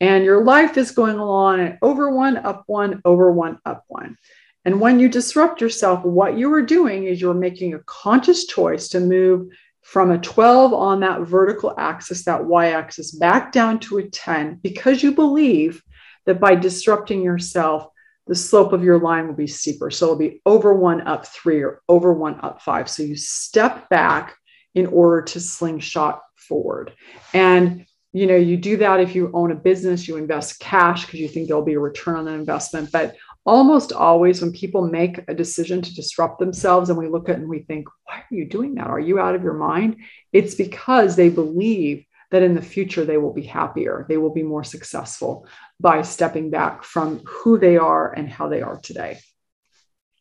and 0.02 0.26
your 0.26 0.44
life 0.44 0.76
is 0.78 0.92
going 0.92 1.18
along 1.18 1.62
at 1.62 1.78
over 1.82 2.14
one 2.14 2.38
up 2.38 2.64
one 2.68 3.02
over 3.06 3.32
one 3.32 3.58
up 3.66 3.86
one. 3.88 4.18
And 4.66 4.82
when 4.82 5.00
you 5.00 5.08
disrupt 5.08 5.62
yourself 5.62 6.04
what 6.04 6.38
you 6.38 6.54
are 6.54 6.62
doing 6.62 7.06
is 7.06 7.22
you're 7.22 7.34
making 7.34 7.74
a 7.74 7.84
conscious 7.86 8.46
choice 8.48 8.90
to 8.90 9.00
move 9.00 9.48
from 9.82 10.12
a 10.12 10.18
12 10.18 10.74
on 10.74 11.00
that 11.00 11.22
vertical 11.22 11.74
axis, 11.78 12.26
that 12.26 12.44
y 12.44 12.72
axis, 12.72 13.12
back 13.12 13.54
down 13.54 13.80
to 13.80 14.00
a 14.00 14.10
10 14.10 14.60
because 14.62 15.02
you 15.02 15.14
believe 15.14 15.82
that 16.26 16.42
by 16.42 16.54
disrupting 16.54 17.24
yourself, 17.24 17.91
the 18.28 18.36
slope 18.36 18.74
of 18.74 18.84
your 18.84 19.00
line 19.00 19.28
will 19.28 19.34
be 19.34 19.48
steeper. 19.48 19.92
So 19.92 20.06
it'll 20.06 20.18
be 20.18 20.42
over 20.46 20.74
one, 20.74 21.08
up 21.08 21.26
three, 21.28 21.62
or 21.62 21.82
over 21.90 22.14
one, 22.14 22.40
up 22.42 22.62
five. 22.62 22.90
So 22.90 23.04
you 23.04 23.16
step 23.16 23.90
back 23.90 24.36
in 24.76 24.86
order 24.88 25.24
to 25.24 25.40
slingshot 25.40 26.22
forward. 26.36 26.94
And 27.34 27.86
you 28.14 28.28
know, 28.28 28.36
you 28.36 28.58
do 28.58 28.76
that 28.78 29.00
if 29.00 29.16
you 29.16 29.32
own 29.34 29.52
a 29.52 29.56
business, 29.56 30.08
you 30.08 30.18
invest 30.18 30.60
cash 30.60 31.06
because 31.06 31.22
you 31.22 31.30
think 31.30 31.48
there'll 31.48 31.64
be 31.64 31.76
a 31.76 31.80
return 31.80 32.18
on 32.18 32.26
the 32.26 32.34
investment. 32.34 32.92
But 32.92 33.16
almost 33.46 33.94
always 33.94 34.42
when 34.42 34.52
people 34.52 34.86
make 34.86 35.22
a 35.28 35.34
decision 35.34 35.82
to 35.82 35.96
disrupt 35.96 36.40
themselves 36.40 36.90
and 36.90 37.00
we 37.00 37.08
look 37.08 37.30
at 37.30 37.38
and 37.38 37.48
we 37.48 37.60
think, 37.60 37.88
why 38.06 38.18
are 38.18 38.36
you 38.36 38.46
doing 38.46 38.76
that? 38.76 38.88
Are 38.88 39.00
you 39.00 39.20
out 39.20 39.36
of 39.36 39.44
your 39.44 39.54
mind? 39.54 39.98
It's 40.34 40.56
because 40.56 41.16
they 41.16 41.30
believe 41.30 42.06
that 42.32 42.44
in 42.44 42.54
the 42.54 42.62
future 42.62 43.06
they 43.06 43.18
will 43.18 43.34
be 43.34 43.44
happier, 43.44 44.06
they 44.08 44.18
will 44.18 44.34
be 44.34 44.44
more 44.44 44.64
successful 44.64 45.48
by 45.82 46.02
stepping 46.04 46.50
back 46.50 46.84
from 46.84 47.22
who 47.26 47.58
they 47.58 47.78
are 47.78 48.14
and 48.14 48.30
how 48.30 48.48
they 48.48 48.62
are 48.62 48.78
today. 48.78 49.20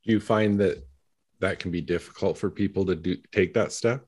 Do 0.04 0.12
you 0.12 0.20
find 0.20 0.58
that 0.60 0.82
that 1.40 1.58
can 1.58 1.70
be 1.70 1.80
difficult 1.80 2.38
for 2.38 2.50
people 2.50 2.86
to 2.86 2.96
do 2.96 3.16
take 3.32 3.54
that 3.54 3.72
step? 3.72 4.06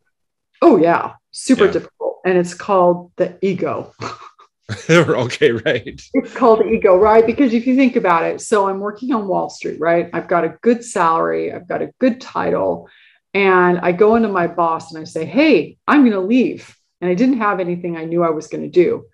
Oh 0.61 0.77
yeah, 0.77 1.15
super 1.31 1.67
yeah. 1.67 1.73
difficult. 1.73 2.21
And 2.25 2.39
it's 2.39 2.55
called 2.55 3.13
the 3.17 3.37
ego. 3.43 3.93
okay, 4.91 5.51
right. 5.51 6.01
It's 6.15 6.35
called 6.35 6.65
ego, 6.65 6.97
right? 6.97 7.27
Because 7.27 7.53
if 7.53 7.67
you 7.67 7.77
think 7.77 7.97
about 7.97 8.25
it, 8.25 8.41
so 8.41 8.69
I'm 8.69 8.81
working 8.81 9.13
on 9.13 9.29
Wall 9.29 9.51
Street, 9.51 9.81
right? 9.81 10.09
I've 10.13 10.29
got 10.29 10.45
a 10.45 10.57
good 10.63 10.85
salary, 10.85 11.53
I've 11.53 11.69
got 11.69 11.83
a 11.83 11.91
good 11.99 12.21
title, 12.21 12.89
and 13.35 13.79
I 13.81 13.93
go 13.93 14.17
into 14.17 14.29
my 14.29 14.47
boss 14.47 14.93
and 14.93 15.01
I 15.01 15.05
say, 15.05 15.25
Hey, 15.25 15.79
I'm 15.87 16.03
going 16.03 16.13
to 16.13 16.21
leave. 16.21 16.75
And 17.01 17.11
I 17.11 17.15
didn't 17.15 17.39
have 17.39 17.59
anything 17.59 17.97
I 17.97 18.05
knew 18.05 18.23
I 18.23 18.31
was 18.31 18.47
going 18.47 18.63
to 18.63 18.71
do. 18.71 19.07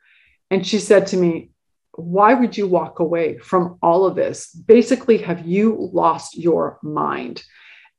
And 0.51 0.67
she 0.67 0.79
said 0.79 1.09
to 1.09 1.17
me, 1.17 1.51
Why 1.99 2.35
would 2.35 2.57
you 2.57 2.67
walk 2.67 3.01
away 3.01 3.39
from 3.39 3.79
all 3.83 4.07
of 4.07 4.15
this? 4.15 4.53
Basically, 4.55 5.19
have 5.19 5.47
you 5.47 5.91
lost 5.93 6.37
your 6.37 6.79
mind? 6.83 7.43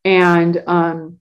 And, 0.06 0.64
um, 0.66 1.20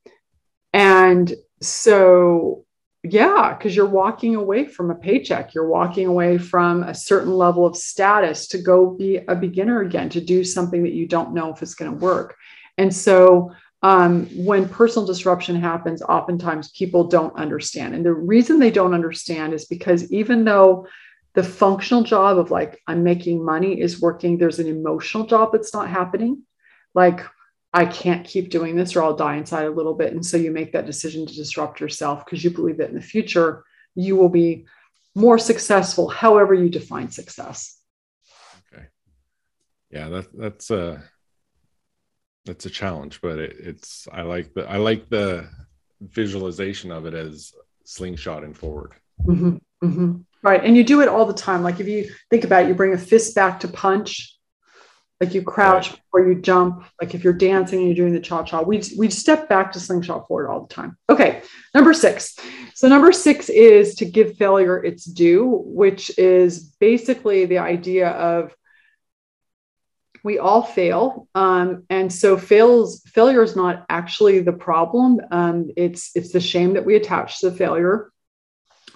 and 0.73 1.35
so 1.61 2.65
yeah, 3.05 3.55
because 3.57 3.77
you're 3.77 3.87
walking 3.87 4.35
away 4.35 4.67
from 4.67 4.91
a 4.91 4.95
paycheck. 4.95 5.55
You're 5.55 5.69
walking 5.69 6.07
away 6.07 6.39
from 6.39 6.83
a 6.83 6.95
certain 6.95 7.33
level 7.33 7.65
of 7.65 7.77
status 7.77 8.49
to 8.49 8.59
go 8.59 8.91
be 8.91 9.17
a 9.29 9.35
beginner 9.35 9.83
again, 9.83 10.09
to 10.11 10.21
do 10.21 10.43
something 10.43 10.83
that 10.83 10.93
you 10.93 11.07
don't 11.07 11.35
know 11.35 11.53
if 11.53 11.63
it's 11.63 11.75
going 11.75 11.93
to 11.93 11.97
work. 11.97 12.37
And 12.77 12.95
so 12.95 13.53
um, 13.83 14.27
when 14.35 14.69
personal 14.69 15.07
disruption 15.07 15.61
happens, 15.61 16.03
oftentimes 16.03 16.71
people 16.73 17.05
don't 17.05 17.35
understand. 17.37 17.95
And 17.95 18.05
the 18.05 18.13
reason 18.13 18.59
they 18.59 18.73
don't 18.73 18.95
understand 18.95 19.55
is 19.55 19.67
because 19.67 20.11
even 20.13 20.45
though 20.45 20.87
the 21.39 21.45
functional 21.45 22.03
job 22.03 22.37
of 22.37 22.51
like, 22.51 22.83
I'm 22.89 23.05
making 23.05 23.45
money 23.45 23.81
is 23.81 24.01
working, 24.01 24.39
there's 24.39 24.59
an 24.59 24.67
emotional 24.67 25.25
job 25.25 25.53
that's 25.53 25.73
not 25.73 25.89
happening. 25.89 26.43
Like, 26.97 27.21
I 27.73 27.87
can't 27.87 28.27
keep 28.27 28.51
doing 28.51 28.75
this 28.75 28.97
or 28.97 29.05
I'll 29.05 29.15
die 29.15 29.37
inside 29.37 29.67
a 29.67 29.71
little 29.71 29.95
bit. 29.95 30.13
And 30.13 30.27
so 30.27 30.37
you 30.37 30.51
make 30.51 30.73
that 30.73 30.87
decision 30.87 31.27
to 31.27 31.33
disrupt 31.33 31.79
yourself 31.79 32.25
because 32.25 32.43
you 32.43 32.51
believe 32.51 32.79
that 32.79 32.89
in 32.89 32.97
the 32.97 33.01
future 33.01 33.63
you 33.95 34.17
will 34.17 34.29
be 34.29 34.67
more 35.15 35.39
successful, 35.39 36.09
however 36.09 36.55
you 36.55 36.69
define 36.69 37.09
success. 37.13 37.79
Okay. 38.75 38.87
Yeah, 39.93 40.09
that, 40.09 40.37
that's 40.37 40.73
a 40.73 41.05
that's 42.47 42.67
a 42.67 42.71
challenge, 42.71 43.21
but 43.21 43.39
it, 43.39 43.57
it's 43.61 44.09
I 44.11 44.23
like 44.23 44.55
the 44.55 44.69
I 44.69 44.79
like 44.79 45.09
the 45.09 45.49
visualization 46.01 46.91
of 46.91 47.07
it 47.07 47.15
as 47.15 47.53
slingshotting 47.87 48.57
forward. 48.57 48.95
Mm-hmm, 49.25 49.87
mm-hmm. 49.87 50.17
Right, 50.43 50.65
and 50.65 50.77
you 50.77 50.85
do 50.85 51.01
it 51.01 51.09
all 51.09 51.27
the 51.27 51.35
time. 51.35 51.63
Like 51.63 51.81
if 51.81 51.89
you 51.89 52.11
think 52.31 52.45
about 52.45 52.65
it, 52.65 52.69
you 52.69 52.75
bring 52.75 52.95
a 52.95 52.99
fist 52.99 53.35
back 53.35 53.61
to 53.61 53.69
punch. 53.69 54.35
Like 55.21 55.35
you 55.35 55.43
crouch 55.43 55.91
right. 55.91 56.01
or 56.13 56.29
you 56.29 56.41
jump. 56.41 56.85
Like 57.01 57.15
if 57.15 57.25
you're 57.25 57.33
dancing 57.33 57.81
and 57.81 57.89
you're 57.89 57.97
doing 58.07 58.15
the 58.15 58.21
cha-cha 58.21 58.63
we 58.63 58.83
we 58.97 59.11
step 59.11 59.49
back 59.49 59.73
to 59.73 59.81
slingshot 59.81 60.29
forward 60.29 60.49
all 60.49 60.67
the 60.67 60.73
time. 60.73 60.97
Okay 61.11 61.43
number 61.75 61.93
six. 61.93 62.37
So 62.75 62.89
number 62.89 63.11
six 63.11 63.49
is 63.49 63.97
to 63.97 64.05
give 64.05 64.37
failure 64.37 64.83
its 64.83 65.05
due 65.05 65.61
which 65.65 66.17
is 66.19 66.63
basically 66.79 67.47
the 67.47 67.59
idea 67.59 68.11
of 68.11 68.55
we 70.23 70.39
all 70.39 70.63
fail 70.63 71.29
um, 71.35 71.85
and 71.91 72.13
so 72.13 72.37
fails 72.37 73.03
failure 73.07 73.43
is 73.43 73.57
not 73.57 73.87
actually 73.89 74.39
the 74.41 74.53
problem. 74.53 75.21
Um, 75.33 75.71
it's 75.77 76.13
it's 76.15 76.33
the 76.33 76.41
shame 76.41 76.75
that 76.75 76.85
we 76.85 76.95
attach 76.95 77.41
to 77.41 77.51
the 77.51 77.57
failure 77.57 78.13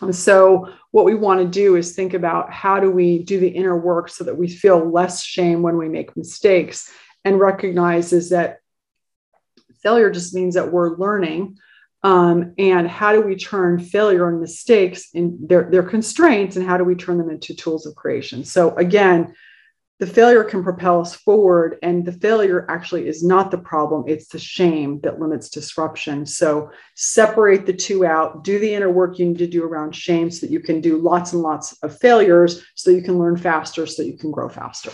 and 0.02 0.14
so, 0.14 0.68
what 0.90 1.04
we 1.04 1.14
want 1.14 1.40
to 1.40 1.46
do 1.46 1.76
is 1.76 1.94
think 1.94 2.12
about 2.12 2.52
how 2.52 2.78
do 2.78 2.90
we 2.90 3.22
do 3.22 3.40
the 3.40 3.48
inner 3.48 3.76
work 3.76 4.08
so 4.08 4.24
that 4.24 4.36
we 4.36 4.48
feel 4.48 4.90
less 4.90 5.22
shame 5.22 5.62
when 5.62 5.78
we 5.78 5.88
make 5.88 6.16
mistakes 6.16 6.92
and 7.24 7.40
recognize 7.40 8.12
is 8.12 8.30
that 8.30 8.58
failure 9.82 10.10
just 10.10 10.34
means 10.34 10.54
that 10.54 10.72
we're 10.72 10.96
learning. 10.96 11.56
Um, 12.04 12.54
and 12.58 12.88
how 12.88 13.12
do 13.12 13.20
we 13.20 13.36
turn 13.36 13.78
failure 13.78 14.28
and 14.28 14.40
mistakes 14.40 15.08
and 15.14 15.48
their, 15.48 15.70
their 15.70 15.84
constraints 15.84 16.56
and 16.56 16.66
how 16.66 16.76
do 16.76 16.84
we 16.84 16.96
turn 16.96 17.16
them 17.16 17.30
into 17.30 17.54
tools 17.54 17.86
of 17.86 17.94
creation? 17.94 18.44
So, 18.44 18.74
again, 18.76 19.34
the 20.02 20.06
failure 20.08 20.42
can 20.42 20.64
propel 20.64 21.00
us 21.00 21.14
forward 21.14 21.78
and 21.84 22.04
the 22.04 22.10
failure 22.10 22.66
actually 22.68 23.06
is 23.06 23.22
not 23.22 23.52
the 23.52 23.58
problem 23.58 24.02
it's 24.08 24.26
the 24.26 24.38
shame 24.38 24.98
that 25.02 25.20
limits 25.20 25.48
disruption. 25.48 26.26
So 26.26 26.72
separate 26.96 27.66
the 27.66 27.72
two 27.72 28.04
out 28.04 28.42
do 28.42 28.58
the 28.58 28.74
inner 28.74 28.90
work 28.90 29.20
you 29.20 29.26
need 29.26 29.38
to 29.38 29.46
do 29.46 29.62
around 29.62 29.94
shame 29.94 30.28
so 30.28 30.44
that 30.44 30.52
you 30.52 30.58
can 30.58 30.80
do 30.80 30.98
lots 30.98 31.34
and 31.34 31.42
lots 31.42 31.80
of 31.84 31.96
failures 32.00 32.64
so 32.74 32.90
you 32.90 33.00
can 33.00 33.16
learn 33.16 33.36
faster 33.36 33.86
so 33.86 34.02
you 34.02 34.18
can 34.18 34.32
grow 34.32 34.48
faster. 34.48 34.90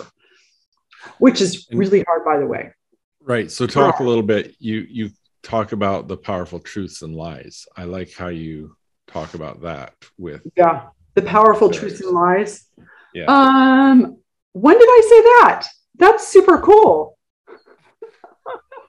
Which 1.17 1.41
is 1.41 1.67
really 1.73 2.03
hard 2.03 2.23
by 2.23 2.39
the 2.39 2.47
way. 2.47 2.75
Right 3.23 3.51
so 3.51 3.67
talk 3.67 4.01
a 4.01 4.05
little 4.05 4.23
bit 4.23 4.57
you 4.59 4.85
you 4.91 5.09
talk 5.43 5.73
about 5.73 6.09
the 6.09 6.19
powerful 6.19 6.61
truths 6.61 7.01
and 7.01 7.15
lies. 7.15 7.65
I 7.75 7.85
like 7.85 8.13
how 8.13 8.29
you 8.29 8.77
talk 9.07 9.33
about 9.33 9.63
that 9.63 9.95
with 10.19 10.47
yeah 10.55 10.89
the 11.15 11.23
powerful 11.23 11.71
truths 11.71 12.03
and 12.03 12.11
lies. 12.11 12.67
Yeah. 13.15 13.25
um 13.25 14.19
when 14.53 14.79
did 14.79 14.89
I 14.89 15.03
say 15.09 15.23
that? 15.23 15.67
That's 15.97 16.29
super 16.29 16.61
cool. 16.61 17.19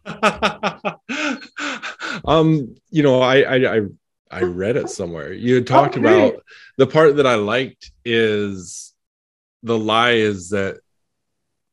um, 2.26 2.76
you 2.90 3.04
know, 3.04 3.22
I, 3.22 3.42
I, 3.42 3.78
I 3.78 3.82
I 4.32 4.42
read 4.42 4.78
it 4.78 4.90
somewhere. 4.90 5.34
You 5.34 5.64
talked 5.64 5.98
okay. 5.98 6.02
about 6.02 6.44
the 6.78 6.86
part 6.86 7.16
that 7.16 7.26
I 7.26 7.36
liked 7.36 7.92
is 8.06 8.94
the 9.64 9.78
lie 9.78 10.12
is 10.12 10.50
that 10.50 10.80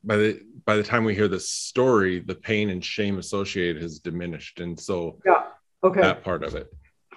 by 0.02 0.16
the 0.16 0.40
by 0.64 0.76
the 0.76 0.82
time 0.82 1.04
we 1.04 1.14
hear 1.14 1.28
the 1.28 1.38
story, 1.38 2.20
the 2.20 2.34
pain 2.34 2.70
and 2.70 2.84
shame 2.84 3.18
associated 3.18 3.82
has 3.82 3.98
diminished, 3.98 4.60
and 4.60 4.78
so 4.78 5.20
yeah, 5.24 5.42
okay, 5.84 6.00
that 6.00 6.24
part 6.24 6.42
of 6.42 6.54
it. 6.54 6.72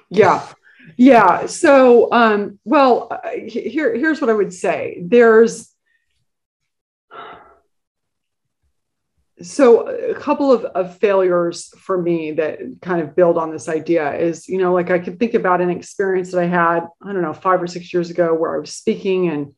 Yeah, 0.09 0.45
yeah. 0.97 1.45
So, 1.45 2.11
um, 2.11 2.59
well, 2.65 3.07
uh, 3.09 3.29
here 3.47 3.95
here's 3.95 4.19
what 4.19 4.29
I 4.29 4.33
would 4.33 4.53
say. 4.53 5.01
There's 5.01 5.73
so 9.41 9.87
a 9.87 10.15
couple 10.15 10.51
of, 10.51 10.65
of 10.65 10.97
failures 10.97 11.69
for 11.77 12.01
me 12.01 12.31
that 12.33 12.59
kind 12.81 13.01
of 13.01 13.15
build 13.15 13.37
on 13.37 13.51
this 13.51 13.69
idea 13.69 14.13
is 14.15 14.47
you 14.47 14.57
know 14.57 14.73
like 14.73 14.91
i 14.91 14.99
could 14.99 15.19
think 15.19 15.33
about 15.33 15.61
an 15.61 15.69
experience 15.69 16.31
that 16.31 16.41
i 16.41 16.45
had 16.45 16.81
i 17.03 17.13
don't 17.13 17.21
know 17.21 17.33
five 17.33 17.61
or 17.61 17.67
six 17.67 17.93
years 17.93 18.09
ago 18.09 18.33
where 18.33 18.55
i 18.55 18.59
was 18.59 18.73
speaking 18.73 19.29
and 19.29 19.53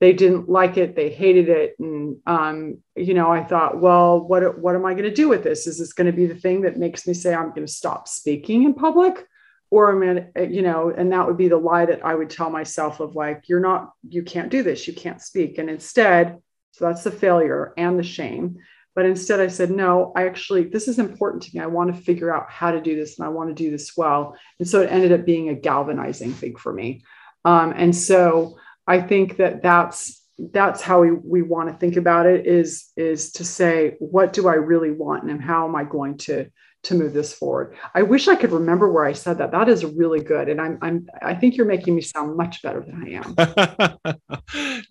they 0.00 0.12
didn't 0.12 0.48
like 0.48 0.76
it 0.76 0.96
they 0.96 1.10
hated 1.10 1.48
it 1.48 1.76
and 1.78 2.16
um, 2.26 2.78
you 2.96 3.14
know 3.14 3.30
i 3.30 3.44
thought 3.44 3.80
well 3.80 4.20
what, 4.20 4.58
what 4.58 4.74
am 4.74 4.86
i 4.86 4.92
going 4.94 5.04
to 5.04 5.14
do 5.14 5.28
with 5.28 5.44
this? 5.44 5.66
Is 5.66 5.78
this 5.78 5.92
going 5.92 6.06
to 6.06 6.12
be 6.12 6.26
the 6.26 6.34
thing 6.34 6.62
that 6.62 6.78
makes 6.78 7.06
me 7.06 7.14
say 7.14 7.34
i'm 7.34 7.50
going 7.50 7.66
to 7.66 7.72
stop 7.72 8.08
speaking 8.08 8.64
in 8.64 8.74
public? 8.74 9.26
Or 9.70 9.90
i'm 9.92 10.00
going 10.00 10.32
to 10.34 10.52
you 10.52 10.62
know 10.62 10.90
and 10.90 11.12
that 11.12 11.26
would 11.26 11.36
be 11.36 11.48
the 11.48 11.56
lie 11.56 11.86
that 11.86 12.04
i 12.04 12.14
would 12.14 12.30
tell 12.30 12.50
myself 12.50 12.98
of 12.98 13.14
like 13.14 13.44
you're 13.48 13.60
not 13.60 13.92
you 14.08 14.24
can't 14.24 14.50
do 14.50 14.64
this 14.64 14.88
you 14.88 14.94
can't 14.94 15.22
speak. 15.22 15.58
And 15.58 15.70
instead 15.70 16.38
so 16.72 16.86
that's 16.86 17.04
the 17.04 17.10
failure 17.10 17.72
and 17.76 17.98
the 17.98 18.02
shame 18.02 18.58
but 18.94 19.06
instead, 19.06 19.40
I 19.40 19.46
said, 19.46 19.70
no, 19.70 20.12
I 20.16 20.26
actually, 20.26 20.64
this 20.64 20.88
is 20.88 20.98
important 20.98 21.42
to 21.44 21.50
me. 21.54 21.62
I 21.62 21.66
want 21.66 21.94
to 21.94 22.02
figure 22.02 22.34
out 22.34 22.50
how 22.50 22.70
to 22.72 22.80
do 22.80 22.96
this 22.96 23.18
and 23.18 23.26
I 23.26 23.30
want 23.30 23.48
to 23.48 23.54
do 23.54 23.70
this 23.70 23.96
well. 23.96 24.36
And 24.58 24.68
so 24.68 24.82
it 24.82 24.90
ended 24.90 25.12
up 25.12 25.24
being 25.24 25.48
a 25.48 25.54
galvanizing 25.54 26.32
thing 26.32 26.56
for 26.56 26.72
me. 26.72 27.04
Um, 27.44 27.72
and 27.76 27.94
so 27.94 28.58
I 28.86 29.00
think 29.00 29.36
that 29.36 29.62
that's, 29.62 30.22
that's 30.52 30.82
how 30.82 31.02
we, 31.02 31.12
we 31.12 31.42
want 31.42 31.68
to 31.68 31.76
think 31.76 31.96
about 31.96 32.26
it 32.26 32.46
is, 32.46 32.90
is 32.96 33.32
to 33.32 33.44
say, 33.44 33.96
what 34.00 34.32
do 34.32 34.48
I 34.48 34.54
really 34.54 34.90
want 34.90 35.30
and 35.30 35.40
how 35.40 35.68
am 35.68 35.76
I 35.76 35.84
going 35.84 36.16
to, 36.18 36.50
to 36.82 36.94
move 36.94 37.12
this 37.12 37.34
forward. 37.34 37.76
I 37.94 38.00
wish 38.02 38.26
I 38.26 38.34
could 38.34 38.52
remember 38.52 38.90
where 38.90 39.04
I 39.04 39.12
said 39.12 39.36
that. 39.38 39.52
That 39.52 39.68
is 39.68 39.84
really 39.84 40.22
good. 40.22 40.48
And 40.48 40.58
I'm, 40.58 40.78
I'm, 40.80 41.06
I 41.20 41.34
think 41.34 41.56
you're 41.56 41.66
making 41.66 41.94
me 41.94 42.00
sound 42.00 42.38
much 42.38 42.62
better 42.62 42.80
than 42.80 43.04
I 43.04 43.10
am. 43.20 44.88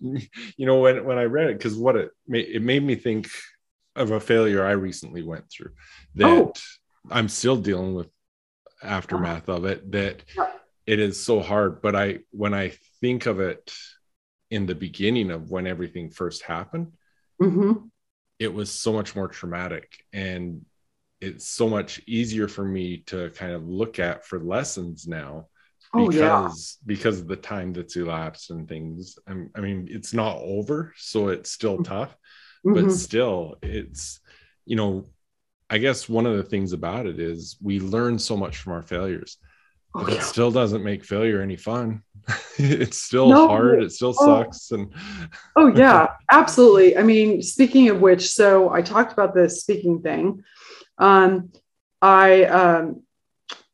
you 0.56 0.66
know, 0.66 0.78
when, 0.78 1.04
when 1.04 1.18
I 1.18 1.24
read 1.24 1.50
it, 1.50 1.60
cause 1.60 1.74
what 1.74 1.96
it 1.96 2.10
it 2.28 2.62
made 2.62 2.84
me 2.84 2.94
think 2.94 3.28
of 3.96 4.10
a 4.10 4.20
failure 4.20 4.64
I 4.64 4.72
recently 4.72 5.22
went 5.22 5.50
through 5.50 5.72
that 6.14 6.26
oh. 6.28 6.52
I'm 7.10 7.28
still 7.28 7.56
dealing 7.56 7.94
with 7.94 8.08
aftermath 8.82 9.48
of 9.48 9.64
it 9.64 9.90
that 9.92 10.22
it 10.86 10.98
is 10.98 11.22
so 11.22 11.40
hard. 11.40 11.82
But 11.82 11.96
I, 11.96 12.18
when 12.30 12.54
I 12.54 12.72
think 13.00 13.26
of 13.26 13.40
it 13.40 13.72
in 14.50 14.66
the 14.66 14.74
beginning 14.74 15.30
of 15.30 15.50
when 15.50 15.66
everything 15.66 16.10
first 16.10 16.42
happened, 16.42 16.92
mm-hmm. 17.40 17.72
it 18.38 18.52
was 18.52 18.70
so 18.70 18.92
much 18.92 19.14
more 19.14 19.28
traumatic. 19.28 20.04
And 20.12 20.64
it's 21.20 21.46
so 21.46 21.68
much 21.68 22.00
easier 22.06 22.48
for 22.48 22.64
me 22.64 22.98
to 23.06 23.30
kind 23.30 23.52
of 23.52 23.68
look 23.68 23.98
at 23.98 24.26
for 24.26 24.40
lessons 24.40 25.06
now 25.06 25.46
oh, 25.94 26.08
because 26.08 26.78
yeah. 26.80 26.86
because 26.86 27.20
of 27.20 27.28
the 27.28 27.36
time 27.36 27.72
that's 27.72 27.96
elapsed 27.96 28.50
and 28.50 28.68
things 28.68 29.18
I'm, 29.26 29.50
i 29.54 29.60
mean 29.60 29.86
it's 29.90 30.14
not 30.14 30.38
over 30.38 30.94
so 30.96 31.28
it's 31.28 31.50
still 31.50 31.74
mm-hmm. 31.74 31.82
tough 31.84 32.16
mm-hmm. 32.64 32.86
but 32.86 32.92
still 32.92 33.56
it's 33.62 34.20
you 34.66 34.76
know 34.76 35.06
i 35.68 35.78
guess 35.78 36.08
one 36.08 36.26
of 36.26 36.36
the 36.36 36.42
things 36.42 36.72
about 36.72 37.06
it 37.06 37.18
is 37.18 37.56
we 37.62 37.80
learn 37.80 38.18
so 38.18 38.36
much 38.36 38.58
from 38.58 38.72
our 38.72 38.82
failures 38.82 39.38
oh, 39.94 40.04
but 40.04 40.12
yeah. 40.12 40.18
it 40.18 40.22
still 40.22 40.50
doesn't 40.50 40.84
make 40.84 41.04
failure 41.04 41.40
any 41.40 41.56
fun 41.56 42.02
it's 42.58 42.98
still 42.98 43.28
no, 43.28 43.48
hard 43.48 43.82
it 43.82 43.92
still 43.92 44.14
oh, 44.18 44.26
sucks 44.26 44.70
and 44.72 44.92
oh 45.56 45.68
yeah 45.76 46.08
absolutely 46.30 46.96
i 46.96 47.02
mean 47.02 47.42
speaking 47.42 47.88
of 47.88 48.00
which 48.00 48.30
so 48.30 48.70
i 48.70 48.82
talked 48.82 49.12
about 49.12 49.34
the 49.34 49.48
speaking 49.48 50.00
thing 50.02 50.42
um, 51.00 51.50
I 52.02 52.44
um, 52.44 53.02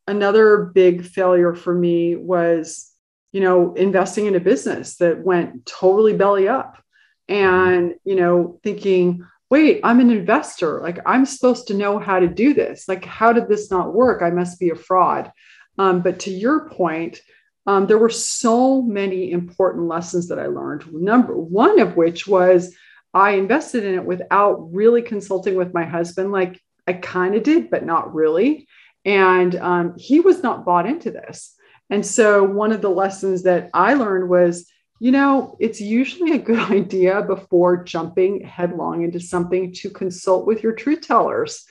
another 0.07 0.71
big 0.75 1.05
failure 1.05 1.55
for 1.55 1.75
me 1.75 2.17
was, 2.17 2.91
you 3.33 3.41
know, 3.41 3.75
investing 3.75 4.27
in 4.27 4.37
a 4.37 4.41
business 4.41 4.97
that 4.97 5.19
went 5.19 5.67
totally 5.67 6.15
belly 6.15 6.49
up, 6.49 6.83
and 7.29 7.95
you 8.05 8.15
know, 8.15 8.59
thinking, 8.63 9.27
wait, 9.51 9.81
I'm 9.85 10.01
an 10.01 10.11
investor. 10.11 10.81
Like 10.81 10.99
I'm 11.07 11.25
supposed 11.25 11.69
to 11.69 11.75
know 11.75 11.99
how 11.99 12.19
to 12.19 12.29
do 12.29 12.55
this. 12.55 12.89
Like, 12.89 13.05
how 13.05 13.33
did 13.33 13.49
this 13.49 13.71
not 13.71 13.95
work? 13.95 14.23
I 14.23 14.31
must 14.31 14.59
be 14.59 14.71
a 14.71 14.77
fraud. 14.77 15.33
Um, 15.79 16.01
but 16.03 16.21
to 16.21 16.31
your 16.31 16.69
point, 16.69 17.21
um, 17.67 17.87
there 17.87 17.99
were 17.99 18.11
so 18.11 18.81
many 18.83 19.33
important 19.33 19.89
lessons 19.89 20.29
that 20.29 20.39
I 20.39 20.47
learned. 20.47 20.93
Number 20.93 21.37
one 21.37 21.81
of 21.81 21.97
which 21.97 22.27
was 22.27 22.75
I 23.13 23.33
invested 23.33 23.85
in 23.85 23.95
it 23.95 24.05
without 24.05 24.73
really 24.73 25.03
consulting 25.03 25.57
with 25.57 25.75
my 25.75 25.85
husband. 25.85 26.33
Like 26.33 26.61
I 26.87 26.93
kind 26.93 27.35
of 27.35 27.43
did, 27.43 27.71
but 27.71 27.85
not 27.85 28.15
really. 28.15 28.69
And 29.05 29.55
um, 29.57 29.95
he 29.99 30.21
was 30.21 30.43
not 30.43 30.65
bought 30.65 30.87
into 30.87 31.11
this. 31.11 31.55
And 31.91 32.05
so 32.05 32.43
one 32.43 32.73
of 32.73 32.83
the 32.83 32.89
lessons 32.89 33.45
that 33.45 33.71
I 33.73 33.95
learned 33.95 34.29
was, 34.29 34.69
you 34.99 35.13
know, 35.13 35.57
it's 35.61 35.81
usually 35.81 36.33
a 36.33 36.39
good 36.39 36.59
idea 36.71 37.23
before 37.23 37.85
jumping 37.85 38.45
headlong 38.45 39.03
into 39.03 39.21
something 39.21 39.73
to 39.75 39.91
consult 39.91 40.47
with 40.47 40.63
your 40.63 40.73
truth 40.73 41.03
tellers. 41.07 41.65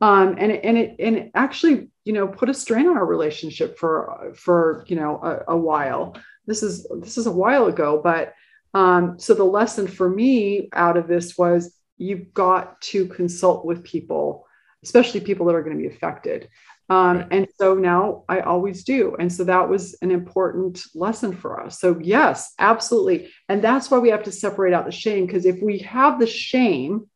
Um, 0.00 0.36
and, 0.38 0.50
and 0.50 0.76
it 0.76 0.96
and 0.98 1.16
it 1.16 1.30
actually, 1.34 1.88
you 2.04 2.12
know, 2.12 2.26
put 2.26 2.50
a 2.50 2.54
strain 2.54 2.88
on 2.88 2.96
our 2.96 3.06
relationship 3.06 3.78
for 3.78 4.32
for 4.34 4.84
you 4.88 4.96
know 4.96 5.20
a, 5.22 5.52
a 5.52 5.56
while. 5.56 6.16
This 6.46 6.64
is 6.64 6.86
this 7.00 7.18
is 7.18 7.26
a 7.26 7.32
while 7.32 7.66
ago, 7.66 8.00
but 8.02 8.34
um, 8.74 9.18
so 9.20 9.34
the 9.34 9.44
lesson 9.44 9.86
for 9.86 10.08
me 10.08 10.68
out 10.72 10.96
of 10.96 11.06
this 11.06 11.38
was 11.38 11.76
you've 11.98 12.34
got 12.34 12.80
to 12.80 13.06
consult 13.06 13.64
with 13.64 13.84
people 13.84 14.46
especially 14.82 15.20
people 15.20 15.46
that 15.46 15.54
are 15.54 15.62
going 15.62 15.76
to 15.76 15.82
be 15.82 15.92
affected. 15.94 16.48
Um, 16.92 17.18
right. 17.18 17.28
And 17.30 17.48
so 17.58 17.74
now 17.74 18.24
I 18.28 18.40
always 18.40 18.84
do. 18.84 19.16
And 19.18 19.32
so 19.32 19.44
that 19.44 19.66
was 19.66 19.96
an 20.02 20.10
important 20.10 20.82
lesson 20.94 21.34
for 21.34 21.58
us. 21.58 21.80
So, 21.80 21.98
yes, 22.02 22.52
absolutely. 22.58 23.30
And 23.48 23.64
that's 23.64 23.90
why 23.90 23.98
we 23.98 24.10
have 24.10 24.24
to 24.24 24.32
separate 24.32 24.74
out 24.74 24.84
the 24.84 24.92
shame 24.92 25.24
because 25.24 25.46
if 25.46 25.62
we 25.62 25.78
have 25.78 26.20
the 26.20 26.26
shame, 26.26 27.08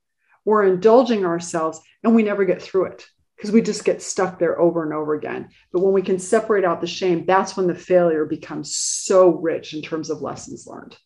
we're 0.46 0.64
indulging 0.64 1.26
ourselves 1.26 1.80
and 2.02 2.14
we 2.14 2.22
never 2.22 2.46
get 2.46 2.62
through 2.62 2.86
it 2.86 3.06
because 3.36 3.50
we 3.50 3.60
just 3.60 3.84
get 3.84 4.00
stuck 4.00 4.38
there 4.38 4.58
over 4.58 4.82
and 4.82 4.94
over 4.94 5.14
again. 5.14 5.50
But 5.72 5.82
when 5.82 5.92
we 5.92 6.00
can 6.00 6.18
separate 6.18 6.64
out 6.64 6.80
the 6.80 6.86
shame, 6.86 7.26
that's 7.26 7.54
when 7.54 7.66
the 7.66 7.74
failure 7.74 8.24
becomes 8.24 8.74
so 8.76 9.28
rich 9.28 9.74
in 9.74 9.82
terms 9.82 10.08
of 10.08 10.22
lessons 10.22 10.66
learned. 10.66 10.96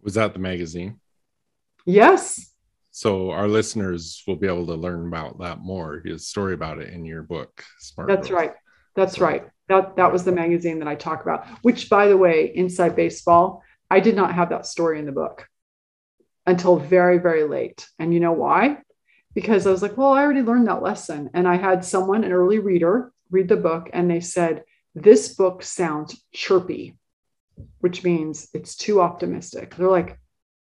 Was 0.00 0.14
that 0.14 0.32
the 0.32 0.38
magazine? 0.38 1.00
Yes 1.84 2.55
so 2.96 3.30
our 3.30 3.46
listeners 3.46 4.22
will 4.26 4.36
be 4.36 4.46
able 4.46 4.64
to 4.64 4.74
learn 4.74 5.06
about 5.06 5.38
that 5.38 5.58
more 5.58 6.00
his 6.02 6.26
story 6.26 6.54
about 6.54 6.78
it 6.78 6.94
in 6.94 7.04
your 7.04 7.22
book 7.22 7.62
Smart 7.78 8.08
that's 8.08 8.28
Growth. 8.28 8.40
right. 8.40 8.52
That's 8.94 9.16
so, 9.16 9.24
right. 9.26 9.46
That 9.68 9.96
that 9.96 10.10
was 10.10 10.24
the 10.24 10.32
magazine 10.32 10.78
that 10.78 10.88
i 10.88 10.94
talk 10.94 11.20
about 11.20 11.46
which 11.60 11.90
by 11.90 12.06
the 12.08 12.16
way 12.16 12.50
inside 12.54 12.96
baseball 12.96 13.62
i 13.90 14.00
did 14.00 14.16
not 14.16 14.34
have 14.34 14.48
that 14.48 14.64
story 14.64 14.98
in 14.98 15.04
the 15.04 15.12
book 15.12 15.46
until 16.46 16.76
very 16.78 17.18
very 17.18 17.44
late. 17.44 17.86
And 17.98 18.14
you 18.14 18.20
know 18.20 18.32
why? 18.32 18.78
Because 19.34 19.66
i 19.66 19.70
was 19.70 19.82
like 19.82 19.98
well 19.98 20.14
i 20.14 20.22
already 20.22 20.40
learned 20.40 20.68
that 20.68 20.82
lesson. 20.82 21.28
And 21.34 21.46
i 21.46 21.56
had 21.56 21.84
someone 21.84 22.24
an 22.24 22.32
early 22.32 22.60
reader 22.60 23.12
read 23.30 23.48
the 23.48 23.56
book 23.56 23.90
and 23.92 24.10
they 24.10 24.20
said 24.20 24.64
this 24.94 25.34
book 25.34 25.62
sounds 25.62 26.18
chirpy 26.32 26.96
which 27.80 28.04
means 28.04 28.48
it's 28.52 28.76
too 28.76 29.00
optimistic. 29.00 29.74
They're 29.74 29.90
like 29.90 30.18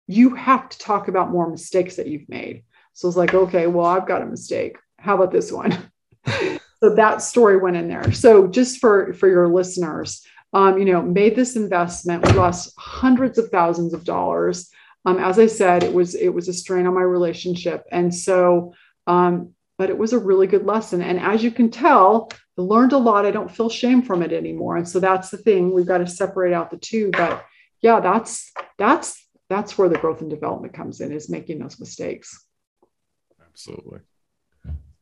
you 0.08 0.36
have 0.36 0.70
to 0.70 0.80
talk 0.80 1.08
about 1.08 1.32
more 1.32 1.50
mistakes 1.50 1.96
that 1.96 2.08
you've 2.08 2.28
made. 2.30 2.64
So 2.94 3.08
it's 3.08 3.18
like, 3.18 3.34
okay, 3.34 3.68
well, 3.68 3.86
I've 3.86 4.08
got 4.08 4.22
a 4.22 4.26
mistake. 4.26 4.78
How 5.00 5.16
about 5.16 5.32
this 5.32 5.52
one? 5.52 5.78
so 6.28 6.96
that 6.96 7.22
story 7.22 7.58
went 7.58 7.78
in 7.78 7.88
there. 7.88 8.12
So 8.12 8.48
just 8.48 8.80
for 8.80 9.14
for 9.14 9.28
your 9.28 9.48
listeners, 9.48 10.26
um, 10.54 10.78
you 10.78 10.86
know, 10.86 11.02
made 11.02 11.36
this 11.36 11.56
investment. 11.56 12.26
We 12.26 12.34
lost 12.34 12.74
hundreds 12.78 13.38
of 13.38 13.50
thousands 13.50 13.94
of 13.94 14.04
dollars. 14.04 14.70
Um, 15.06 15.18
as 15.18 15.40
I 15.40 15.48
said, 15.48 15.84
it 15.84 15.94
was 15.94 16.16
it 16.16 16.30
was 16.30 16.48
a 16.48 16.54
strain 16.54 16.86
on 16.86 16.94
my 16.94 17.02
relationship, 17.02 17.86
and 17.92 18.14
so, 18.14 18.74
um, 19.08 19.54
but 19.78 19.90
it 19.90 19.98
was 19.98 20.14
a 20.14 20.20
really 20.20 20.48
good 20.48 20.66
lesson. 20.66 21.02
And 21.02 21.20
as 21.20 21.44
you 21.44 21.52
can 21.52 21.72
tell, 21.72 22.30
I 22.58 22.62
learned 22.62 22.94
a 22.94 22.98
lot. 22.98 23.26
I 23.26 23.32
don't 23.32 23.52
feel 23.52 23.70
shame 23.70 24.04
from 24.04 24.22
it 24.22 24.32
anymore. 24.32 24.78
And 24.78 24.88
so 24.88 25.00
that's 25.00 25.30
the 25.30 25.38
thing. 25.38 25.74
We've 25.74 25.88
got 25.88 25.98
to 25.98 26.08
separate 26.08 26.54
out 26.54 26.70
the 26.70 26.78
two. 26.78 27.10
But 27.12 27.44
yeah, 27.82 28.00
that's 28.00 28.52
that's 28.78 29.20
that's 29.50 29.78
where 29.78 29.90
the 29.90 29.98
growth 29.98 30.22
and 30.22 30.30
development 30.30 30.74
comes 30.74 31.02
in 31.02 31.12
is 31.12 31.30
making 31.30 31.60
those 31.60 31.80
mistakes. 31.80 32.46
Absolutely. 33.46 34.00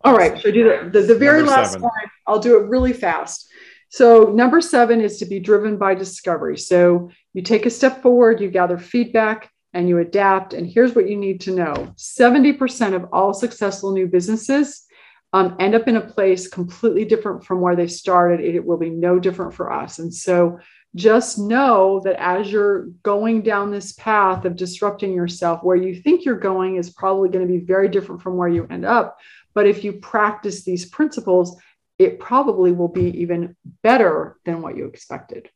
All 0.04 0.18
right 0.18 0.42
so 0.42 0.52
do 0.52 0.64
the, 0.64 0.90
the, 0.90 1.06
the 1.06 1.16
very 1.16 1.38
number 1.40 1.52
last 1.52 1.74
seven. 1.74 1.84
one 1.84 1.92
i'll 2.28 2.40
do 2.40 2.58
it 2.58 2.68
really 2.68 2.94
fast. 2.94 3.48
So 3.90 4.32
number 4.34 4.62
seven 4.62 5.02
is 5.02 5.18
to 5.18 5.26
be 5.26 5.40
driven 5.40 5.78
by 5.78 5.96
discovery. 5.96 6.58
So 6.58 7.12
you 7.34 7.42
take 7.42 7.66
a 7.66 7.70
step 7.70 8.02
forward 8.02 8.42
you 8.42 8.50
gather 8.50 8.78
feedback 8.78 9.50
and 9.74 9.88
you 9.88 10.00
adapt 10.00 10.54
and 10.54 10.68
here's 10.68 10.96
what 10.96 11.08
you 11.08 11.18
need 11.18 11.42
to 11.42 11.52
know. 11.52 11.94
70% 11.98 12.94
of 12.94 13.10
all 13.14 13.34
successful 13.34 13.94
new 13.94 14.08
businesses 14.08 14.86
um, 15.34 15.56
end 15.60 15.76
up 15.76 15.88
in 15.88 15.96
a 15.96 16.02
place 16.02 16.48
completely 16.48 17.06
different 17.06 17.46
from 17.46 17.62
where 17.62 17.76
they 17.76 17.88
started 17.88 18.42
it 18.42 18.66
will 18.66 18.78
be 18.78 18.90
no 18.90 19.20
different 19.20 19.54
for 19.54 19.72
us. 19.72 20.00
And 20.00 20.14
so 20.14 20.60
just 20.96 21.40
know 21.40 22.02
that 22.02 22.16
as 22.22 22.52
you're 22.52 22.88
going 23.04 23.42
down 23.42 23.72
this 23.72 23.94
path 23.94 24.46
of 24.46 24.56
disrupting 24.56 25.14
yourself, 25.14 25.64
where 25.64 25.78
you 25.78 25.96
think 25.96 26.26
you're 26.26 26.38
going 26.38 26.76
is 26.76 26.90
probably 26.90 27.30
going 27.30 27.48
to 27.48 27.52
be 27.52 27.64
very 27.64 27.88
different 27.88 28.22
from 28.22 28.36
where 28.38 28.50
you 28.50 28.68
end 28.70 28.86
up. 28.86 29.18
But 29.54 29.68
if 29.68 29.84
you 29.84 29.94
practice 29.94 30.64
these 30.64 30.86
principles, 30.86 31.60
it 31.98 32.20
probably 32.20 32.72
will 32.72 32.88
be 32.88 33.22
even 33.22 33.56
better 33.84 34.38
than 34.44 34.62
what 34.62 34.76
you 34.76 34.86
expected. 34.86 35.50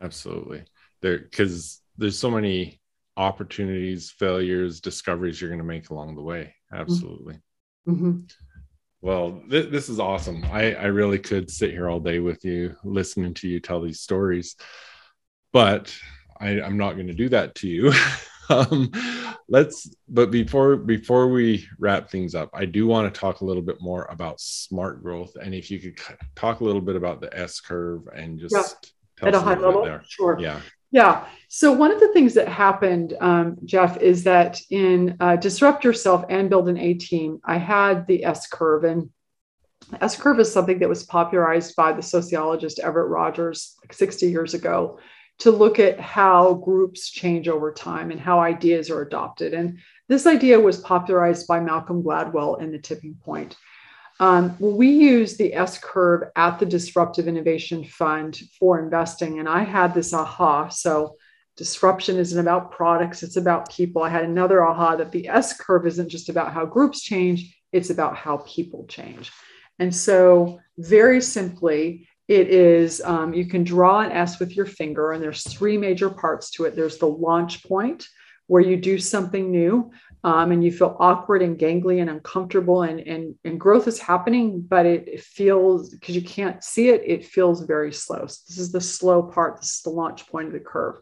Absolutely. 0.00 0.64
There, 1.00 1.18
because 1.18 1.80
there's 1.96 2.18
so 2.18 2.30
many 2.30 2.80
opportunities, 3.16 4.10
failures, 4.10 4.80
discoveries 4.80 5.40
you're 5.40 5.50
going 5.50 5.58
to 5.58 5.64
make 5.64 5.90
along 5.90 6.14
the 6.14 6.22
way. 6.22 6.54
Absolutely. 6.72 7.38
Mm-hmm. 7.88 8.20
Well, 9.06 9.40
th- 9.48 9.70
this 9.70 9.88
is 9.88 10.00
awesome. 10.00 10.44
I, 10.50 10.74
I 10.74 10.86
really 10.86 11.20
could 11.20 11.48
sit 11.48 11.70
here 11.70 11.88
all 11.88 12.00
day 12.00 12.18
with 12.18 12.44
you, 12.44 12.74
listening 12.82 13.34
to 13.34 13.48
you 13.48 13.60
tell 13.60 13.80
these 13.80 14.00
stories, 14.00 14.56
but 15.52 15.96
I, 16.40 16.60
I'm 16.60 16.76
not 16.76 16.94
going 16.94 17.06
to 17.06 17.12
do 17.12 17.28
that 17.28 17.54
to 17.56 17.68
you. 17.68 17.92
um, 18.48 18.90
let's, 19.48 19.94
but 20.08 20.32
before 20.32 20.74
before 20.74 21.28
we 21.28 21.68
wrap 21.78 22.10
things 22.10 22.34
up, 22.34 22.50
I 22.52 22.64
do 22.64 22.88
want 22.88 23.14
to 23.14 23.20
talk 23.20 23.42
a 23.42 23.44
little 23.44 23.62
bit 23.62 23.80
more 23.80 24.06
about 24.10 24.40
smart 24.40 25.04
growth, 25.04 25.36
and 25.40 25.54
if 25.54 25.70
you 25.70 25.78
could 25.78 26.00
talk 26.34 26.58
a 26.58 26.64
little 26.64 26.80
bit 26.80 26.96
about 26.96 27.20
the 27.20 27.32
S 27.32 27.60
curve 27.60 28.08
and 28.12 28.40
just 28.40 28.92
yeah. 29.22 29.28
at 29.28 29.36
a 29.36 29.40
high 29.40 29.54
level, 29.54 29.84
there. 29.84 30.02
sure. 30.08 30.36
Yeah. 30.40 30.60
Yeah. 30.90 31.26
So 31.48 31.72
one 31.72 31.92
of 31.92 32.00
the 32.00 32.12
things 32.12 32.34
that 32.34 32.48
happened, 32.48 33.14
um, 33.20 33.56
Jeff, 33.64 33.98
is 33.98 34.24
that 34.24 34.60
in 34.70 35.16
uh, 35.20 35.36
Disrupt 35.36 35.84
Yourself 35.84 36.24
and 36.28 36.50
Build 36.50 36.68
an 36.68 36.78
A 36.78 36.94
Team, 36.94 37.40
I 37.44 37.58
had 37.58 38.06
the 38.06 38.24
S 38.24 38.46
curve. 38.48 38.84
And 38.84 39.10
S 40.00 40.16
curve 40.16 40.40
is 40.40 40.52
something 40.52 40.78
that 40.80 40.88
was 40.88 41.04
popularized 41.04 41.76
by 41.76 41.92
the 41.92 42.02
sociologist 42.02 42.78
Everett 42.78 43.08
Rogers 43.08 43.76
like 43.82 43.92
60 43.92 44.28
years 44.28 44.54
ago 44.54 44.98
to 45.38 45.50
look 45.50 45.78
at 45.78 46.00
how 46.00 46.54
groups 46.54 47.10
change 47.10 47.48
over 47.48 47.72
time 47.72 48.10
and 48.10 48.20
how 48.20 48.40
ideas 48.40 48.90
are 48.90 49.02
adopted. 49.02 49.54
And 49.54 49.78
this 50.08 50.26
idea 50.26 50.58
was 50.58 50.78
popularized 50.78 51.46
by 51.46 51.60
Malcolm 51.60 52.02
Gladwell 52.02 52.60
in 52.60 52.72
The 52.72 52.78
Tipping 52.78 53.16
Point. 53.22 53.56
Um, 54.18 54.56
we 54.58 54.88
use 54.88 55.36
the 55.36 55.54
S 55.54 55.78
curve 55.78 56.30
at 56.36 56.58
the 56.58 56.66
Disruptive 56.66 57.28
Innovation 57.28 57.84
Fund 57.84 58.40
for 58.58 58.78
investing. 58.78 59.38
And 59.38 59.48
I 59.48 59.62
had 59.62 59.94
this 59.94 60.12
aha. 60.12 60.68
So, 60.68 61.16
disruption 61.56 62.18
isn't 62.18 62.38
about 62.38 62.70
products, 62.70 63.22
it's 63.22 63.36
about 63.36 63.72
people. 63.72 64.02
I 64.02 64.10
had 64.10 64.24
another 64.24 64.62
aha 64.64 64.96
that 64.96 65.10
the 65.10 65.28
S 65.28 65.58
curve 65.58 65.86
isn't 65.86 66.10
just 66.10 66.28
about 66.28 66.52
how 66.52 66.66
groups 66.66 67.00
change, 67.00 67.56
it's 67.72 67.90
about 67.90 68.14
how 68.16 68.38
people 68.46 68.86
change. 68.88 69.32
And 69.78 69.94
so, 69.94 70.60
very 70.78 71.20
simply, 71.20 72.08
it 72.28 72.48
is 72.48 73.00
um, 73.02 73.32
you 73.34 73.46
can 73.46 73.64
draw 73.64 74.00
an 74.00 74.12
S 74.12 74.38
with 74.38 74.56
your 74.56 74.66
finger, 74.66 75.12
and 75.12 75.22
there's 75.22 75.44
three 75.44 75.78
major 75.78 76.10
parts 76.10 76.50
to 76.52 76.64
it. 76.64 76.74
There's 76.74 76.98
the 76.98 77.06
launch 77.06 77.64
point, 77.64 78.06
where 78.46 78.62
you 78.62 78.76
do 78.76 78.98
something 78.98 79.50
new 79.50 79.90
um, 80.26 80.50
and 80.50 80.64
you 80.64 80.72
feel 80.72 80.96
awkward 80.98 81.40
and 81.40 81.56
gangly 81.56 82.00
and 82.00 82.10
uncomfortable, 82.10 82.82
and, 82.82 82.98
and, 82.98 83.36
and 83.44 83.60
growth 83.60 83.86
is 83.86 84.00
happening, 84.00 84.60
but 84.60 84.84
it, 84.84 85.06
it 85.06 85.20
feels 85.20 85.90
because 85.90 86.16
you 86.16 86.22
can't 86.22 86.64
see 86.64 86.88
it, 86.88 87.02
it 87.06 87.24
feels 87.24 87.62
very 87.62 87.92
slow. 87.92 88.26
So 88.26 88.42
this 88.48 88.58
is 88.58 88.72
the 88.72 88.80
slow 88.80 89.22
part, 89.22 89.60
this 89.60 89.76
is 89.76 89.82
the 89.82 89.90
launch 89.90 90.26
point 90.26 90.48
of 90.48 90.52
the 90.52 90.58
curve. 90.58 90.96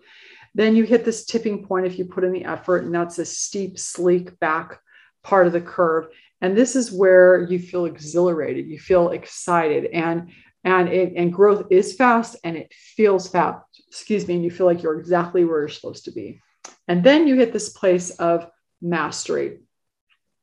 Then 0.55 0.77
you 0.77 0.85
hit 0.85 1.07
this 1.07 1.25
tipping 1.25 1.65
point 1.65 1.87
if 1.87 1.99
you 1.99 2.05
put 2.05 2.23
in 2.23 2.33
the 2.33 2.45
effort, 2.45 2.85
and 2.85 2.95
that's 2.95 3.19
a 3.19 3.25
steep, 3.25 3.79
sleek 3.79 4.39
back 4.41 4.79
part 5.23 5.47
of 5.47 5.55
the 5.55 5.61
curve. 5.63 6.09
And 6.43 6.55
this 6.55 6.77
is 6.77 6.93
where 6.93 7.49
you 7.49 7.59
feel 7.59 7.87
exhilarated, 7.87 8.67
you 8.67 8.79
feel 8.79 9.09
excited, 9.09 9.87
and 9.87 10.33
and 10.65 10.89
it, 10.91 11.15
and 11.17 11.33
growth 11.33 11.67
is 11.71 11.95
fast 11.95 12.37
and 12.43 12.57
it 12.57 12.73
feels 12.73 13.29
fast 13.29 13.63
excuse 13.87 14.27
me 14.27 14.37
and 14.37 14.45
you 14.45 14.51
feel 14.51 14.65
like 14.65 14.83
you're 14.83 14.99
exactly 14.99 15.45
where 15.45 15.61
you're 15.61 15.69
supposed 15.69 16.07
to 16.07 16.11
be 16.11 16.41
and 16.89 17.05
then 17.05 17.27
you 17.29 17.35
hit 17.35 17.53
this 17.53 17.69
place 17.69 18.09
of 18.13 18.51
mastery. 18.85 19.61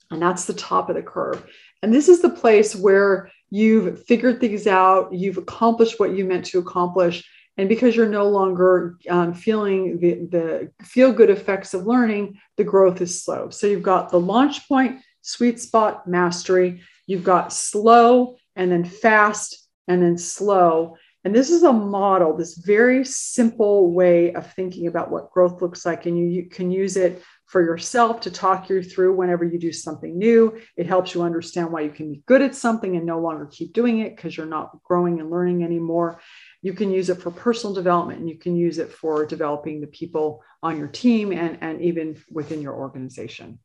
And 0.10 0.22
that's 0.22 0.46
the 0.46 0.54
top 0.54 0.90
of 0.90 0.96
the 0.96 1.02
curve. 1.02 1.46
And 1.82 1.94
this 1.94 2.10
is 2.10 2.22
the 2.22 2.30
place 2.30 2.76
where 2.76 3.32
you've 3.50 4.04
figured 4.06 4.40
things 4.40 4.68
out 4.68 5.14
you've 5.14 5.38
accomplished 5.38 6.00
what 6.00 6.16
you 6.16 6.26
meant 6.26 6.46
to 6.48 6.60
accomplish. 6.60 7.28
And 7.58 7.70
because 7.70 7.96
you're 7.96 8.08
no 8.08 8.28
longer 8.28 8.98
um, 9.10 9.34
feeling 9.34 10.00
the, 10.00 10.28
the 10.30 10.86
feel 10.86 11.12
good 11.12 11.30
effects 11.30 11.74
of 11.74 11.86
learning 11.86 12.40
the 12.58 12.64
growth 12.64 13.02
is 13.02 13.24
slow. 13.24 13.50
So 13.50 13.68
you've 13.68 13.84
got 13.84 14.10
the 14.10 14.20
launch 14.20 14.68
point 14.68 15.02
sweet 15.22 15.60
spot 15.60 16.08
mastery. 16.08 16.82
You've 17.08 17.24
got 17.24 17.54
slow 17.54 18.38
and 18.56 18.72
then 18.72 18.84
fast 18.84 19.68
and 19.88 20.02
then 20.02 20.18
slow. 20.18 20.98
And 21.24 21.36
this 21.36 21.52
is 21.52 21.64
a 21.64 21.74
model, 21.74 22.36
this 22.36 22.58
very 22.58 23.06
simple 23.06 23.94
way 23.94 24.34
of 24.34 24.52
thinking 24.54 24.88
about 24.88 25.12
what 25.12 25.32
growth 25.32 25.62
looks 25.62 25.86
like. 25.86 26.08
And 26.08 26.18
you, 26.18 26.26
you, 26.26 26.46
can 26.50 26.72
use 26.72 26.98
it 26.98 27.22
for 27.52 27.62
yourself 27.62 28.22
to 28.22 28.32
talk 28.32 28.70
you 28.70 28.82
through 28.82 29.14
whenever 29.14 29.44
you 29.44 29.60
do 29.60 29.74
something 29.74 30.18
new. 30.18 30.58
It 30.78 30.86
helps 30.86 31.14
you 31.14 31.22
understand 31.22 31.70
why 31.70 31.82
you 31.82 31.90
can 31.90 32.10
be 32.10 32.24
good 32.26 32.42
at 32.42 32.56
something 32.56 32.96
and 32.96 33.06
no 33.06 33.20
longer 33.20 33.46
keep 33.46 33.74
doing 33.74 34.00
it 34.00 34.16
because 34.16 34.38
you're 34.38 34.46
not 34.46 34.82
growing 34.86 35.20
and 35.20 35.30
learning 35.30 35.62
anymore. 35.62 36.22
You 36.62 36.72
can 36.72 36.92
use 36.92 37.10
it 37.10 37.22
for 37.22 37.30
personal 37.30 37.74
development 37.74 38.22
and 38.22 38.30
you 38.30 38.38
can 38.38 38.56
use 38.56 38.78
it 38.78 38.90
for 38.90 39.26
developing 39.26 39.82
the 39.82 39.88
people 39.88 40.42
on 40.64 40.78
your 40.78 40.88
team 40.88 41.34
and, 41.34 41.58
and 41.60 41.82
even 41.82 42.16
within 42.32 42.62
your 42.62 42.74
organization. 42.74 43.60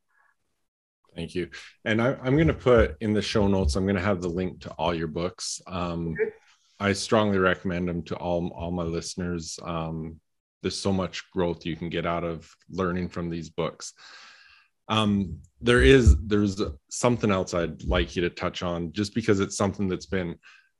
Thank 1.15 1.37
you. 1.37 1.51
And 1.85 2.03
I, 2.03 2.17
am 2.27 2.35
going 2.35 2.49
to 2.49 2.55
put 2.55 2.97
in 3.01 3.13
the 3.13 3.23
show 3.23 3.47
notes, 3.47 3.77
I'm 3.77 3.85
going 3.85 3.95
to 3.95 4.03
have 4.03 4.21
the 4.21 4.29
link 4.29 4.63
to 4.63 4.71
all 4.71 4.97
your 4.97 5.07
books. 5.07 5.63
Um, 5.69 6.17
I 6.81 6.93
strongly 6.93 7.39
recommend 7.39 7.89
them 7.89 8.03
to 8.07 8.17
all, 8.17 8.49
all 8.49 8.73
my 8.73 8.83
listeners. 8.83 9.61
Um, 9.63 10.19
there's 10.67 10.77
so 10.77 10.93
much 10.93 11.31
growth 11.31 11.65
you 11.65 11.77
can 11.77 11.89
get 11.89 12.05
out 12.05 12.25
of 12.25 12.53
learning 12.69 13.09
from 13.09 13.31
these 13.31 13.49
books. 13.49 13.93
Um, 14.89 15.39
there 15.61 15.81
is 15.81 16.17
there's 16.27 16.61
something 16.91 17.31
else 17.31 17.55
I'd 17.55 17.85
like 17.85 18.17
you 18.17 18.23
to 18.23 18.31
touch 18.31 18.65
on, 18.65 18.93
just 18.93 19.15
because 19.15 19.39
it's 19.39 19.57
something 19.57 19.89
that's 19.89 20.07
been 20.07 20.35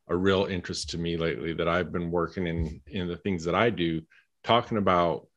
a 0.09 0.17
real 0.17 0.47
interest 0.47 0.91
to 0.91 0.99
me 0.99 1.17
lately. 1.17 1.53
That 1.53 1.69
I've 1.69 1.93
been 1.93 2.11
working 2.11 2.49
in 2.49 2.81
in 2.89 3.07
the 3.07 3.17
things 3.17 3.45
that 3.45 3.55
I 3.55 3.71
do, 3.71 4.03
talking 4.43 4.79
about 4.79 5.29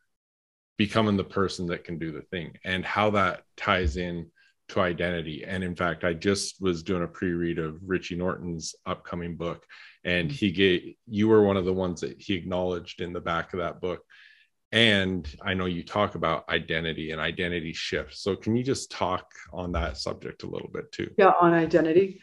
becoming 0.77 1.15
the 1.15 1.23
person 1.23 1.67
that 1.67 1.83
can 1.83 1.99
do 1.99 2.11
the 2.11 2.23
thing 2.23 2.57
and 2.65 2.83
how 2.83 3.11
that 3.11 3.43
ties 3.55 3.97
in 3.97 4.31
to 4.69 4.81
identity. 4.81 5.43
And 5.45 5.63
in 5.63 5.75
fact, 5.75 6.03
I 6.03 6.13
just 6.13 6.59
was 6.59 6.81
doing 6.81 7.03
a 7.03 7.07
pre-read 7.07 7.59
of 7.59 7.77
Richie 7.85 8.15
Norton's 8.15 8.73
upcoming 8.87 9.35
book, 9.35 9.63
and 10.03 10.31
he 10.31 10.51
gave 10.51 10.95
you 11.05 11.27
were 11.27 11.43
one 11.43 11.57
of 11.57 11.65
the 11.65 11.73
ones 11.85 12.01
that 12.01 12.19
he 12.19 12.33
acknowledged 12.33 13.01
in 13.01 13.13
the 13.13 13.21
back 13.21 13.53
of 13.53 13.59
that 13.59 13.79
book. 13.79 14.01
And 14.71 15.27
I 15.41 15.55
know 15.55 15.65
you 15.65 15.83
talk 15.83 16.15
about 16.15 16.47
identity 16.49 17.11
and 17.11 17.19
identity 17.19 17.73
shift. 17.73 18.15
So 18.15 18.35
can 18.35 18.55
you 18.55 18.63
just 18.63 18.91
talk 18.91 19.31
on 19.51 19.71
that 19.71 19.97
subject 19.97 20.43
a 20.43 20.47
little 20.47 20.69
bit 20.71 20.91
too? 20.91 21.09
Yeah, 21.17 21.31
on 21.41 21.53
identity. 21.53 22.21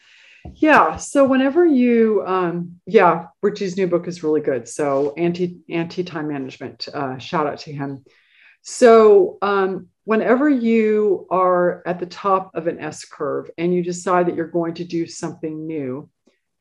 Yeah. 0.55 0.95
So 0.95 1.25
whenever 1.25 1.65
you, 1.65 2.23
um, 2.25 2.79
yeah, 2.85 3.27
Richie's 3.41 3.75
new 3.75 3.87
book 3.87 4.07
is 4.07 4.23
really 4.23 4.39
good. 4.39 4.67
So 4.67 5.13
anti 5.17 5.59
anti 5.69 6.03
time 6.03 6.29
management. 6.29 6.87
Uh, 6.93 7.17
shout 7.17 7.47
out 7.47 7.59
to 7.59 7.73
him. 7.73 8.05
So 8.61 9.37
um, 9.41 9.87
whenever 10.05 10.47
you 10.47 11.27
are 11.29 11.83
at 11.85 11.99
the 11.99 12.05
top 12.05 12.55
of 12.55 12.67
an 12.67 12.79
S 12.79 13.05
curve 13.05 13.49
and 13.57 13.73
you 13.73 13.83
decide 13.83 14.27
that 14.27 14.35
you're 14.35 14.47
going 14.47 14.75
to 14.75 14.85
do 14.85 15.05
something 15.05 15.67
new 15.67 16.09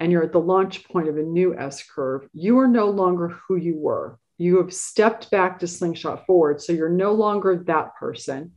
and 0.00 0.10
you're 0.10 0.24
at 0.24 0.32
the 0.32 0.40
launch 0.40 0.84
point 0.84 1.08
of 1.08 1.16
a 1.16 1.22
new 1.22 1.56
S 1.56 1.84
curve, 1.84 2.28
you 2.32 2.58
are 2.58 2.68
no 2.68 2.90
longer 2.90 3.28
who 3.28 3.56
you 3.56 3.78
were. 3.78 4.18
You 4.38 4.58
have 4.58 4.72
stepped 4.72 5.30
back 5.30 5.58
to 5.60 5.66
slingshot 5.66 6.26
forward. 6.26 6.60
So 6.60 6.72
you're 6.72 6.88
no 6.88 7.12
longer 7.12 7.62
that 7.66 7.96
person, 7.96 8.52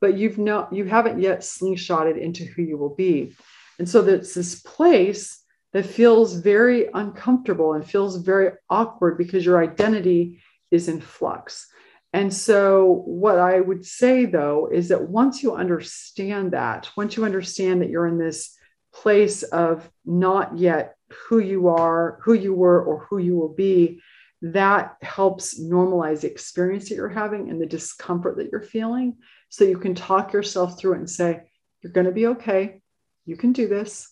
but 0.00 0.16
you've 0.16 0.38
no, 0.38 0.68
you 0.72 0.84
haven't 0.84 1.20
yet 1.20 1.40
slingshotted 1.40 2.18
into 2.18 2.44
who 2.44 2.62
you 2.62 2.78
will 2.78 2.94
be. 2.94 3.34
And 3.78 3.88
so 3.88 4.02
that's 4.02 4.34
this 4.34 4.60
place 4.60 5.42
that 5.72 5.86
feels 5.86 6.34
very 6.34 6.88
uncomfortable 6.92 7.74
and 7.74 7.88
feels 7.88 8.16
very 8.16 8.52
awkward 8.68 9.16
because 9.16 9.44
your 9.44 9.62
identity 9.62 10.40
is 10.70 10.88
in 10.88 11.00
flux. 11.00 11.66
And 12.12 12.32
so, 12.34 13.02
what 13.06 13.38
I 13.38 13.60
would 13.60 13.84
say 13.86 14.24
though 14.24 14.68
is 14.72 14.88
that 14.88 15.08
once 15.08 15.42
you 15.42 15.54
understand 15.54 16.52
that, 16.52 16.90
once 16.96 17.16
you 17.16 17.24
understand 17.24 17.82
that 17.82 17.90
you're 17.90 18.06
in 18.06 18.18
this 18.18 18.56
place 18.92 19.42
of 19.44 19.88
not 20.04 20.58
yet 20.58 20.96
who 21.28 21.38
you 21.38 21.68
are, 21.68 22.18
who 22.22 22.32
you 22.32 22.52
were, 22.52 22.82
or 22.82 23.06
who 23.08 23.18
you 23.18 23.36
will 23.36 23.54
be, 23.54 24.00
that 24.42 24.96
helps 25.02 25.60
normalize 25.60 26.22
the 26.22 26.30
experience 26.30 26.88
that 26.88 26.94
you're 26.94 27.08
having 27.08 27.50
and 27.50 27.60
the 27.60 27.66
discomfort 27.66 28.36
that 28.38 28.50
you're 28.50 28.62
feeling. 28.62 29.18
So 29.48 29.64
you 29.64 29.78
can 29.78 29.94
talk 29.94 30.32
yourself 30.32 30.78
through 30.78 30.94
it 30.94 30.98
and 30.98 31.10
say, 31.10 31.40
You're 31.82 31.92
going 31.92 32.06
to 32.06 32.12
be 32.12 32.28
okay. 32.28 32.80
You 33.26 33.36
can 33.36 33.52
do 33.52 33.68
this. 33.68 34.10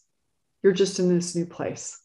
You're 0.62 0.72
just 0.72 0.98
in 0.98 1.08
this 1.08 1.34
new 1.34 1.46
place. 1.46 1.98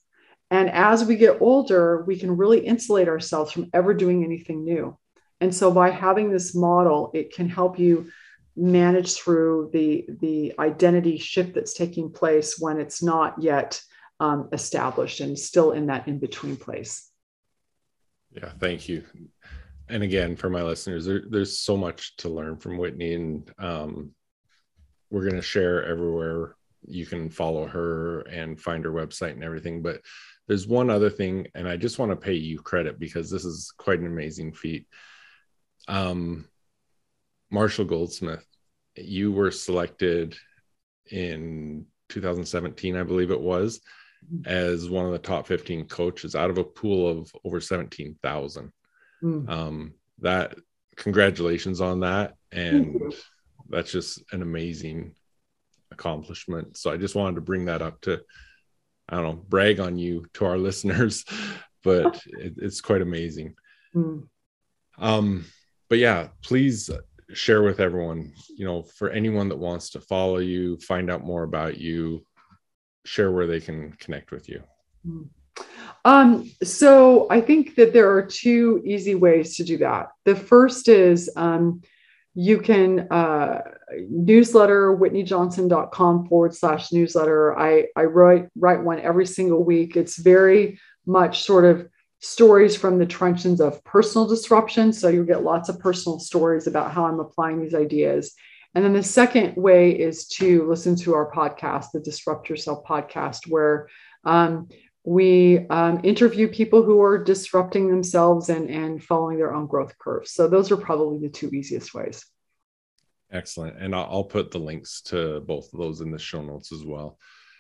And 0.52 0.70
as 0.70 1.04
we 1.04 1.16
get 1.16 1.42
older, 1.42 2.04
we 2.06 2.18
can 2.18 2.38
really 2.38 2.60
insulate 2.60 3.08
ourselves 3.08 3.52
from 3.52 3.70
ever 3.74 3.94
doing 3.94 4.24
anything 4.24 4.64
new 4.64 4.98
and 5.44 5.54
so 5.54 5.72
by 5.72 5.90
having 5.90 6.32
this 6.32 6.56
model, 6.56 7.12
it 7.14 7.34
can 7.34 7.50
help 7.50 7.78
you 7.78 8.10
manage 8.56 9.16
through 9.16 9.72
the, 9.74 10.08
the 10.22 10.54
identity 10.58 11.18
shift 11.18 11.54
that's 11.54 11.74
taking 11.74 12.14
place 12.14 12.58
when 12.58 12.80
it's 12.80 13.04
not 13.04 13.42
yet 13.42 13.82
um, 14.22 14.48
established 14.54 15.20
and 15.20 15.38
still 15.38 15.74
in 15.74 15.88
that 15.88 16.08
in 16.08 16.18
between 16.18 16.56
place. 16.56 17.12
Yeah, 18.36 18.52
thank 18.60 18.90
you. 18.90 19.04
And 19.90 20.04
again, 20.04 20.36
for 20.36 20.50
my 20.50 20.64
listeners, 20.64 21.06
there, 21.06 21.24
there's 21.30 21.60
so 21.60 21.78
much 21.78 22.16
to 22.18 22.30
learn 22.30 22.58
from 22.58 22.78
Whitney, 22.78 23.14
and 23.14 23.52
um, 23.60 24.12
we're 25.10 25.24
going 25.24 25.36
to 25.36 25.42
share 25.42 25.86
everywhere 25.86 26.56
you 26.86 27.06
can 27.06 27.30
follow 27.30 27.66
her 27.68 28.22
and 28.22 28.60
find 28.60 28.84
her 28.84 28.92
website 28.92 29.32
and 29.32 29.44
everything. 29.44 29.82
But 29.82 30.02
there's 30.48 30.68
one 30.68 30.90
other 30.90 31.10
thing, 31.10 31.48
and 31.56 31.68
I 31.68 31.78
just 31.78 32.00
want 32.00 32.12
to 32.12 32.16
pay 32.16 32.34
you 32.34 32.60
credit 32.60 33.00
because 33.00 33.30
this 33.30 33.46
is 33.46 33.74
quite 33.78 34.00
an 34.00 34.08
amazing 34.08 34.54
feat 34.54 34.88
um, 35.88 36.46
Marshall 37.52 37.86
Goldsmith, 37.86 38.46
you 38.96 39.32
were 39.32 39.52
selected 39.52 40.36
in 41.12 41.86
2017, 42.10 42.96
I 42.96 43.04
believe 43.04 43.32
it 43.32 43.42
was, 43.42 43.82
as 44.46 44.90
one 44.90 45.06
of 45.06 45.12
the 45.12 45.20
top 45.20 45.48
15 45.48 45.86
coaches 45.88 46.36
out 46.36 46.50
of 46.50 46.58
a 46.58 46.64
pool 46.64 47.10
of 47.10 47.32
over 47.44 47.60
17,000. 47.60 48.72
Mm. 49.24 49.50
Um, 49.50 49.94
that 50.20 50.56
congratulations 50.96 51.82
on 51.82 52.02
that. 52.02 52.36
And 52.52 53.14
that's 53.70 53.92
just 53.92 54.22
an 54.32 54.42
amazing 54.42 55.16
accomplishment. 55.92 56.78
So 56.78 56.92
I 56.92 56.98
just 56.98 57.16
wanted 57.16 57.36
to 57.36 57.42
bring 57.42 57.66
that 57.66 57.82
up 57.82 58.02
to, 58.02 58.22
I 59.10 59.16
don't 59.16 59.24
know, 59.24 59.44
brag 59.48 59.80
on 59.80 59.98
you 59.98 60.26
to 60.34 60.46
our 60.46 60.58
listeners, 60.68 61.26
but 61.84 62.22
it, 62.26 62.56
it's 62.58 62.82
quite 62.82 63.02
amazing. 63.02 63.56
Mm. 63.96 64.28
Um, 64.98 65.46
but 65.90 66.00
yeah, 66.00 66.30
please 66.44 66.90
share 67.34 67.64
with 67.64 67.80
everyone, 67.80 68.34
you 68.56 68.66
know, 68.66 68.84
for 68.84 69.10
anyone 69.10 69.50
that 69.50 69.58
wants 69.58 69.92
to 69.92 70.02
follow 70.02 70.38
you, 70.38 70.78
find 70.78 71.10
out 71.10 71.24
more 71.24 71.44
about 71.44 71.78
you, 71.78 72.26
share 73.06 73.32
where 73.32 73.48
they 73.48 73.60
can 73.60 73.92
connect 73.94 74.32
with 74.32 74.50
you. 74.50 74.64
Um, 76.06 76.52
so 76.64 77.28
I 77.30 77.42
think 77.42 77.76
that 77.76 77.94
there 77.94 78.12
are 78.16 78.26
two 78.26 78.82
easy 78.86 79.16
ways 79.16 79.58
to 79.58 79.64
do 79.64 79.78
that. 79.78 80.10
The 80.26 80.36
first 80.36 80.88
is 80.88 81.30
um, 81.36 81.82
you 82.34 82.60
can 82.60 83.12
uh, 83.12 83.62
newsletter 84.10 84.96
whitneyjohnson.com 84.96 86.28
forward 86.28 86.56
slash 86.56 86.92
newsletter. 86.92 87.58
I, 87.58 87.88
I 87.96 88.06
write, 88.06 88.50
write 88.56 88.84
one 88.84 89.00
every 89.00 89.28
single 89.28 89.64
week. 89.64 89.96
It's 89.96 90.18
very 90.18 90.80
much 91.06 91.44
sort 91.44 91.66
of 91.66 91.88
stories 92.20 92.76
from 92.76 92.98
the 92.98 93.06
trenches 93.06 93.60
of 93.60 93.84
personal 93.84 94.28
disruption. 94.28 94.94
So 94.94 95.10
you'll 95.10 95.26
get 95.26 95.44
lots 95.44 95.70
of 95.70 95.80
personal 95.80 96.20
stories 96.20 96.68
about 96.68 96.92
how 96.92 97.06
I'm 97.06 97.20
applying 97.20 97.62
these 97.62 97.76
ideas. 97.76 98.34
And 98.76 98.84
then 98.84 98.94
the 98.94 99.04
second 99.04 99.56
way 99.56 99.92
is 99.92 100.28
to 100.40 100.68
listen 100.68 100.96
to 100.98 101.14
our 101.14 101.32
podcast, 101.32 101.92
the 101.94 102.00
Disrupt 102.00 102.50
Yourself 102.50 102.86
podcast, 102.86 103.48
where 103.48 103.90
Um, 104.26 104.70
we 105.06 105.68
um, 105.68 106.00
interview 106.04 106.48
people 106.48 106.82
who 106.82 107.02
are 107.02 107.22
disrupting 107.22 107.90
themselves 107.90 108.48
and, 108.48 108.70
and 108.70 109.04
following 109.04 109.38
their 109.38 109.54
own 109.54 109.68
growth 109.68 109.98
curves. 110.00 110.32
So 110.32 110.48
those 110.48 110.72
are 110.72 110.78
probably 110.78 111.20
the 111.20 111.30
two 111.30 111.50
easiest 111.50 111.94
ways. 111.94 112.26
Excellent. 113.30 113.76
And 113.80 113.94
I'll 113.94 114.24
put 114.24 114.52
the 114.52 114.60
links 114.60 115.02
to 115.08 115.42
both 115.42 115.74
of 115.74 115.80
those 115.80 116.00
in 116.00 116.10
the 116.10 116.20
show 116.20 116.42
notes 116.42 116.72
as 116.72 116.86
well. 116.86 117.20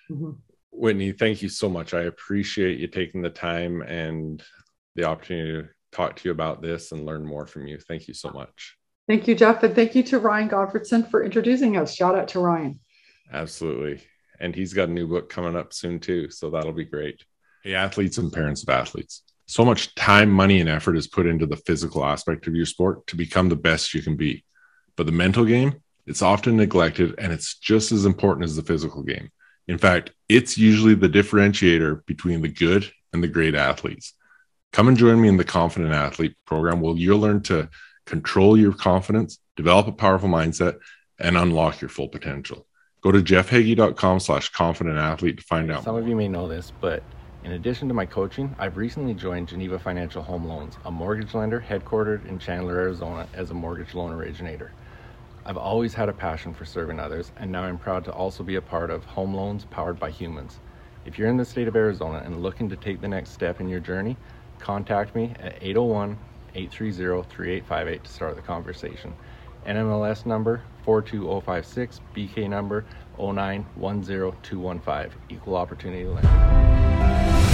Mm-hmm. 0.09 0.32
Whitney, 0.72 1.11
thank 1.11 1.41
you 1.41 1.49
so 1.49 1.68
much. 1.68 1.93
I 1.93 2.03
appreciate 2.03 2.80
you 2.80 2.88
taking 2.88 3.22
the 3.22 3.30
time 3.30 3.82
and 3.82 4.41
the 4.95 5.03
opportunity 5.03 5.64
to 5.64 5.70
talk 5.91 6.16
to 6.16 6.30
you 6.30 6.32
about 6.32 6.61
this 6.61 6.93
and 6.93 7.05
learn 7.05 7.26
more 7.26 7.45
from 7.45 7.68
you. 7.68 7.78
Thank 7.78 8.07
you 8.07 8.14
so 8.14 8.30
much. 8.30 8.78
Thank 9.08 9.28
you, 9.28 9.36
Jeff. 9.36 9.64
And 9.64 9.76
thank 9.76 9.95
you 9.95 10.04
to 10.04 10.20
Ryan 10.20 10.49
Gottfredson 10.49 11.10
for 11.10 11.24
introducing 11.24 11.78
us. 11.78 11.93
Shout 11.93 12.16
out 12.16 12.30
to 12.30 12.39
Ryan. 12.39 12.80
Absolutely. 13.32 14.01
And 14.39 14.56
he's 14.56 14.74
got 14.74 14.89
a 14.89 14.93
new 14.93 15.08
book 15.08 15.30
coming 15.30 15.56
up 15.56 15.74
soon, 15.74 15.99
too. 15.99 16.30
So 16.30 16.49
that'll 16.49 16.72
be 16.72 16.86
great. 16.86 17.24
Hey, 17.64 17.76
athletes 17.76 18.18
and 18.18 18.32
parents 18.32 18.64
of 18.64 18.70
athletes. 18.70 19.24
So 19.45 19.66
much 19.66 19.93
time, 19.95 20.32
money, 20.32 20.62
and 20.62 20.70
effort 20.70 20.95
is 20.95 21.08
put 21.08 21.28
into 21.28 21.45
the 21.45 21.58
physical 21.58 22.06
aspect 22.06 22.47
of 22.47 22.56
your 22.56 22.66
sport 22.66 23.06
to 23.08 23.16
become 23.16 23.49
the 23.49 23.56
best 23.56 23.93
you 23.93 24.01
can 24.01 24.16
be. 24.16 24.45
But 24.95 25.06
the 25.06 25.12
mental 25.12 25.45
game, 25.45 25.82
it's 26.06 26.22
often 26.22 26.58
neglected 26.58 27.16
and 27.18 27.32
it's 27.32 27.58
just 27.58 27.91
as 27.91 28.06
important 28.06 28.45
as 28.45 28.56
the 28.56 28.64
physical 28.64 29.04
game. 29.04 29.30
In 29.68 29.78
fact, 29.78 30.12
it's 30.28 30.58
usually 30.58 30.95
the 30.95 31.10
differentiator 31.10 32.06
between 32.06 32.41
the 32.41 32.49
good 32.49 32.91
and 33.14 33.24
the 33.24 33.28
great 33.28 33.56
athletes. 33.56 34.14
Come 34.72 34.88
and 34.88 34.97
join 34.97 35.22
me 35.22 35.28
in 35.28 35.38
the 35.38 35.43
Confident 35.43 35.93
Athlete 35.93 36.36
program 36.45 36.82
where 36.82 36.95
you'll 36.95 37.20
learn 37.20 37.41
to 37.43 37.70
control 38.06 38.58
your 38.58 38.74
confidence, 38.74 39.39
develop 39.56 39.88
a 39.88 39.91
powerful 39.91 40.30
mindset, 40.30 40.80
and 41.20 41.38
unlock 41.38 41.82
your 41.82 41.89
full 41.89 42.10
potential. 42.10 42.66
Go 43.01 43.12
to 43.12 43.20
jeffhagey.com 43.20 44.20
slash 44.20 44.49
confident 44.49 44.97
athlete 44.97 45.38
to 45.38 45.43
find 45.43 45.72
out. 45.72 45.84
Some 45.84 45.93
more. 45.93 46.01
of 46.01 46.08
you 46.08 46.16
may 46.16 46.28
know 46.28 46.47
this, 46.47 46.72
but 46.80 47.04
in 47.43 47.51
addition 47.51 47.89
to 47.89 47.93
my 47.93 48.06
coaching, 48.06 48.56
I've 48.58 48.78
recently 48.78 49.14
joined 49.14 49.49
Geneva 49.49 49.78
Financial 49.78 50.24
Home 50.24 50.45
Loans, 50.45 50.78
a 50.86 50.91
mortgage 50.91 51.34
lender 51.34 51.64
headquartered 51.68 52.26
in 52.26 52.39
Chandler, 52.39 52.78
Arizona, 52.78 53.28
as 53.34 53.51
a 53.51 53.54
mortgage 53.54 53.93
loan 53.93 54.14
originator. 54.14 54.72
I've 55.45 55.58
always 55.58 55.93
had 55.93 56.08
a 56.08 56.14
passion 56.14 56.54
for 56.54 56.64
serving 56.64 57.01
others, 57.01 57.34
and 57.36 57.51
now 57.51 57.64
I'm 57.64 57.78
proud 57.78 58.06
to 58.06 58.14
also 58.14 58.43
be 58.43 58.56
a 58.56 58.62
part 58.62 58.89
of 58.89 59.04
Home 59.04 59.34
Loans 59.34 59.66
Powered 59.66 59.99
by 59.99 60.10
Humans. 60.10 60.60
If 61.06 61.20
you're 61.20 61.28
in 61.28 61.36
the 61.36 61.43
state 61.43 61.68
of 61.68 61.76
Arizona 61.76 62.22
and 62.26 62.41
looking 62.41 62.70
to 62.70 62.78
take 62.78 63.01
the 63.01 63.10
next 63.10 63.32
step 63.32 63.60
in 63.60 63.68
your 63.68 63.82
journey, 63.82 64.16
contact 64.60 65.14
me 65.14 65.34
at 65.41 65.62
801 65.62 66.18
830 66.56 67.24
3858 67.30 68.04
to 68.04 68.10
start 68.10 68.36
the 68.36 68.41
conversation. 68.41 69.14
NMLS 69.66 70.26
number 70.26 70.62
42056, 70.84 72.01
BK 72.16 72.49
number 72.49 72.86
0910215, 73.18 75.12
Equal 75.30 75.56
Opportunity 75.56 76.06
Lender. 76.06 77.53